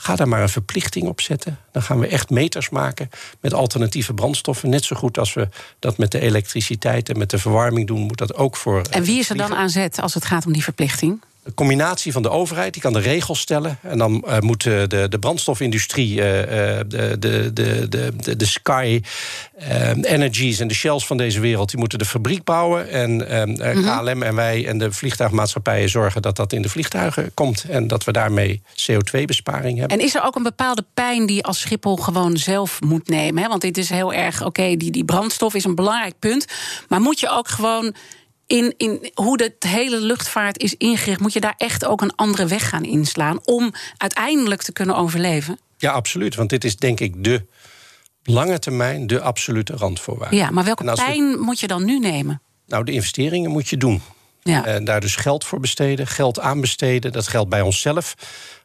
Ga 0.00 0.16
daar 0.16 0.28
maar 0.28 0.42
een 0.42 0.48
verplichting 0.48 1.08
op 1.08 1.20
zetten. 1.20 1.58
Dan 1.72 1.82
gaan 1.82 1.98
we 1.98 2.06
echt 2.06 2.30
meters 2.30 2.68
maken 2.68 3.10
met 3.40 3.54
alternatieve 3.54 4.14
brandstoffen. 4.14 4.70
Net 4.70 4.84
zo 4.84 4.96
goed 4.96 5.18
als 5.18 5.34
we 5.34 5.48
dat 5.78 5.98
met 5.98 6.10
de 6.12 6.20
elektriciteit 6.20 7.08
en 7.08 7.18
met 7.18 7.30
de 7.30 7.38
verwarming 7.38 7.86
doen, 7.86 8.00
moet 8.00 8.18
dat 8.18 8.34
ook 8.34 8.56
voor. 8.56 8.82
En 8.90 9.02
wie 9.02 9.18
is 9.18 9.30
er 9.30 9.36
dan 9.36 9.54
aan 9.54 9.70
zet 9.70 10.00
als 10.00 10.14
het 10.14 10.24
gaat 10.24 10.46
om 10.46 10.52
die 10.52 10.62
verplichting? 10.62 11.20
Een 11.48 11.54
combinatie 11.54 12.12
van 12.12 12.22
de 12.22 12.30
overheid, 12.30 12.72
die 12.72 12.82
kan 12.82 12.92
de 12.92 12.98
regels 12.98 13.40
stellen. 13.40 13.78
En 13.82 13.98
dan 13.98 14.24
uh, 14.26 14.38
moet 14.38 14.62
de, 14.62 15.06
de 15.08 15.18
brandstofindustrie, 15.18 16.14
uh, 16.14 16.22
de, 16.22 17.16
de, 17.18 17.52
de, 17.52 17.88
de, 17.88 18.36
de 18.36 18.46
Sky 18.46 19.02
Energies 20.02 20.60
en 20.60 20.68
de 20.68 20.74
Shells 20.74 21.06
van 21.06 21.16
deze 21.16 21.40
wereld, 21.40 21.70
die 21.70 21.78
moeten 21.78 21.98
de 21.98 22.04
fabriek 22.04 22.44
bouwen. 22.44 22.90
En 22.90 23.10
mm 23.10 23.56
-hmm. 23.60 23.82
KLM 23.82 24.22
en 24.22 24.34
wij 24.34 24.66
en 24.66 24.78
de 24.78 24.92
vliegtuigmaatschappijen 24.92 25.88
zorgen 25.88 26.22
dat 26.22 26.36
dat 26.36 26.52
in 26.52 26.62
de 26.62 26.68
vliegtuigen 26.68 27.34
komt. 27.34 27.64
En 27.68 27.86
dat 27.86 28.04
we 28.04 28.12
daarmee 28.12 28.62
CO2-besparing 28.74 29.78
hebben. 29.78 29.98
En 29.98 30.04
is 30.04 30.14
er 30.14 30.22
ook 30.22 30.36
een 30.36 30.42
bepaalde 30.42 30.84
pijn 30.94 31.26
die 31.26 31.44
als 31.44 31.60
Schiphol 31.60 31.96
gewoon 31.96 32.36
zelf 32.36 32.80
moet 32.80 33.08
nemen? 33.08 33.42
Hè? 33.42 33.48
Want 33.48 33.60
dit 33.60 33.78
is 33.78 33.90
heel 33.90 34.12
erg, 34.12 34.44
oké, 34.44 34.76
die, 34.76 34.90
die 34.90 35.04
brandstof 35.04 35.54
is 35.54 35.64
een 35.64 35.74
belangrijk 35.74 36.18
punt. 36.18 36.46
Maar 36.88 37.00
moet 37.00 37.20
je 37.20 37.30
ook 37.30 37.48
gewoon 37.48 37.94
in, 38.48 38.74
in 38.76 39.10
hoe 39.14 39.36
de 39.36 39.54
hele 39.58 40.00
luchtvaart 40.00 40.58
is 40.58 40.74
ingericht, 40.74 41.20
moet 41.20 41.32
je 41.32 41.40
daar 41.40 41.54
echt 41.56 41.84
ook 41.84 42.00
een 42.00 42.14
andere 42.14 42.46
weg 42.46 42.68
gaan 42.68 42.84
inslaan 42.84 43.40
om 43.44 43.72
uiteindelijk 43.96 44.62
te 44.62 44.72
kunnen 44.72 44.96
overleven? 44.96 45.58
Ja, 45.76 45.92
absoluut. 45.92 46.34
Want 46.34 46.50
dit 46.50 46.64
is 46.64 46.76
denk 46.76 47.00
ik 47.00 47.24
de 47.24 47.46
lange 48.22 48.58
termijn, 48.58 49.06
de 49.06 49.20
absolute 49.20 49.76
randvoorwaarde. 49.76 50.36
Ja, 50.36 50.50
maar 50.50 50.64
welke 50.64 50.92
pijn 50.94 51.38
moet 51.38 51.60
je 51.60 51.66
dan 51.66 51.84
nu 51.84 51.98
nemen? 51.98 52.40
Nou, 52.66 52.84
de 52.84 52.92
investeringen 52.92 53.50
moet 53.50 53.68
je 53.68 53.76
doen. 53.76 54.02
Ja. 54.42 54.64
En 54.64 54.84
daar 54.84 55.00
dus 55.00 55.16
geld 55.16 55.44
voor 55.44 55.60
besteden, 55.60 56.06
geld 56.06 56.40
aanbesteden. 56.40 57.12
Dat 57.12 57.28
geldt 57.28 57.50
bij 57.50 57.60
onszelf. 57.60 58.14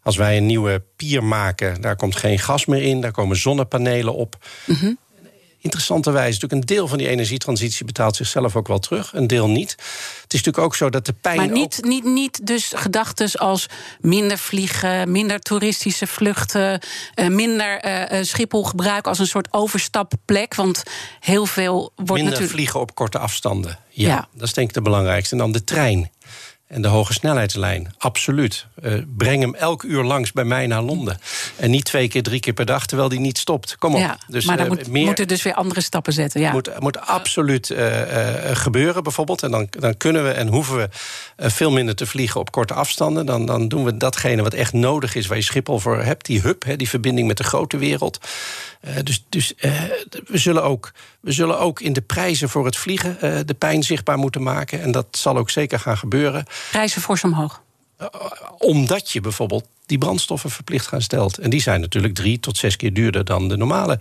Als 0.03 0.15
wij 0.15 0.37
een 0.37 0.45
nieuwe 0.45 0.83
pier 0.95 1.23
maken, 1.23 1.81
daar 1.81 1.95
komt 1.95 2.15
geen 2.15 2.39
gas 2.39 2.65
meer 2.65 2.81
in, 2.81 3.01
daar 3.01 3.11
komen 3.11 3.37
zonnepanelen 3.37 4.13
op. 4.13 4.37
Mm 4.65 4.97
interessanterwijs 5.63 6.33
natuurlijk 6.33 6.61
een 6.61 6.75
deel 6.75 6.87
van 6.87 6.97
die 6.97 7.07
energietransitie 7.07 7.85
betaalt 7.85 8.15
zichzelf 8.15 8.55
ook 8.55 8.67
wel 8.67 8.79
terug, 8.79 9.13
een 9.13 9.27
deel 9.27 9.47
niet. 9.47 9.71
Het 10.21 10.33
is 10.33 10.43
natuurlijk 10.43 10.57
ook 10.57 10.75
zo 10.75 10.89
dat 10.89 11.05
de 11.05 11.13
pijn. 11.13 11.37
Maar 11.37 11.51
niet, 11.51 11.79
niet, 11.81 12.03
niet 12.03 12.47
dus 12.47 12.71
gedachten 12.75 13.31
als 13.39 13.67
minder 14.01 14.37
vliegen, 14.37 15.11
minder 15.11 15.39
toeristische 15.39 16.07
vluchten, 16.07 16.81
uh, 17.15 17.27
minder 17.27 17.85
uh, 18.13 18.23
Schiphol 18.23 18.63
gebruiken 18.63 19.09
als 19.09 19.19
een 19.19 19.27
soort 19.27 19.47
overstapplek. 19.51 20.55
Want 20.55 20.83
heel 21.19 21.45
veel 21.45 21.91
wordt 21.95 22.11
minder 22.11 22.23
natuurlijk. 22.23 22.51
vliegen 22.51 22.79
op 22.79 22.95
korte 22.95 23.19
afstanden. 23.19 23.79
Ja, 23.89 24.07
ja, 24.07 24.27
dat 24.33 24.47
is 24.47 24.53
denk 24.53 24.67
ik 24.67 24.73
de 24.73 24.81
belangrijkste. 24.81 25.35
En 25.35 25.41
dan 25.41 25.51
de 25.51 25.63
trein. 25.63 26.11
En 26.67 26.81
de 26.81 26.87
hoge 26.87 27.13
snelheidslijn, 27.13 27.93
absoluut. 27.97 28.67
Uh, 28.83 28.93
breng 29.07 29.41
hem 29.41 29.55
elk 29.55 29.83
uur 29.83 30.03
langs 30.03 30.31
bij 30.31 30.43
mij 30.43 30.67
naar 30.67 30.81
Londen. 30.81 31.19
En 31.55 31.71
niet 31.71 31.85
twee 31.85 32.07
keer, 32.07 32.23
drie 32.23 32.39
keer 32.39 32.53
per 32.53 32.65
dag, 32.65 32.85
terwijl 32.85 33.09
die 33.09 33.19
niet 33.19 33.37
stopt. 33.37 33.77
Kom 33.77 33.93
op. 33.93 33.99
Ja, 33.99 34.17
dus, 34.27 34.45
maar 34.45 34.57
dan 34.57 34.65
uh, 34.65 34.71
moet, 34.71 34.87
meer, 34.87 35.05
moeten 35.05 35.27
dus 35.27 35.43
weer 35.43 35.53
andere 35.53 35.81
stappen 35.81 36.13
zetten. 36.13 36.41
Ja. 36.41 36.51
Moet, 36.51 36.79
moet 36.79 36.99
absoluut 36.99 37.69
uh, 37.69 37.77
gebeuren, 38.53 39.03
bijvoorbeeld. 39.03 39.43
En 39.43 39.51
dan, 39.51 39.67
dan 39.69 39.97
kunnen 39.97 40.23
we 40.23 40.29
en 40.29 40.47
hoeven 40.47 40.77
we 40.77 40.89
veel 41.49 41.71
minder 41.71 41.95
te 41.95 42.05
vliegen 42.05 42.39
op 42.39 42.51
korte 42.51 42.73
afstanden. 42.73 43.25
Dan, 43.25 43.45
dan 43.45 43.67
doen 43.67 43.83
we 43.83 43.97
datgene 43.97 44.43
wat 44.43 44.53
echt 44.53 44.73
nodig 44.73 45.15
is, 45.15 45.27
waar 45.27 45.37
je 45.37 45.43
Schiphol 45.43 45.79
voor 45.79 46.03
hebt. 46.03 46.25
Die 46.25 46.41
hub, 46.41 46.63
he, 46.63 46.75
die 46.75 46.89
verbinding 46.89 47.27
met 47.27 47.37
de 47.37 47.43
grote 47.43 47.77
wereld. 47.77 48.19
Dus 49.03 49.23
dus 49.29 49.53
we, 50.27 50.37
zullen 50.37 50.63
ook, 50.63 50.91
we 51.19 51.31
zullen 51.31 51.59
ook 51.59 51.79
in 51.79 51.93
de 51.93 52.01
prijzen 52.01 52.49
voor 52.49 52.65
het 52.65 52.77
vliegen 52.77 53.17
de 53.47 53.53
pijn 53.53 53.83
zichtbaar 53.83 54.17
moeten 54.17 54.43
maken. 54.43 54.81
En 54.81 54.91
dat 54.91 55.07
zal 55.11 55.37
ook 55.37 55.49
zeker 55.49 55.79
gaan 55.79 55.97
gebeuren. 55.97 56.45
Prijzen 56.71 57.01
fors 57.01 57.23
omhoog? 57.23 57.61
Omdat 58.57 59.11
je 59.11 59.21
bijvoorbeeld 59.21 59.67
die 59.85 59.97
brandstoffen 59.97 60.49
verplicht 60.49 60.87
gaan 60.87 61.01
stelt. 61.01 61.37
En 61.37 61.49
die 61.49 61.61
zijn 61.61 61.81
natuurlijk 61.81 62.13
drie 62.13 62.39
tot 62.39 62.57
zes 62.57 62.75
keer 62.75 62.93
duurder 62.93 63.25
dan 63.25 63.47
de 63.47 63.57
normale 63.57 63.99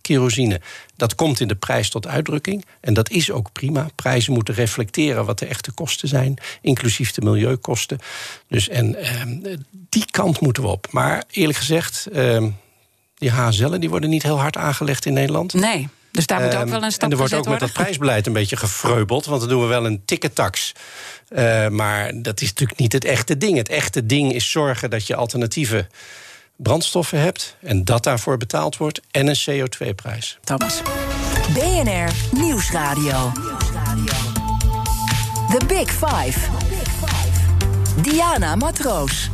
kerosine. 0.00 0.60
Dat 0.96 1.14
komt 1.14 1.40
in 1.40 1.48
de 1.48 1.54
prijs 1.54 1.90
tot 1.90 2.06
uitdrukking. 2.06 2.64
En 2.80 2.94
dat 2.94 3.10
is 3.10 3.30
ook 3.30 3.52
prima. 3.52 3.88
Prijzen 3.94 4.32
moeten 4.32 4.54
reflecteren 4.54 5.24
wat 5.24 5.38
de 5.38 5.46
echte 5.46 5.72
kosten 5.72 6.08
zijn, 6.08 6.36
inclusief 6.60 7.12
de 7.12 7.20
milieukosten. 7.20 7.98
Dus 8.48 8.68
en 8.68 8.96
uh, 8.98 9.56
die 9.70 10.04
kant 10.10 10.40
moeten 10.40 10.62
we 10.62 10.68
op. 10.68 10.86
Maar 10.90 11.24
eerlijk 11.30 11.58
gezegd, 11.58 12.06
uh, 12.12 12.46
die 13.24 13.32
HZL'en 13.32 13.80
die 13.80 13.90
worden 13.90 14.10
niet 14.10 14.22
heel 14.22 14.40
hard 14.40 14.56
aangelegd 14.56 15.06
in 15.06 15.12
Nederland. 15.12 15.52
Nee. 15.52 15.88
Dus 16.10 16.26
daar 16.26 16.40
moet 16.40 16.54
ook 16.54 16.60
ehm, 16.60 16.70
wel 16.70 16.82
een 16.82 16.90
stap 16.90 17.02
En 17.02 17.10
er 17.10 17.16
wordt 17.16 17.34
ook 17.34 17.48
met 17.48 17.60
dat 17.60 17.72
prijsbeleid 17.72 18.26
een 18.26 18.32
beetje 18.32 18.56
gefreubeld. 18.56 19.26
Want 19.26 19.40
dan 19.40 19.48
doen 19.48 19.60
we 19.60 19.66
wel 19.66 19.86
een 19.86 20.02
ticketax. 20.04 20.72
Uh, 21.28 21.68
maar 21.68 22.12
dat 22.14 22.40
is 22.40 22.48
natuurlijk 22.48 22.78
niet 22.78 22.92
het 22.92 23.04
echte 23.04 23.36
ding. 23.36 23.56
Het 23.56 23.68
echte 23.68 24.06
ding 24.06 24.32
is 24.32 24.50
zorgen 24.50 24.90
dat 24.90 25.06
je 25.06 25.14
alternatieve 25.14 25.86
brandstoffen 26.56 27.20
hebt. 27.20 27.56
En 27.60 27.84
dat 27.84 28.04
daarvoor 28.04 28.36
betaald 28.36 28.76
wordt. 28.76 29.00
En 29.10 29.26
een 29.26 29.38
CO2-prijs. 29.50 30.38
Thomas. 30.44 30.82
BNR 31.52 32.10
Nieuwsradio. 32.30 33.32
The 35.58 35.66
Big 35.66 35.90
Five. 35.90 36.38
Diana 38.02 38.56
Matroos. 38.56 39.30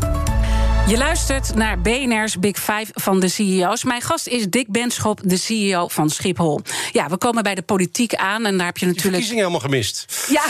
Je 0.90 0.96
luistert 0.96 1.54
naar 1.54 1.80
BNR's 1.80 2.38
Big 2.38 2.56
Five 2.56 2.86
van 2.92 3.20
de 3.20 3.28
CEO's. 3.28 3.84
Mijn 3.84 4.00
gast 4.00 4.26
is 4.26 4.46
Dick 4.48 4.70
Benschop, 4.70 5.20
de 5.24 5.36
CEO 5.36 5.88
van 5.88 6.10
Schiphol. 6.10 6.60
Ja, 6.92 7.08
we 7.08 7.16
komen 7.16 7.42
bij 7.42 7.54
de 7.54 7.62
politiek 7.62 8.14
aan 8.14 8.44
en 8.44 8.56
daar 8.56 8.66
heb 8.66 8.78
je 8.78 8.86
natuurlijk... 8.86 9.14
De 9.14 9.22
verkiezingen 9.22 9.44
helemaal 9.44 9.60
gemist. 9.60 10.26
Ja. 10.28 10.44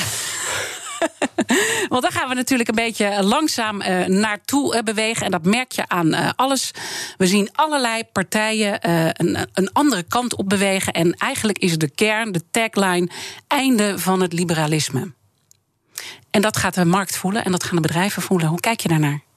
Want 1.88 2.02
daar 2.02 2.12
gaan 2.12 2.28
we 2.28 2.34
natuurlijk 2.34 2.68
een 2.68 2.74
beetje 2.74 3.22
langzaam 3.22 3.80
uh, 3.80 4.04
naartoe 4.04 4.74
uh, 4.74 4.82
bewegen. 4.82 5.24
En 5.24 5.30
dat 5.30 5.44
merk 5.44 5.72
je 5.72 5.88
aan 5.88 6.14
uh, 6.14 6.30
alles. 6.36 6.70
We 7.16 7.26
zien 7.26 7.48
allerlei 7.52 8.04
partijen 8.04 8.90
een, 8.90 9.48
een, 9.52 9.72
andere 9.72 10.02
kant 10.02 10.36
op 10.36 10.48
bewegen. 10.48 10.92
En 10.92 11.14
eigenlijk 11.14 11.58
is 11.58 11.78
de 11.78 11.90
kern, 11.90 12.32
de 12.32 12.42
tagline, 12.50 13.08
einde 13.46 13.98
van 13.98 14.20
het 14.20 14.32
liberalisme. 14.32 15.12
En 16.30 16.42
dat 16.42 16.56
gaat 16.56 16.74
de 16.74 16.84
markt 16.84 17.16
voelen 17.16 17.44
en 17.44 17.52
dat 17.52 17.64
gaan 17.64 17.76
de 17.76 17.82
bedrijven 17.82 18.22
voelen. 18.22 18.48
Hoe 18.48 18.60
kijk 18.60 18.80
je 18.80 18.88
daarnaar? 18.88 19.28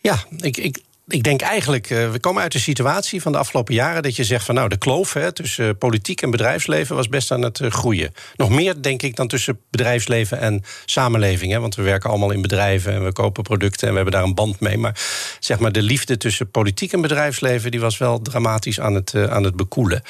Ja, 0.00 0.24
ik, 0.36 0.56
ik, 0.56 0.82
ik 1.08 1.22
denk 1.22 1.40
eigenlijk, 1.40 1.90
uh, 1.90 2.10
we 2.10 2.20
komen 2.20 2.42
uit 2.42 2.52
de 2.52 2.58
situatie 2.58 3.22
van 3.22 3.32
de 3.32 3.38
afgelopen 3.38 3.74
jaren 3.74 4.02
dat 4.02 4.16
je 4.16 4.24
zegt 4.24 4.44
van 4.44 4.54
nou, 4.54 4.68
de 4.68 4.76
kloof 4.76 5.12
hè, 5.12 5.32
tussen 5.32 5.66
uh, 5.66 5.70
politiek 5.78 6.22
en 6.22 6.30
bedrijfsleven 6.30 6.96
was 6.96 7.08
best 7.08 7.30
aan 7.30 7.42
het 7.42 7.58
uh, 7.58 7.70
groeien. 7.70 8.14
Nog 8.36 8.50
meer 8.50 8.82
denk 8.82 9.02
ik 9.02 9.16
dan 9.16 9.28
tussen 9.28 9.60
bedrijfsleven 9.70 10.38
en 10.38 10.64
samenleving. 10.84 11.52
Hè, 11.52 11.60
want 11.60 11.74
we 11.74 11.82
werken 11.82 12.10
allemaal 12.10 12.30
in 12.30 12.42
bedrijven 12.42 12.92
en 12.92 13.04
we 13.04 13.12
kopen 13.12 13.42
producten 13.42 13.86
en 13.86 13.90
we 13.90 14.00
hebben 14.00 14.14
daar 14.14 14.28
een 14.28 14.34
band 14.34 14.60
mee. 14.60 14.78
Maar 14.78 15.00
zeg 15.38 15.58
maar, 15.58 15.72
de 15.72 15.82
liefde 15.82 16.16
tussen 16.16 16.50
politiek 16.50 16.92
en 16.92 17.00
bedrijfsleven 17.00 17.70
die 17.70 17.80
was 17.80 17.98
wel 17.98 18.22
dramatisch 18.22 18.80
aan 18.80 18.94
het, 18.94 19.14
aan 19.14 19.44
het 19.44 19.56
bekoelen. 19.56 20.02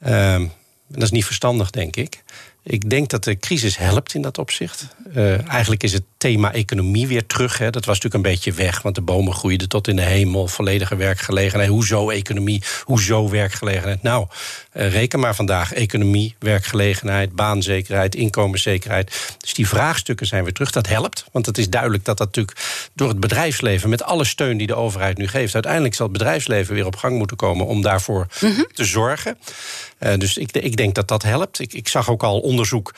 Ehm, 0.00 0.46
dat 0.88 1.02
is 1.02 1.10
niet 1.10 1.24
verstandig, 1.24 1.70
denk 1.70 1.96
ik. 1.96 2.22
Ik 2.68 2.90
denk 2.90 3.08
dat 3.08 3.24
de 3.24 3.38
crisis 3.38 3.76
helpt 3.76 4.14
in 4.14 4.22
dat 4.22 4.38
opzicht. 4.38 4.86
Uh, 5.14 5.48
eigenlijk 5.48 5.82
is 5.82 5.92
het 5.92 6.02
thema 6.16 6.52
economie 6.52 7.06
weer 7.06 7.26
terug. 7.26 7.58
Hè. 7.58 7.70
Dat 7.70 7.84
was 7.84 7.94
natuurlijk 8.00 8.24
een 8.24 8.32
beetje 8.32 8.52
weg, 8.52 8.82
want 8.82 8.94
de 8.94 9.00
bomen 9.00 9.32
groeiden 9.32 9.68
tot 9.68 9.88
in 9.88 9.96
de 9.96 10.02
hemel. 10.02 10.46
Volledige 10.46 10.96
werkgelegenheid. 10.96 11.68
Hoezo 11.70 12.10
economie? 12.10 12.62
Hoezo 12.82 13.28
werkgelegenheid? 13.30 14.02
Nou, 14.02 14.26
uh, 14.72 14.92
reken 14.92 15.20
maar 15.20 15.34
vandaag. 15.34 15.72
Economie, 15.72 16.34
werkgelegenheid, 16.38 17.32
baanzekerheid, 17.32 18.14
inkomenszekerheid. 18.14 19.36
Dus 19.38 19.54
die 19.54 19.68
vraagstukken 19.68 20.26
zijn 20.26 20.44
weer 20.44 20.52
terug. 20.52 20.70
Dat 20.70 20.88
helpt, 20.88 21.24
want 21.32 21.46
het 21.46 21.58
is 21.58 21.70
duidelijk 21.70 22.04
dat 22.04 22.18
dat 22.18 22.26
natuurlijk 22.26 22.58
door 22.94 23.08
het 23.08 23.20
bedrijfsleven... 23.20 23.88
met 23.88 24.02
alle 24.02 24.24
steun 24.24 24.56
die 24.56 24.66
de 24.66 24.74
overheid 24.74 25.18
nu 25.18 25.28
geeft... 25.28 25.54
uiteindelijk 25.54 25.94
zal 25.94 26.06
het 26.08 26.18
bedrijfsleven 26.18 26.74
weer 26.74 26.86
op 26.86 26.96
gang 26.96 27.18
moeten 27.18 27.36
komen... 27.36 27.66
om 27.66 27.82
daarvoor 27.82 28.26
mm 28.40 28.52
-hmm. 28.52 28.66
te 28.72 28.84
zorgen. 28.84 29.38
Uh, 30.00 30.14
dus 30.16 30.36
ik, 30.36 30.52
ik 30.52 30.76
denk 30.76 30.94
dat 30.94 31.08
dat 31.08 31.22
helpt. 31.22 31.60
Ik, 31.60 31.72
ik 31.72 31.88
zag 31.88 32.10
ook 32.10 32.22
al 32.22 32.38
onderzoek 32.56 32.94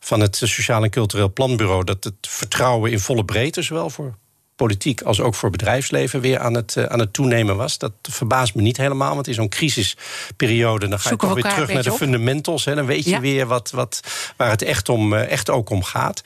van 0.00 0.20
het 0.20 0.36
Sociaal 0.36 0.82
en 0.82 0.90
Cultureel 0.90 1.32
Planbureau 1.32 1.84
dat 1.84 2.04
het 2.04 2.14
vertrouwen 2.20 2.90
in 2.90 3.00
volle 3.00 3.24
breedte, 3.24 3.62
zowel 3.62 3.90
voor 3.90 4.14
politiek 4.56 5.02
als 5.02 5.20
ook 5.20 5.34
voor 5.34 5.50
bedrijfsleven 5.50 6.20
weer 6.20 6.38
aan 6.38 6.54
het, 6.54 6.74
uh, 6.78 6.84
aan 6.84 6.98
het 6.98 7.12
toenemen 7.12 7.56
was. 7.56 7.78
Dat 7.78 7.92
verbaast 8.02 8.54
me 8.54 8.62
niet 8.62 8.76
helemaal, 8.76 9.14
want 9.14 9.26
in 9.26 9.34
zo'n 9.34 9.48
crisisperiode 9.48 10.88
dan 10.88 11.00
ga 11.00 11.10
je 11.10 11.16
toch 11.16 11.34
weer 11.34 11.42
terug 11.42 11.72
naar 11.72 11.82
de 11.82 11.92
fundamentals. 11.92 12.64
Hè, 12.64 12.74
dan 12.74 12.86
weet 12.86 13.04
je 13.04 13.20
weer 13.20 13.46
wat, 13.46 13.70
wat, 13.70 14.00
waar 14.36 14.50
het 14.50 14.62
echt, 14.62 14.88
om, 14.88 15.12
uh, 15.12 15.30
echt 15.30 15.50
ook 15.50 15.70
om 15.70 15.82
gaat. 15.82 16.22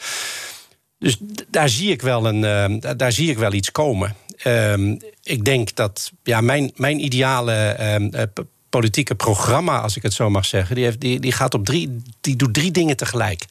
Dus 0.98 1.16
daar 1.48 1.68
zie 1.68 1.90
ik 1.90 2.02
wel, 2.02 2.26
een, 2.26 2.42
uh, 2.82 2.92
daar 2.96 3.12
zie 3.12 3.30
ik 3.30 3.38
wel 3.38 3.52
iets 3.52 3.72
komen. 3.72 4.16
Ehm, 4.36 4.96
ik 5.22 5.44
denk 5.44 5.74
dat 5.74 6.12
ja, 6.22 6.40
mijn, 6.40 6.72
mijn 6.74 7.04
ideale 7.04 7.52
ehm, 7.52 8.26
politieke 8.72 9.14
programma, 9.14 9.80
als 9.80 9.96
ik 9.96 10.02
het 10.02 10.12
zo 10.12 10.30
mag 10.30 10.44
zeggen, 10.44 10.74
die, 10.74 10.84
heeft, 10.84 11.00
die, 11.00 11.20
die 11.20 11.32
gaat 11.32 11.54
op 11.54 11.64
drie, 11.64 12.02
die 12.20 12.36
doet 12.36 12.54
drie 12.54 12.70
dingen 12.70 12.96
tegelijk. 12.96 13.44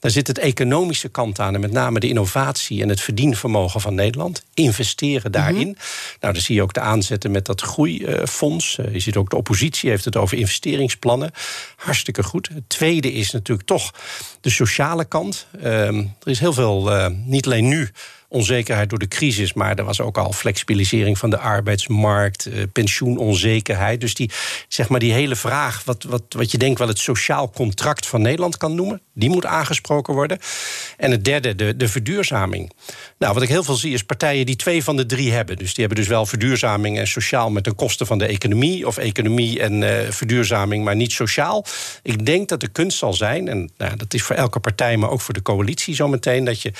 Daar 0.00 0.10
zit 0.10 0.26
het 0.26 0.38
economische 0.38 1.08
kant 1.08 1.40
aan. 1.40 1.54
En 1.54 1.60
met 1.60 1.72
name 1.72 2.00
de 2.00 2.08
innovatie 2.08 2.82
en 2.82 2.88
het 2.88 3.00
verdienvermogen 3.00 3.80
van 3.80 3.94
Nederland. 3.94 4.44
Investeren 4.54 5.32
daarin. 5.32 5.68
Mhm. 5.68 5.78
Nou, 6.20 6.32
dan 6.32 6.42
zie 6.42 6.54
je 6.54 6.62
ook 6.62 6.72
de 6.72 6.80
aanzetten 6.80 7.30
met 7.30 7.44
dat 7.44 7.60
groeifonds. 7.60 8.78
Eh, 8.78 8.92
je 8.92 9.00
ziet 9.00 9.16
ook 9.16 9.30
de 9.30 9.36
oppositie 9.36 9.90
heeft 9.90 10.04
het 10.04 10.16
over 10.16 10.38
investeringsplannen. 10.38 11.30
Hartstikke 11.76 12.22
goed. 12.22 12.48
Het 12.48 12.68
tweede 12.68 13.12
is 13.12 13.30
natuurlijk 13.30 13.68
toch 13.68 13.94
de 14.40 14.50
sociale 14.50 15.04
kant. 15.04 15.46
Ehm, 15.62 15.98
er 15.98 16.30
is 16.30 16.40
heel 16.40 16.52
veel, 16.52 16.92
uh, 16.92 17.06
niet 17.24 17.46
alleen 17.46 17.68
nu 17.68 17.90
onzekerheid 18.28 18.90
door 18.90 18.98
de 18.98 19.08
crisis, 19.08 19.52
maar 19.52 19.76
er 19.76 19.84
was 19.84 20.00
ook 20.00 20.18
al 20.18 20.32
flexibilisering 20.32 21.18
van 21.18 21.30
de 21.30 21.38
arbeidsmarkt, 21.38 22.46
eh, 22.46 22.62
pensioenonzekerheid. 22.72 24.00
Dus 24.00 24.14
die, 24.14 24.30
zeg 24.68 24.88
maar 24.88 25.00
die 25.00 25.12
hele 25.12 25.36
vraag, 25.36 25.84
wat, 25.84 26.02
wat, 26.02 26.22
wat 26.28 26.50
je 26.50 26.58
denkt 26.58 26.78
wel 26.78 26.88
het 26.88 26.98
sociaal 26.98 27.50
contract 27.50 28.06
van 28.06 28.22
Nederland 28.22 28.56
kan 28.56 28.74
noemen, 28.74 29.00
die 29.14 29.28
moet 29.28 29.46
aangesproken 29.46 30.14
worden. 30.14 30.38
En 30.96 31.10
het 31.10 31.24
derde, 31.24 31.54
de, 31.54 31.76
de 31.76 31.88
verduurzaming. 31.88 32.72
Nou, 33.18 33.34
wat 33.34 33.42
ik 33.42 33.48
heel 33.48 33.64
veel 33.64 33.74
zie 33.74 33.92
is 33.92 34.04
partijen 34.04 34.46
die 34.46 34.56
twee 34.56 34.84
van 34.84 34.96
de 34.96 35.06
drie 35.06 35.32
hebben. 35.32 35.56
Dus 35.56 35.74
die 35.74 35.84
hebben 35.84 36.02
dus 36.04 36.12
wel 36.12 36.26
verduurzaming 36.26 36.98
en 36.98 37.06
sociaal 37.06 37.50
met 37.50 37.66
een 37.66 37.74
kosten 37.74 38.06
van 38.06 38.18
de 38.18 38.26
economie, 38.26 38.86
of 38.86 38.96
economie 38.96 39.60
en 39.60 39.82
uh, 39.82 39.90
verduurzaming, 40.10 40.84
maar 40.84 40.96
niet 40.96 41.12
sociaal. 41.12 41.64
Ik 42.02 42.26
denk 42.26 42.48
dat 42.48 42.60
de 42.60 42.68
kunst 42.68 42.98
zal 42.98 43.12
zijn, 43.12 43.48
en 43.48 43.70
nou, 43.76 43.96
dat 43.96 44.14
is 44.14 44.22
voor 44.22 44.36
elke 44.36 44.60
partij, 44.60 44.96
maar 44.96 45.10
ook 45.10 45.20
voor 45.20 45.34
de 45.34 45.42
coalitie 45.42 45.94
zometeen, 45.94 46.44
dat 46.44 46.62
je 46.62 46.72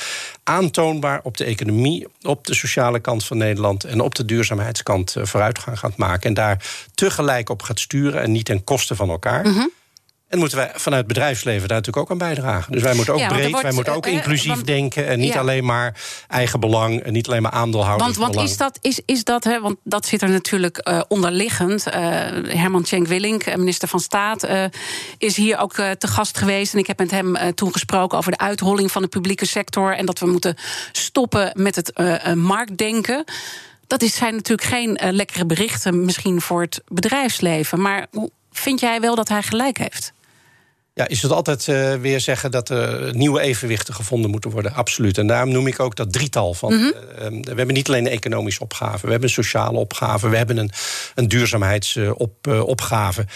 aantoonbaar 0.42 1.20
op 1.22 1.36
de 1.39 1.45
economie, 1.45 2.07
op 2.22 2.47
de 2.47 2.55
sociale 2.55 3.01
kant 3.01 3.24
van 3.24 3.36
Nederland 3.36 3.84
en 3.84 4.01
op 4.01 4.14
de 4.14 4.24
duurzaamheidskant 4.24 5.16
eh, 5.16 5.24
vooruitgang 5.24 5.78
gaat 5.78 5.97
maken. 5.97 6.28
En 6.28 6.34
daar 6.34 6.64
tegelijk 6.95 7.49
op 7.49 7.62
gaat 7.62 7.78
sturen 7.78 8.22
en 8.22 8.32
niet 8.32 8.45
ten 8.45 8.64
koste 8.64 8.95
van 8.95 9.11
elkaar. 9.11 9.47
Mhm. 9.47 9.66
En 10.29 10.39
moeten 10.39 10.59
wij 10.59 10.70
vanuit 10.74 11.05
het 11.05 11.12
bedrijfsleven 11.12 11.68
daar 11.68 11.76
natuurlijk 11.76 12.05
ook 12.05 12.11
aan 12.11 12.18
bijdragen. 12.29 12.72
Dus 12.72 12.83
wij 12.83 12.95
moeten 12.95 13.14
ook 13.14 13.29
breed, 13.29 13.61
wij 13.61 13.72
moeten 13.72 13.95
ook 13.95 14.07
eh, 14.07 14.12
inclusief 14.12 14.62
denken. 14.62 15.07
En 15.07 15.18
niet 15.18 15.37
alleen 15.37 15.64
maar 15.64 16.01
eigen 16.29 16.61
belang 16.61 17.03
en 17.03 17.12
niet 17.12 17.29
alleen 17.29 17.43
maar 17.43 17.51
aandeelhouders. 17.51 18.16
Want, 18.16 18.35
want 18.35 18.49
is 18.49 18.57
dat, 18.57 18.79
is, 18.81 19.01
is 19.05 19.24
dat 19.24 19.45
hè, 19.45 19.61
want 19.61 19.76
dat 19.85 20.07
zit 20.07 20.22
er 20.22 20.29
natuurlijk 20.29 20.89
uh, 20.89 21.01
onderliggend. 21.09 21.87
Uh, 21.87 21.95
Herman 22.47 22.85
Cenk 22.85 23.07
Willink, 23.07 23.57
minister 23.57 23.89
van 23.89 24.01
Staat, 24.01 24.49
is 25.18 25.37
hier 25.37 25.59
ook 25.59 25.74
te 25.74 26.07
gast 26.07 26.39
geweest. 26.39 26.72
En 26.72 26.79
ik 26.79 26.87
heb 26.87 26.99
met 26.99 27.11
hem 27.11 27.55
toen 27.55 27.72
gesproken 27.72 28.18
over 28.18 28.31
de 28.31 28.39
uitholling 28.39 28.93
van 28.93 29.03
de 29.03 29.09
publieke 29.09 29.47
sector. 29.47 29.97
En 29.97 30.07
dat 30.07 30.18
we 30.18 30.26
moeten 30.26 30.57
stoppen 30.93 31.53
met 31.55 31.76
het 31.76 31.93
marktdenken. 32.35 33.24
Dat 33.87 34.03
is, 34.03 34.14
zijn 34.14 34.35
natuurlijk 34.35 34.68
geen 34.68 34.99
lekkere 35.14 35.47
berichten, 35.47 36.05
misschien 36.05 36.41
voor 36.41 36.61
het 36.61 36.83
bedrijfsleven. 36.89 37.81
Maar 37.81 38.07
vind 38.53 38.81
jij 38.81 39.01
wel 39.01 39.14
dat 39.14 39.29
hij 39.29 39.43
gelijk 39.43 39.79
heeft? 39.79 40.12
Ja, 40.99 41.09
is 41.09 41.22
het 41.22 41.32
altijd 41.32 41.66
uh, 41.66 41.94
weer 41.94 42.20
zeggen 42.20 42.51
dat 42.51 42.68
er 42.68 43.16
nieuwe 43.16 43.40
evenwichten 43.40 43.94
gevonden 43.94 44.30
moeten 44.30 44.51
worden? 44.51 44.74
Absoluut. 44.74 45.18
En 45.18 45.26
daarom 45.26 45.53
noem 45.53 45.66
ik 45.66 45.80
ook 45.80 45.96
dat 45.96 46.12
drietal. 46.12 46.55
Van, 46.55 46.72
mm 46.72 46.78
-hmm. 46.78 47.34
uh, 47.34 47.42
we 47.42 47.55
hebben 47.55 47.74
niet 47.74 47.88
alleen 47.88 48.07
een 48.07 48.12
economische 48.12 48.61
opgave, 48.61 49.05
we 49.05 49.11
hebben 49.11 49.28
een 49.28 49.34
sociale 49.34 49.78
opgave, 49.78 50.28
we 50.28 50.36
hebben 50.36 50.57
een, 50.57 50.70
een 51.14 51.28
duurzaamheidsopgave. 51.28 53.20
Uh, 53.20 53.26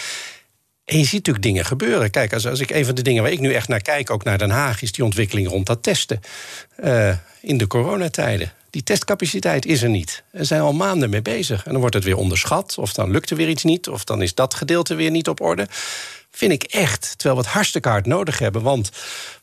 en 0.85 0.99
je 0.99 1.05
ziet 1.05 1.13
natuurlijk 1.13 1.45
dingen 1.45 1.65
gebeuren. 1.65 2.11
Kijk, 2.11 2.33
als, 2.33 2.47
als 2.47 2.61
ik 2.61 2.71
een 2.71 2.85
van 2.85 2.95
de 2.95 3.03
dingen 3.03 3.23
waar 3.23 3.33
ik 3.33 3.41
nu 3.41 3.53
echt 3.53 3.69
naar 3.69 3.83
kijk, 3.83 4.11
ook 4.11 4.25
naar 4.25 4.39
Den 4.39 4.51
Haag, 4.51 4.83
is 4.83 4.93
die 4.93 5.05
ontwikkeling 5.05 5.49
rond 5.49 5.67
dat 5.67 5.83
testen. 5.83 6.21
in 7.41 7.59
de 7.59 7.67
coronatijden. 7.67 8.53
Die 8.71 8.83
testcapaciteit 8.83 9.67
is 9.67 9.83
er 9.83 9.89
niet. 9.89 10.23
Er 10.31 10.47
zijn 10.47 10.61
al 10.61 10.73
maanden 10.73 11.11
mee 11.11 11.23
bezig. 11.23 11.65
En 11.65 11.71
dan 11.71 11.81
wordt 11.81 11.95
het 11.95 12.05
weer 12.05 12.17
onderschat, 12.17 12.79
of 12.79 12.93
dan 12.93 13.11
lukt 13.11 13.31
er 13.31 13.37
weer 13.37 13.49
iets 13.49 13.65
niet, 13.65 13.89
of 13.89 14.05
dan 14.05 14.23
is 14.23 14.35
dat 14.35 14.55
gedeelte 14.55 14.95
weer 14.95 15.11
niet 15.11 15.29
op 15.29 15.41
orde 15.41 15.69
vind 16.33 16.53
ik 16.53 16.63
echt. 16.63 17.15
Terwijl 17.19 17.41
we 17.41 17.47
het 17.47 17.55
hartstikke 17.55 17.89
hard 17.89 18.07
nodig 18.07 18.39
hebben. 18.39 18.63
Want 18.63 18.91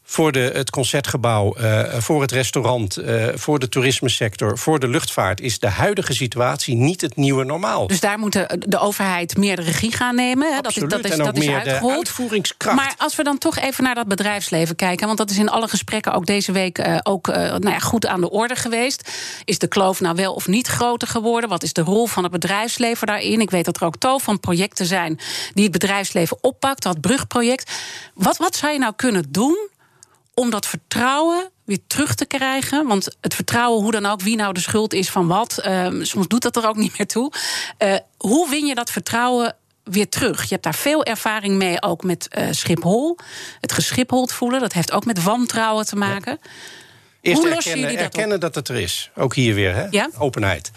voor 0.09 0.31
de, 0.31 0.51
het 0.53 0.69
concertgebouw, 0.69 1.55
uh, 1.57 1.93
voor 1.97 2.21
het 2.21 2.31
restaurant, 2.31 2.97
uh, 2.97 3.27
voor 3.33 3.59
de 3.59 3.69
toerismesector, 3.69 4.57
voor 4.57 4.79
de 4.79 4.87
luchtvaart 4.87 5.41
is 5.41 5.59
de 5.59 5.67
huidige 5.67 6.13
situatie 6.13 6.75
niet 6.75 7.01
het 7.01 7.15
nieuwe 7.15 7.43
normaal. 7.43 7.87
Dus 7.87 7.99
daar 7.99 8.19
moet 8.19 8.33
de, 8.33 8.63
de 8.67 8.79
overheid 8.79 9.37
meer 9.37 9.55
de 9.55 9.61
regie 9.61 9.91
gaan 9.91 10.15
nemen. 10.15 10.53
Hè? 10.53 10.61
Dat 10.61 10.75
is, 10.75 10.83
dat 10.83 11.05
is, 11.05 11.11
en 11.11 11.19
ook 11.19 11.25
dat 11.25 11.37
is 11.37 11.45
de 11.45 11.89
uitvoeringskracht. 11.89 12.75
Maar 12.75 12.93
als 12.97 13.15
we 13.15 13.23
dan 13.23 13.37
toch 13.37 13.57
even 13.57 13.83
naar 13.83 13.95
dat 13.95 14.07
bedrijfsleven 14.07 14.75
kijken, 14.75 15.05
want 15.05 15.17
dat 15.17 15.29
is 15.29 15.37
in 15.37 15.49
alle 15.49 15.67
gesprekken 15.67 16.13
ook 16.13 16.25
deze 16.25 16.51
week 16.51 16.77
uh, 16.77 16.97
ook 17.03 17.27
nou 17.27 17.69
ja, 17.69 17.79
goed 17.79 18.07
aan 18.07 18.21
de 18.21 18.29
orde 18.29 18.55
geweest. 18.55 19.11
Is 19.45 19.59
de 19.59 19.67
kloof 19.67 19.99
nou 19.99 20.15
wel 20.15 20.33
of 20.33 20.47
niet 20.47 20.67
groter 20.67 21.07
geworden? 21.07 21.49
Wat 21.49 21.63
is 21.63 21.73
de 21.73 21.81
rol 21.81 22.07
van 22.07 22.23
het 22.23 22.31
bedrijfsleven 22.31 23.07
daarin? 23.07 23.41
Ik 23.41 23.51
weet 23.51 23.65
dat 23.65 23.77
er 23.77 23.85
ook 23.85 23.97
tal 23.97 24.19
van 24.19 24.39
projecten 24.39 24.85
zijn 24.85 25.19
die 25.53 25.63
het 25.63 25.73
bedrijfsleven 25.73 26.37
oppakt, 26.41 26.83
dat 26.83 27.01
brugproject. 27.01 27.71
Wat, 28.13 28.37
wat 28.37 28.55
zou 28.55 28.73
je 28.73 28.79
nou 28.79 28.93
kunnen 28.95 29.25
doen? 29.29 29.77
Om 30.39 30.49
dat 30.49 30.65
vertrouwen 30.65 31.49
weer 31.65 31.79
terug 31.87 32.15
te 32.15 32.25
krijgen. 32.25 32.87
Want 32.87 33.17
het 33.21 33.35
vertrouwen, 33.35 33.81
hoe 33.81 33.91
dan 33.91 34.05
ook, 34.05 34.21
wie 34.21 34.35
nou 34.35 34.53
de 34.53 34.59
schuld 34.59 34.93
is 34.93 35.09
van 35.09 35.27
wat, 35.27 35.61
uh, 35.65 35.87
soms 36.01 36.27
doet 36.27 36.41
dat 36.41 36.55
er 36.55 36.67
ook 36.67 36.75
niet 36.85 36.97
meer 36.97 37.07
toe. 37.07 37.31
Uh, 37.79 37.95
hoe 38.17 38.49
win 38.49 38.65
je 38.65 38.75
dat 38.75 38.91
vertrouwen 38.91 39.55
weer 39.83 40.09
terug? 40.09 40.41
Je 40.41 40.47
hebt 40.49 40.63
daar 40.63 40.75
veel 40.75 41.03
ervaring 41.03 41.55
mee, 41.55 41.81
ook 41.81 42.03
met 42.03 42.27
uh, 42.37 42.47
Schiphol. 42.51 43.17
Het 43.61 43.71
geschiphold 43.71 44.31
voelen, 44.31 44.59
dat 44.59 44.73
heeft 44.73 44.91
ook 44.91 45.05
met 45.05 45.23
wantrouwen 45.23 45.85
te 45.85 45.95
maken. 45.95 46.39
Ja. 46.41 46.49
Eerst 47.21 47.41
hoe 47.41 47.49
erkennen, 47.49 47.79
jullie 47.79 47.95
dat 47.95 48.05
erkennen 48.05 48.39
dat 48.39 48.55
het 48.55 48.67
er 48.67 48.75
is. 48.75 49.11
Ook 49.15 49.35
hier 49.35 49.53
weer, 49.53 49.75
hè? 49.75 49.87
Ja? 49.89 50.09
Openheid. 50.17 50.71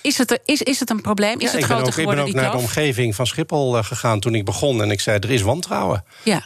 Is 0.00 0.18
het, 0.18 0.40
is, 0.44 0.62
is 0.62 0.80
het 0.80 0.90
een 0.90 1.00
probleem? 1.00 1.40
Is 1.40 1.50
ja, 1.50 1.56
het 1.56 1.64
groter 1.64 1.86
ook, 1.86 1.94
geworden? 1.94 2.26
Ik 2.26 2.32
ben 2.32 2.44
ook 2.44 2.50
naar 2.50 2.56
de 2.56 2.66
omgeving 2.66 3.14
van 3.14 3.26
Schiphol 3.26 3.82
gegaan 3.82 4.20
toen 4.20 4.34
ik 4.34 4.44
begon. 4.44 4.82
En 4.82 4.90
ik 4.90 5.00
zei, 5.00 5.18
er 5.18 5.30
is 5.30 5.42
wantrouwen. 5.42 6.04
Ja. 6.22 6.42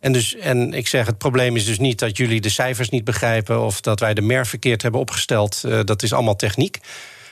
En, 0.00 0.12
dus, 0.12 0.36
en 0.36 0.72
ik 0.72 0.86
zeg, 0.86 1.06
het 1.06 1.18
probleem 1.18 1.56
is 1.56 1.64
dus 1.64 1.78
niet 1.78 1.98
dat 1.98 2.16
jullie 2.16 2.40
de 2.40 2.48
cijfers 2.48 2.88
niet 2.88 3.04
begrijpen... 3.04 3.60
of 3.60 3.80
dat 3.80 4.00
wij 4.00 4.14
de 4.14 4.20
MER 4.20 4.46
verkeerd 4.46 4.82
hebben 4.82 5.00
opgesteld. 5.00 5.62
Uh, 5.66 5.80
dat 5.84 6.02
is 6.02 6.12
allemaal 6.12 6.36
techniek. 6.36 6.78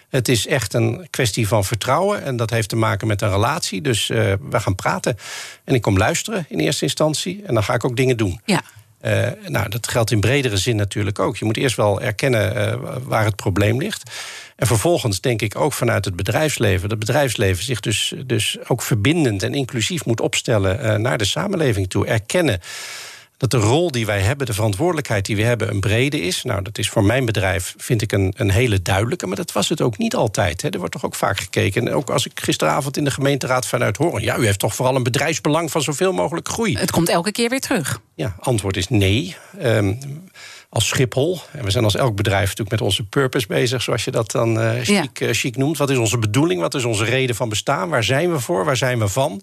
Het 0.09 0.29
is 0.29 0.47
echt 0.47 0.75
een 0.75 1.07
kwestie 1.11 1.49
van 1.49 1.65
vertrouwen. 1.65 2.23
En 2.23 2.37
dat 2.37 2.51
heeft 2.51 2.69
te 2.69 2.77
maken 2.77 3.07
met 3.07 3.23
een 3.23 3.31
relatie. 3.31 3.81
Dus 3.81 4.11
uh, 4.11 4.33
we 4.51 4.61
gaan 4.61 4.75
praten. 4.75 5.17
En 5.65 5.75
ik 5.75 5.83
kom 5.83 5.97
luisteren 5.97 6.47
in 6.49 6.59
eerste 6.59 6.85
instantie. 6.85 7.43
En 7.47 7.55
dan 7.55 7.65
ga 7.65 7.75
ik 7.75 7.85
ook 7.85 7.97
dingen 7.97 8.17
doen. 8.17 8.41
Ja. 8.45 8.63
Uh, 9.03 9.29
nou, 9.47 9.69
dat 9.69 9.89
geldt 9.89 10.11
in 10.11 10.21
bredere 10.21 10.57
zin 10.57 10.77
natuurlijk 10.77 11.19
ook. 11.19 11.37
Je 11.37 11.45
moet 11.45 11.57
eerst 11.57 11.77
wel 11.77 12.01
erkennen 12.01 12.81
waar 13.09 13.25
het 13.25 13.37
probleem 13.37 13.79
ligt. 13.79 14.11
En 14.59 14.67
vervolgens 14.67 15.21
denk 15.21 15.43
ik 15.43 15.57
ook 15.57 15.73
vanuit 15.73 16.05
het 16.05 16.17
bedrijfsleven... 16.17 16.89
dat 16.89 16.99
bedrijfsleven 16.99 17.65
zich 17.65 17.81
dus, 17.81 18.15
dus 18.27 18.59
ook 18.67 18.83
verbindend 18.83 19.43
en 19.43 19.55
inclusief 19.55 20.05
moet 20.05 20.21
opstellen... 20.21 20.85
Uh, 20.85 20.95
naar 20.95 21.19
de 21.19 21.25
samenleving 21.25 21.89
toe. 21.89 22.07
Erkennen 22.07 22.61
dat 23.37 23.51
de 23.51 23.57
rol 23.57 23.91
die 23.91 24.07
wij 24.07 24.21
hebben, 24.21 24.47
de 24.47 24.55
verantwoordelijkheid 24.55 25.27
die 25.27 25.37
we 25.37 25.43
hebben, 25.43 25.71
een 25.71 25.81
brede 25.81 26.21
is. 26.21 26.43
Nou, 26.43 26.63
dat 26.63 26.79
is 26.79 26.89
voor 26.89 27.05
mijn 27.05 27.25
bedrijf, 27.25 27.75
vind 27.77 28.03
ik, 28.03 28.13
een, 28.13 28.33
een 28.37 28.51
hele 28.51 28.83
duidelijke. 28.83 29.27
Maar 29.27 29.37
dat 29.37 29.53
was 29.53 29.69
het 29.69 29.81
ook 29.81 29.99
niet 29.99 30.15
altijd. 30.15 30.63
Hè. 30.63 30.69
Er 30.69 30.79
wordt 30.79 30.93
toch 30.93 31.05
ook 31.05 31.15
vaak 31.15 31.41
gekeken. 31.41 31.87
En 31.87 31.95
ook 31.95 32.11
als 32.11 32.27
ik 32.27 32.41
gisteravond 32.41 32.97
in 32.97 33.05
de 33.05 33.11
gemeenteraad 33.11 33.67
vanuit 33.67 33.97
hoor... 33.97 34.21
ja, 34.21 34.39
u 34.39 34.45
heeft 34.45 34.59
toch 34.59 34.75
vooral 34.75 34.97
een 34.97 35.03
bedrijfsbelang 35.03 35.71
van 35.71 35.83
zoveel 35.83 36.13
mogelijk 36.13 36.49
groei. 36.49 36.77
Het 36.77 36.91
komt 36.91 37.09
elke 37.09 37.33
keer 37.33 37.49
weer 37.49 37.61
terug. 37.61 38.01
Ja, 38.15 38.37
antwoord 38.39 38.77
is 38.77 38.89
nee. 38.89 39.37
Um, 39.63 39.99
als 40.69 40.87
Schiphol. 40.87 41.41
En 41.53 41.65
we 41.65 41.71
zijn 41.71 41.85
als 41.85 41.97
elk 41.97 42.17
bedrijf 42.17 42.49
natuurlijk 42.49 42.71
met 42.71 42.81
onze 42.81 43.05
purpose 43.05 43.47
bezig, 43.47 43.83
zoals 43.83 44.05
je 44.05 44.11
dat 44.11 44.31
dan 44.31 44.59
uh, 44.59 44.73
chic, 44.83 45.21
uh, 45.21 45.29
chic 45.33 45.57
noemt. 45.57 45.79
Wat 45.79 45.91
is 45.91 45.97
onze 45.97 46.19
bedoeling? 46.19 46.61
Wat 46.61 46.75
is 46.75 46.85
onze 46.85 47.05
reden 47.05 47.37
van 47.37 47.49
bestaan? 47.49 47.89
Waar 47.89 48.05
zijn 48.05 48.33
we 48.33 48.41
voor? 48.41 48.65
Waar 48.65 48.77
zijn 48.77 48.99
we 48.99 49.09
van? 49.09 49.43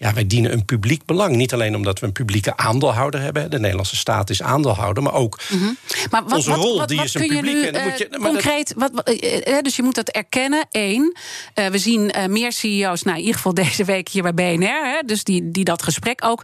Ja, 0.00 0.12
wij 0.12 0.26
dienen 0.26 0.52
een 0.52 0.64
publiek 0.64 1.04
belang. 1.04 1.36
Niet 1.36 1.52
alleen 1.52 1.76
omdat 1.76 1.98
we 1.98 2.06
een 2.06 2.12
publieke 2.12 2.56
aandeelhouder 2.56 3.20
hebben. 3.20 3.50
De 3.50 3.58
Nederlandse 3.58 3.96
staat 3.96 4.30
is 4.30 4.42
aandeelhouder, 4.42 5.02
maar 5.02 5.12
ook 5.12 5.40
mm 5.50 5.78
maar 6.10 6.22
wat, 6.22 6.32
onze 6.32 6.52
rol, 6.52 6.68
wat, 6.68 6.78
wat, 6.78 6.88
die 6.88 7.02
is 7.02 7.14
een 7.14 7.26
publiek. 7.26 7.64
en 7.64 7.72
dan 7.72 7.82
moet 7.82 7.98
je, 7.98 8.08
concreet, 8.18 8.74
dat... 8.76 8.90
wat, 8.94 9.10
uh, 9.48 9.58
dus 9.60 9.76
je 9.76 9.82
moet 9.82 9.94
dat 9.94 10.08
erkennen. 10.08 10.66
Eén, 10.70 11.16
uh, 11.54 11.66
we 11.66 11.78
zien 11.78 12.12
meer 12.28 12.52
CEO's, 12.52 13.02
nou 13.02 13.16
in 13.16 13.22
ieder 13.22 13.36
geval 13.36 13.54
deze 13.54 13.84
week 13.84 14.08
hier 14.08 14.32
bij 14.32 14.34
BNR. 14.34 14.84
Hè, 14.84 15.02
dus 15.06 15.24
die, 15.24 15.50
die 15.50 15.64
dat 15.64 15.82
gesprek 15.82 16.24
ook 16.24 16.42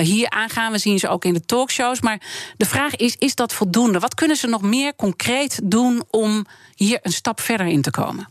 hier 0.00 0.30
aangaan. 0.30 0.72
We 0.72 0.78
zien 0.78 0.98
ze 0.98 1.08
ook 1.08 1.24
in 1.24 1.34
de 1.34 1.44
talkshows. 1.44 2.00
Maar 2.00 2.20
de 2.56 2.66
vraag 2.66 2.96
is, 2.96 3.16
is 3.18 3.34
dat 3.34 3.52
voldoende? 3.52 3.98
Wat 3.98 4.14
kunnen 4.14 4.36
ze 4.36 4.46
nog 4.46 4.62
meer 4.62 4.96
concreet 4.96 5.60
doen 5.62 6.02
om 6.10 6.46
hier 6.74 6.98
een 7.02 7.12
stap 7.12 7.40
verder 7.40 7.66
in 7.66 7.82
te 7.82 7.90
komen? 7.90 8.28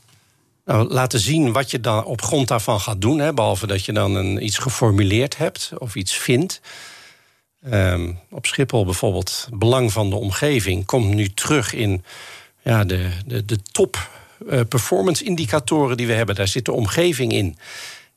Nou, 0.70 0.94
laten 0.94 1.20
zien 1.20 1.52
wat 1.52 1.72
je 1.72 1.80
dan 1.80 2.04
op 2.04 2.22
grond 2.22 2.48
daarvan 2.48 2.80
gaat 2.80 3.02
doen. 3.02 3.20
Hè, 3.20 3.34
behalve 3.34 3.68
dat 3.68 3.86
je 3.86 3.94
dan 3.94 4.16
een, 4.16 4.46
iets 4.46 4.58
geformuleerd 4.58 5.38
hebt 5.38 5.72
of 5.78 5.96
iets 5.96 6.14
vindt. 6.14 6.62
Ehm, 7.62 8.12
op 8.30 8.46
Schiphol 8.46 8.86
bijvoorbeeld, 8.86 9.48
belang 9.54 9.92
van 9.92 10.10
de 10.10 10.16
omgeving 10.16 10.86
komt 10.86 11.14
nu 11.14 11.30
terug 11.34 11.74
in 11.74 12.04
ja, 12.64 12.84
de, 12.84 13.10
de, 13.26 13.46
de 13.46 13.60
top 13.72 14.10
uh, 14.50 14.60
performance 14.68 15.24
indicatoren 15.24 15.98
die 15.98 16.08
we 16.08 16.14
hebben. 16.14 16.36
Daar 16.36 16.48
zit 16.48 16.66
de 16.66 16.72
omgeving 16.72 17.32
in. 17.32 17.58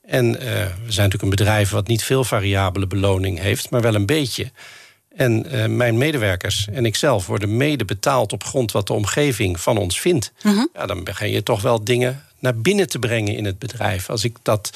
En 0.03 0.27
uh, 0.27 0.41
we 0.41 0.93
zijn 0.93 1.09
natuurlijk 1.09 1.23
een 1.23 1.29
bedrijf 1.29 1.71
wat 1.71 1.87
niet 1.87 2.05
veel 2.05 2.25
variabele 2.25 2.87
beloning 2.87 3.39
heeft, 3.39 3.71
maar 3.71 3.81
wel 3.81 3.95
een 3.95 4.07
beetje. 4.07 4.51
En 5.17 5.47
uh, 5.55 5.67
mijn 5.67 5.99
medewerkers 5.99 6.69
en 6.73 6.87
ikzelf 6.87 7.27
worden 7.27 7.57
mede 7.57 7.85
betaald 7.85 8.33
op 8.33 8.45
grond 8.45 8.73
wat 8.73 8.87
de 8.87 8.93
omgeving 8.93 9.61
van 9.61 9.77
ons 9.77 10.01
vindt. 10.01 10.33
Mm 10.43 10.53
-hmm. 10.53 10.69
Ja, 10.75 10.87
dan 10.87 11.05
begin 11.05 11.31
je 11.31 11.43
toch 11.43 11.63
wel 11.63 11.85
dingen 11.85 12.23
naar 12.43 12.57
binnen 12.57 12.89
te 12.89 12.99
brengen 12.99 13.37
in 13.37 13.45
het 13.45 13.59
bedrijf. 13.59 14.11
Als 14.11 14.25
ik 14.25 14.37
dat, 14.43 14.71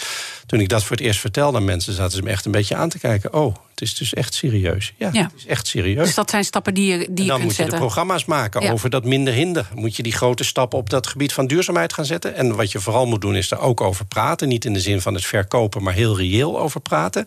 toen 0.46 0.60
ik 0.60 0.68
dat 0.68 0.82
voor 0.82 0.96
het 0.96 1.06
eerst 1.06 1.20
vertelde 1.20 1.56
aan 1.56 1.64
mensen, 1.64 1.92
zaten 1.92 2.16
ze 2.16 2.22
me 2.22 2.30
echt 2.30 2.44
een 2.44 2.52
beetje 2.52 2.74
aan 2.74 2.88
te 2.88 2.98
kijken. 2.98 3.32
Oh, 3.32 3.56
het 3.70 3.80
is 3.80 3.94
dus 3.94 4.14
echt 4.14 4.34
serieus. 4.34 4.92
Ja, 4.96 5.10
ja. 5.12 5.22
het 5.22 5.32
is 5.36 5.46
echt 5.46 5.66
serieus. 5.66 6.06
Dus 6.06 6.14
dat 6.14 6.30
zijn 6.30 6.44
stappen 6.44 6.74
die 6.74 6.86
je, 6.86 6.98
die 6.98 7.06
dan 7.06 7.24
je 7.24 7.30
kunt 7.30 7.42
moet 7.42 7.54
zetten. 7.54 7.64
je 7.64 7.70
de 7.70 7.86
programma's 7.86 8.24
maken 8.24 8.62
ja. 8.62 8.72
over 8.72 8.90
dat 8.90 9.04
minder 9.04 9.34
hinder. 9.34 9.68
Moet 9.74 9.96
je 9.96 10.02
die 10.02 10.12
grote 10.12 10.44
stappen 10.44 10.78
op 10.78 10.90
dat 10.90 11.06
gebied 11.06 11.32
van 11.32 11.46
duurzaamheid 11.46 11.92
gaan 11.92 12.04
zetten. 12.04 12.34
En 12.34 12.56
wat 12.56 12.72
je 12.72 12.80
vooral 12.80 13.06
moet 13.06 13.20
doen, 13.20 13.36
is 13.36 13.50
er 13.50 13.58
ook 13.58 13.80
over 13.80 14.04
praten. 14.04 14.48
Niet 14.48 14.64
in 14.64 14.72
de 14.72 14.80
zin 14.80 15.00
van 15.00 15.14
het 15.14 15.26
verkopen, 15.26 15.82
maar 15.82 15.94
heel 15.94 16.16
reëel 16.16 16.60
over 16.60 16.80
praten. 16.80 17.26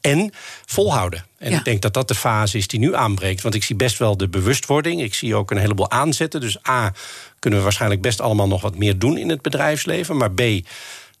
En 0.00 0.32
volhouden. 0.64 1.24
En 1.38 1.50
ja. 1.50 1.58
ik 1.58 1.64
denk 1.64 1.82
dat 1.82 1.94
dat 1.94 2.08
de 2.08 2.14
fase 2.14 2.58
is 2.58 2.68
die 2.68 2.80
nu 2.80 2.94
aanbreekt. 2.94 3.42
Want 3.42 3.54
ik 3.54 3.64
zie 3.64 3.76
best 3.76 3.98
wel 3.98 4.16
de 4.16 4.28
bewustwording. 4.28 5.02
Ik 5.02 5.14
zie 5.14 5.34
ook 5.34 5.50
een 5.50 5.56
heleboel 5.56 5.90
aanzetten. 5.90 6.40
Dus 6.40 6.66
A, 6.68 6.92
kunnen 7.38 7.58
we 7.58 7.64
waarschijnlijk 7.64 8.02
best 8.02 8.20
allemaal 8.20 8.48
nog 8.48 8.62
wat 8.62 8.76
meer 8.76 8.98
doen 8.98 9.16
in 9.16 9.28
het 9.28 9.42
bedrijfsleven. 9.42 10.16
Maar 10.16 10.30
B, 10.30 10.42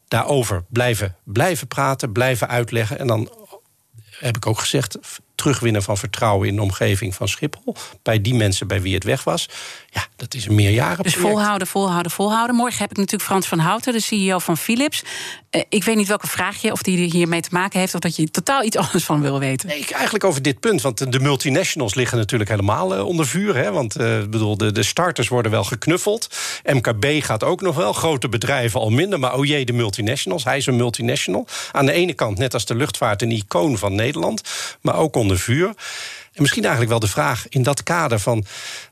daarover 0.08 0.64
blijven, 0.68 1.16
blijven 1.24 1.66
praten, 1.66 2.12
blijven 2.12 2.48
uitleggen. 2.48 2.98
En 2.98 3.06
dan 3.06 3.30
heb 4.10 4.36
ik 4.36 4.46
ook 4.46 4.58
gezegd, 4.58 4.98
terugwinnen 5.34 5.82
van 5.82 5.96
vertrouwen 5.96 6.48
in 6.48 6.56
de 6.56 6.62
omgeving 6.62 7.14
van 7.14 7.28
Schiphol. 7.28 7.76
Bij 8.02 8.20
die 8.20 8.34
mensen 8.34 8.66
bij 8.66 8.82
wie 8.82 8.94
het 8.94 9.04
weg 9.04 9.24
was. 9.24 9.48
Ja, 9.90 10.06
dat 10.16 10.34
is 10.34 10.46
een 10.46 10.54
meerjaren. 10.54 11.02
Dus 11.02 11.14
volhouden, 11.14 11.66
volhouden, 11.66 12.12
volhouden. 12.12 12.56
Morgen 12.56 12.78
heb 12.78 12.90
ik 12.90 12.96
natuurlijk 12.96 13.24
Frans 13.24 13.46
van 13.46 13.58
Houten, 13.58 13.92
de 13.92 14.00
CEO 14.00 14.38
van 14.38 14.56
Philips. 14.56 15.02
Uh, 15.50 15.62
ik 15.68 15.84
weet 15.84 15.96
niet 15.96 16.08
welke 16.08 16.26
vraag 16.26 16.62
je, 16.62 16.72
of 16.72 16.82
die 16.82 17.10
hiermee 17.10 17.40
te 17.40 17.48
maken 17.52 17.80
heeft, 17.80 17.94
of 17.94 18.00
dat 18.00 18.16
je 18.16 18.30
totaal 18.30 18.62
iets 18.62 18.76
anders 18.86 19.04
van 19.04 19.20
wil 19.20 19.38
weten. 19.38 19.68
Nee, 19.68 19.86
eigenlijk 19.92 20.24
over 20.24 20.42
dit 20.42 20.60
punt. 20.60 20.82
Want 20.82 21.12
de 21.12 21.20
multinationals 21.20 21.94
liggen 21.94 22.18
natuurlijk 22.18 22.50
helemaal 22.50 22.94
uh, 22.94 23.06
onder 23.06 23.26
vuur. 23.26 23.56
Hè, 23.56 23.72
want 23.72 24.00
uh, 24.00 24.18
bedoel, 24.18 24.56
de, 24.56 24.72
de 24.72 24.82
starters 24.82 25.28
worden 25.28 25.50
wel 25.50 25.64
geknuffeld. 25.64 26.28
MKB 26.64 27.04
gaat 27.24 27.44
ook 27.44 27.60
nog 27.60 27.76
wel. 27.76 27.92
Grote 27.92 28.28
bedrijven 28.28 28.80
al 28.80 28.90
minder. 28.90 29.18
Maar 29.18 29.34
oh 29.34 29.44
jee, 29.44 29.64
de 29.64 29.72
multinationals. 29.72 30.44
Hij 30.44 30.56
is 30.56 30.66
een 30.66 30.76
multinational. 30.76 31.46
Aan 31.72 31.86
de 31.86 31.92
ene 31.92 32.12
kant, 32.12 32.38
net 32.38 32.54
als 32.54 32.64
de 32.64 32.74
luchtvaart, 32.74 33.22
een 33.22 33.32
icoon 33.32 33.78
van 33.78 33.94
Nederland. 33.94 34.42
Maar 34.80 34.96
ook 34.96 35.16
onder 35.16 35.38
vuur. 35.38 35.66
En 36.32 36.44
misschien 36.44 36.62
eigenlijk 36.62 36.90
wel 36.90 37.00
de 37.00 37.08
vraag 37.08 37.48
in 37.48 37.62
dat 37.62 37.82
kader 37.82 38.18
van 38.18 38.44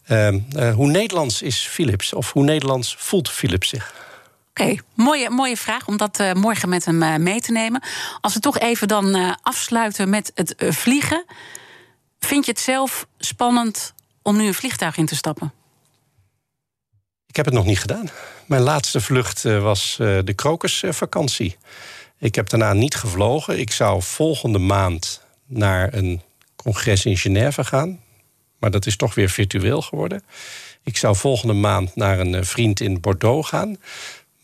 uh, 0.09 0.29
hoe 0.75 0.91
Nederlands 0.91 1.43
is 1.43 1.69
Philips? 1.71 2.13
Of 2.13 2.33
hoe 2.33 2.45
Nederlands 2.45 2.97
voelt 2.99 3.31
Philips 3.31 3.69
zich? 3.69 4.06
Oké, 4.61 4.77
mooie, 4.95 5.31
mooie 5.31 5.57
vraag 5.57 5.87
om 5.87 5.97
dat 5.97 6.21
uh, 6.21 6.33
morgen 6.33 6.69
met 6.69 6.85
hem 6.85 7.03
uh, 7.03 7.17
mee 7.17 7.41
te 7.41 7.53
nemen. 7.53 7.83
Als 8.21 8.35
we 8.35 8.41
toch 8.41 8.59
even 8.59 8.89
dan 8.89 9.17
uh, 9.17 9.33
afsluiten 9.43 10.11
met 10.11 10.33
het 10.35 10.55
vliegen. 10.59 11.25
Vind 12.21 12.45
je 12.45 12.51
het 12.51 12.61
zelf 12.61 13.07
spannend 13.19 13.95
om 14.23 14.37
nu 14.37 14.47
een 14.47 14.55
vliegtuig 14.55 14.97
in 14.97 15.07
te 15.07 15.15
stappen? 15.15 15.53
Ik 17.27 17.37
heb 17.37 17.45
het 17.45 17.55
nog 17.55 17.65
niet 17.65 17.79
gedaan. 17.79 18.11
Mijn 18.47 18.63
laatste 18.63 19.01
vlucht 19.01 19.43
was 19.43 19.95
de 19.99 20.33
krokusvakantie. 20.35 21.57
Ik 22.19 22.35
heb 22.35 22.49
daarna 22.49 22.73
niet 22.73 22.95
gevlogen. 22.95 23.59
Ik 23.59 23.73
zou 23.73 24.03
volgende 24.03 24.59
maand 24.59 25.23
naar 25.47 25.95
een 25.95 26.23
congres 26.57 27.05
in 27.05 27.17
Genève 27.17 27.65
gaan. 27.65 28.01
Maar 28.59 28.71
dat 28.71 28.87
is 28.87 28.97
toch 28.97 29.15
weer 29.15 29.29
virtueel 29.31 29.83
geworden. 29.83 30.23
Ik 30.83 30.97
zou 30.97 31.17
volgende 31.17 31.55
maand 31.55 31.97
naar 31.97 32.19
een 32.19 32.45
vriend 32.45 32.81
in 32.81 33.01
Bordeaux 33.01 33.49
gaan. 33.49 33.77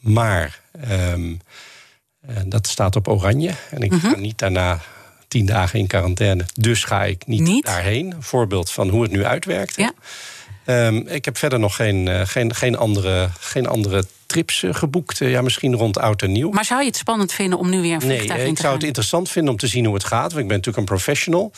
Maar 0.03 0.61
um, 0.88 1.40
dat 2.46 2.66
staat 2.66 2.96
op 2.96 3.09
oranje. 3.09 3.50
En 3.70 3.82
ik 3.82 3.90
mm 3.90 3.98
-hmm. 3.98 4.11
ga 4.11 4.16
niet 4.16 4.38
daarna 4.38 4.80
tien 5.28 5.46
dagen 5.46 5.78
in 5.78 5.86
quarantaine. 5.86 6.44
Dus 6.55 6.84
ga 6.84 7.05
ik 7.05 7.26
niet, 7.26 7.40
niet? 7.40 7.64
daarheen. 7.64 8.12
Een 8.12 8.22
voorbeeld 8.22 8.70
van 8.70 8.88
hoe 8.88 9.03
het 9.03 9.11
nu 9.11 9.24
uitwerkt. 9.24 9.76
Ja. 9.76 9.92
Um, 10.66 11.09
ik 11.09 11.24
heb 11.24 11.38
verder 11.38 11.59
nog 11.59 11.76
geen, 11.76 12.07
uh, 12.07 12.20
geen, 12.24 12.55
geen, 12.55 12.76
andere, 12.76 13.28
geen 13.40 13.66
andere 13.66 14.05
trips 14.26 14.62
uh, 14.62 14.74
geboekt. 14.74 15.18
Ja, 15.18 15.42
misschien 15.42 15.74
rond 15.74 15.98
oud 15.98 16.22
en 16.22 16.32
nieuw. 16.32 16.50
Maar 16.50 16.64
zou 16.64 16.80
je 16.80 16.86
het 16.86 16.96
spannend 16.96 17.32
vinden 17.32 17.59
om 17.59 17.70
nu 17.70 17.80
weer 17.80 17.94
een 17.94 18.00
vliegtuig 18.00 18.38
nee, 18.38 18.38
in 18.38 18.44
te 18.44 18.50
ik 18.50 18.59
zou 18.59 18.74
het 18.74 18.82
interessant 18.84 19.30
vinden 19.30 19.53
om 19.53 19.59
te 19.59 19.66
zien 19.66 19.84
hoe 19.84 19.94
het 19.94 20.05
gaat. 20.05 20.30
Want 20.32 20.42
ik 20.42 20.48
ben 20.48 20.57
natuurlijk 20.57 20.76
een 20.76 20.94
professional. 20.94 21.53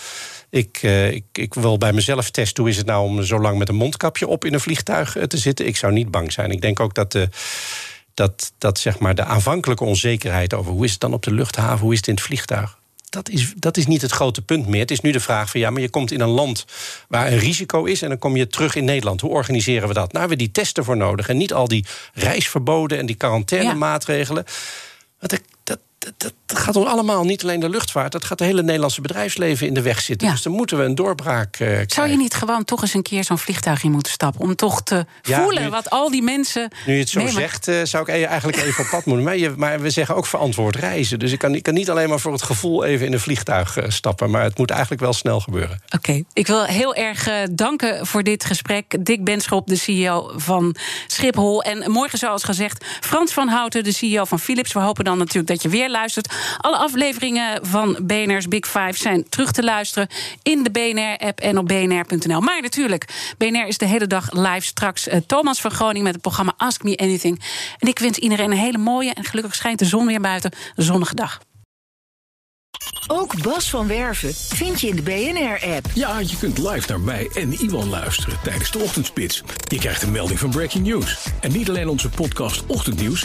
Ik, 0.51 0.83
uh, 0.83 1.11
ik, 1.11 1.25
ik, 1.33 1.55
wil 1.55 1.79
bij 1.79 1.93
mezelf 1.93 2.31
testen 2.31 2.63
hoe 2.63 2.73
is 2.73 2.77
het 2.77 2.87
nou 2.87 3.05
om 3.05 3.23
zo 3.23 3.41
lang 3.41 3.59
met 3.59 3.69
een 3.69 3.75
mondkapje 3.75 4.27
op 4.27 4.45
in 4.45 4.55
een 4.55 4.61
vliegtuig 4.61 5.17
te 5.27 5.39
zitten. 5.39 5.67
Ik 5.67 5.77
zou 5.77 5.93
niet 5.93 6.11
bang 6.11 6.33
zijn. 6.33 6.51
Ik 6.51 6.61
denk 6.61 6.81
ook 6.81 6.95
dat 6.95 7.13
de 7.13 7.29
dat, 8.15 8.53
dat 8.59 8.79
zeg 8.79 8.99
maar 8.99 9.15
de 9.15 9.25
aanvankelijke 9.25 9.85
onzekerheid 9.85 10.55
over 10.55 10.73
hoe 10.73 10.85
is 10.85 10.91
het 10.91 11.01
dan 11.01 11.13
op 11.13 11.23
de 11.23 11.33
luchthaven, 11.33 11.79
hoe 11.79 11.93
is 11.93 11.99
het 11.99 12.09
in 12.09 12.15
het 12.15 12.23
vliegtuig. 12.23 12.79
Dat 13.09 13.29
is, 13.29 13.53
dat 13.57 13.77
is 13.77 13.87
niet 13.87 14.03
het 14.03 14.11
grote 14.11 14.43
punt 14.43 14.67
meer. 14.67 14.81
Het 14.81 14.91
is 14.91 15.01
nu 15.01 15.11
de 15.11 15.21
vraag 15.21 15.51
van 15.51 15.61
ja, 15.61 15.71
maar 15.71 15.81
je 15.81 15.91
komt 15.91 16.11
in 16.11 16.21
een 16.21 16.29
land 16.29 16.65
waar 17.09 17.33
een 17.33 17.39
risico 17.39 17.85
is 17.85 18.03
en 18.03 18.09
dan 18.09 18.19
kom 18.19 18.37
je 18.37 18.47
terug 18.47 18.75
in 18.75 18.85
Nederland. 18.85 19.21
Hoe 19.21 19.31
organiseren 19.31 19.89
we 19.89 19.95
dat? 19.95 20.13
Nou, 20.13 20.13
we 20.13 20.19
hebben 20.19 20.39
die 20.39 20.51
testen 20.51 20.85
voor 20.85 20.97
nodig 20.97 21.29
en 21.29 21.37
niet 21.37 21.53
al 21.53 21.69
die 21.69 21.85
reisverboden 22.15 22.99
en 22.99 23.07
die 23.07 23.17
quarantainemaatregelen. 23.17 24.45
Ja. 24.47 25.27
Dat, 25.27 25.41
dat, 25.65 25.79
dat, 26.19 26.35
dat 26.47 26.59
gaat 26.59 26.77
ons 26.77 26.87
allemaal, 26.87 27.25
niet 27.25 27.43
alleen 27.43 27.61
de 27.61 27.69
luchtvaart... 27.69 28.13
dat 28.13 28.25
gaat 28.25 28.39
het 28.39 28.49
hele 28.49 28.63
Nederlandse 28.63 29.01
bedrijfsleven 29.01 29.67
in 29.67 29.75
de 29.75 29.83
weg 29.83 30.01
zitten. 30.01 30.27
Ja. 30.27 30.33
Dus 30.33 30.43
dan 30.43 30.53
moeten 30.53 30.79
we 30.79 30.85
een 30.85 30.95
doorbraak 30.95 31.59
uh, 31.59 31.79
Zou 31.87 32.09
je 32.09 32.17
niet 32.17 32.35
gewoon 32.35 32.65
toch 32.65 32.83
eens 32.83 32.95
een 32.95 33.03
keer 33.03 33.25
zo'n 33.25 33.39
vliegtuig 33.39 33.83
in 33.83 33.91
moeten 33.91 34.13
stappen... 34.13 34.41
om 34.41 34.57
toch 34.57 34.83
te 34.83 35.07
ja, 35.23 35.43
voelen 35.43 35.71
wat 35.71 35.91
al 35.91 36.11
die 36.11 36.23
mensen... 36.23 36.71
Nu 36.87 36.93
je 36.93 36.99
het 36.99 37.09
zo 37.09 37.27
zegt, 37.27 37.69
uh, 37.69 37.81
zou 37.83 38.13
ik 38.13 38.25
eigenlijk 38.25 38.59
even 38.59 38.85
op 38.85 38.91
pad 38.91 39.05
moeten. 39.05 39.25
Maar, 39.25 39.37
je, 39.37 39.55
maar, 39.57 39.81
we 39.81 39.91
zeggen 39.91 40.17
ook 40.17 40.27
verantwoord 40.27 40.77
reizen. 40.77 41.19
Dus 41.19 41.33
ik 41.33 41.39
kan, 41.39 41.55
ik 41.55 41.63
kan, 41.63 41.75
niet 41.75 41.91
alleen 41.91 42.09
maar 42.09 42.21
voor 42.21 42.33
het 42.33 42.43
gevoel 42.43 42.85
even 42.85 43.07
in 43.07 43.13
een 43.13 43.21
vliegtuig 43.21 43.79
uh, 43.79 43.85
stappen... 43.89 44.31
maar 44.31 44.43
het 44.43 44.59
moet 44.59 44.71
eigenlijk 44.71 45.01
wel 45.01 45.13
snel 45.13 45.41
gebeuren. 45.41 45.81
Oké, 45.87 45.97
okay. 45.97 46.25
ik 46.33 46.47
wil 46.47 46.65
heel 46.65 46.95
erg 46.95 47.29
danken 47.51 48.07
voor 48.07 48.23
dit 48.23 48.45
gesprek. 48.45 49.05
Dick 49.05 49.25
Benschop, 49.25 49.67
de 49.67 49.77
CEO 49.77 50.33
van 50.37 50.77
Schiphol. 51.07 51.63
En 51.63 51.91
morgen, 51.91 52.19
zoals 52.19 52.45
gezegd, 52.45 52.85
Frans 53.01 53.33
van 53.33 53.49
Houten, 53.49 53.85
de 53.85 53.93
CEO 53.93 54.25
van 54.25 54.41
Philips. 54.41 54.73
We 54.73 54.81
hopen 54.81 55.05
dan 55.05 55.19
natuurlijk 55.19 55.47
dat 55.47 55.63
je 55.63 55.69
weer 55.69 55.93
luistert. 55.95 56.35
Alle 56.59 56.77
afleveringen 56.77 57.67
van 57.67 57.99
BNR's 58.03 58.49
Big 58.49 58.67
Five 58.67 58.95
zijn 58.95 59.29
terug 59.29 59.53
te 59.53 59.63
luisteren 59.63 60.09
in 60.43 60.63
de 60.63 60.71
BNR-app 60.71 61.41
en 61.41 61.59
op 61.59 61.67
bnr.nl. 61.67 62.41
Maar 62.41 62.63
natuurlijk, 62.63 63.35
BNR 63.39 63.67
is 63.67 63.79
de 63.79 63.87
hele 63.87 64.07
dag 64.07 64.33
live 64.33 64.67
straks. 64.67 65.09
Uh, 65.09 65.15
Thomas 65.27 65.61
van 65.61 65.71
Groningen 65.71 66.03
met 66.03 66.13
het 66.13 66.23
programma 66.23 66.55
Ask 66.57 66.83
Me 66.83 66.97
Anything. 66.97 67.43
En 67.79 67.89
ik 67.89 67.99
wens 67.99 68.19
iedereen 68.19 68.51
een 68.51 68.57
hele 68.57 68.79
mooie 68.79 69.13
en 69.15 69.25
gelukkig 69.25 69.55
schijnt 69.55 69.79
de 69.79 69.85
zon 69.85 70.07
weer 70.07 70.21
buiten. 70.21 70.51
Zonnige 70.77 71.15
dag. 71.15 71.41
Ook 73.07 73.43
Bas 73.43 73.71
van 73.71 73.87
Werven 73.87 74.35
vind 74.35 74.81
je 74.81 74.89
in 74.89 74.97
de 74.97 75.03
BNR-app. 75.03 75.87
Ja, 75.95 76.19
je 76.19 76.37
kunt 76.39 76.59
live 76.59 76.89
naar 76.89 77.01
mij 77.01 77.31
en 77.35 77.53
Iwan 77.53 77.89
luisteren 77.89 78.39
tijdens 78.43 78.71
de 78.71 78.79
ochtendspits. 78.79 79.43
Je 79.69 79.79
krijgt 79.79 80.03
een 80.03 80.13
melding 80.13 80.39
van 80.39 80.51
Breaking 80.51 80.87
News. 80.87 81.27
En 81.41 81.53
niet 81.53 81.69
alleen 81.69 81.89
onze 81.89 82.09
podcast 82.09 82.67
Ochtendnieuws, 82.67 83.25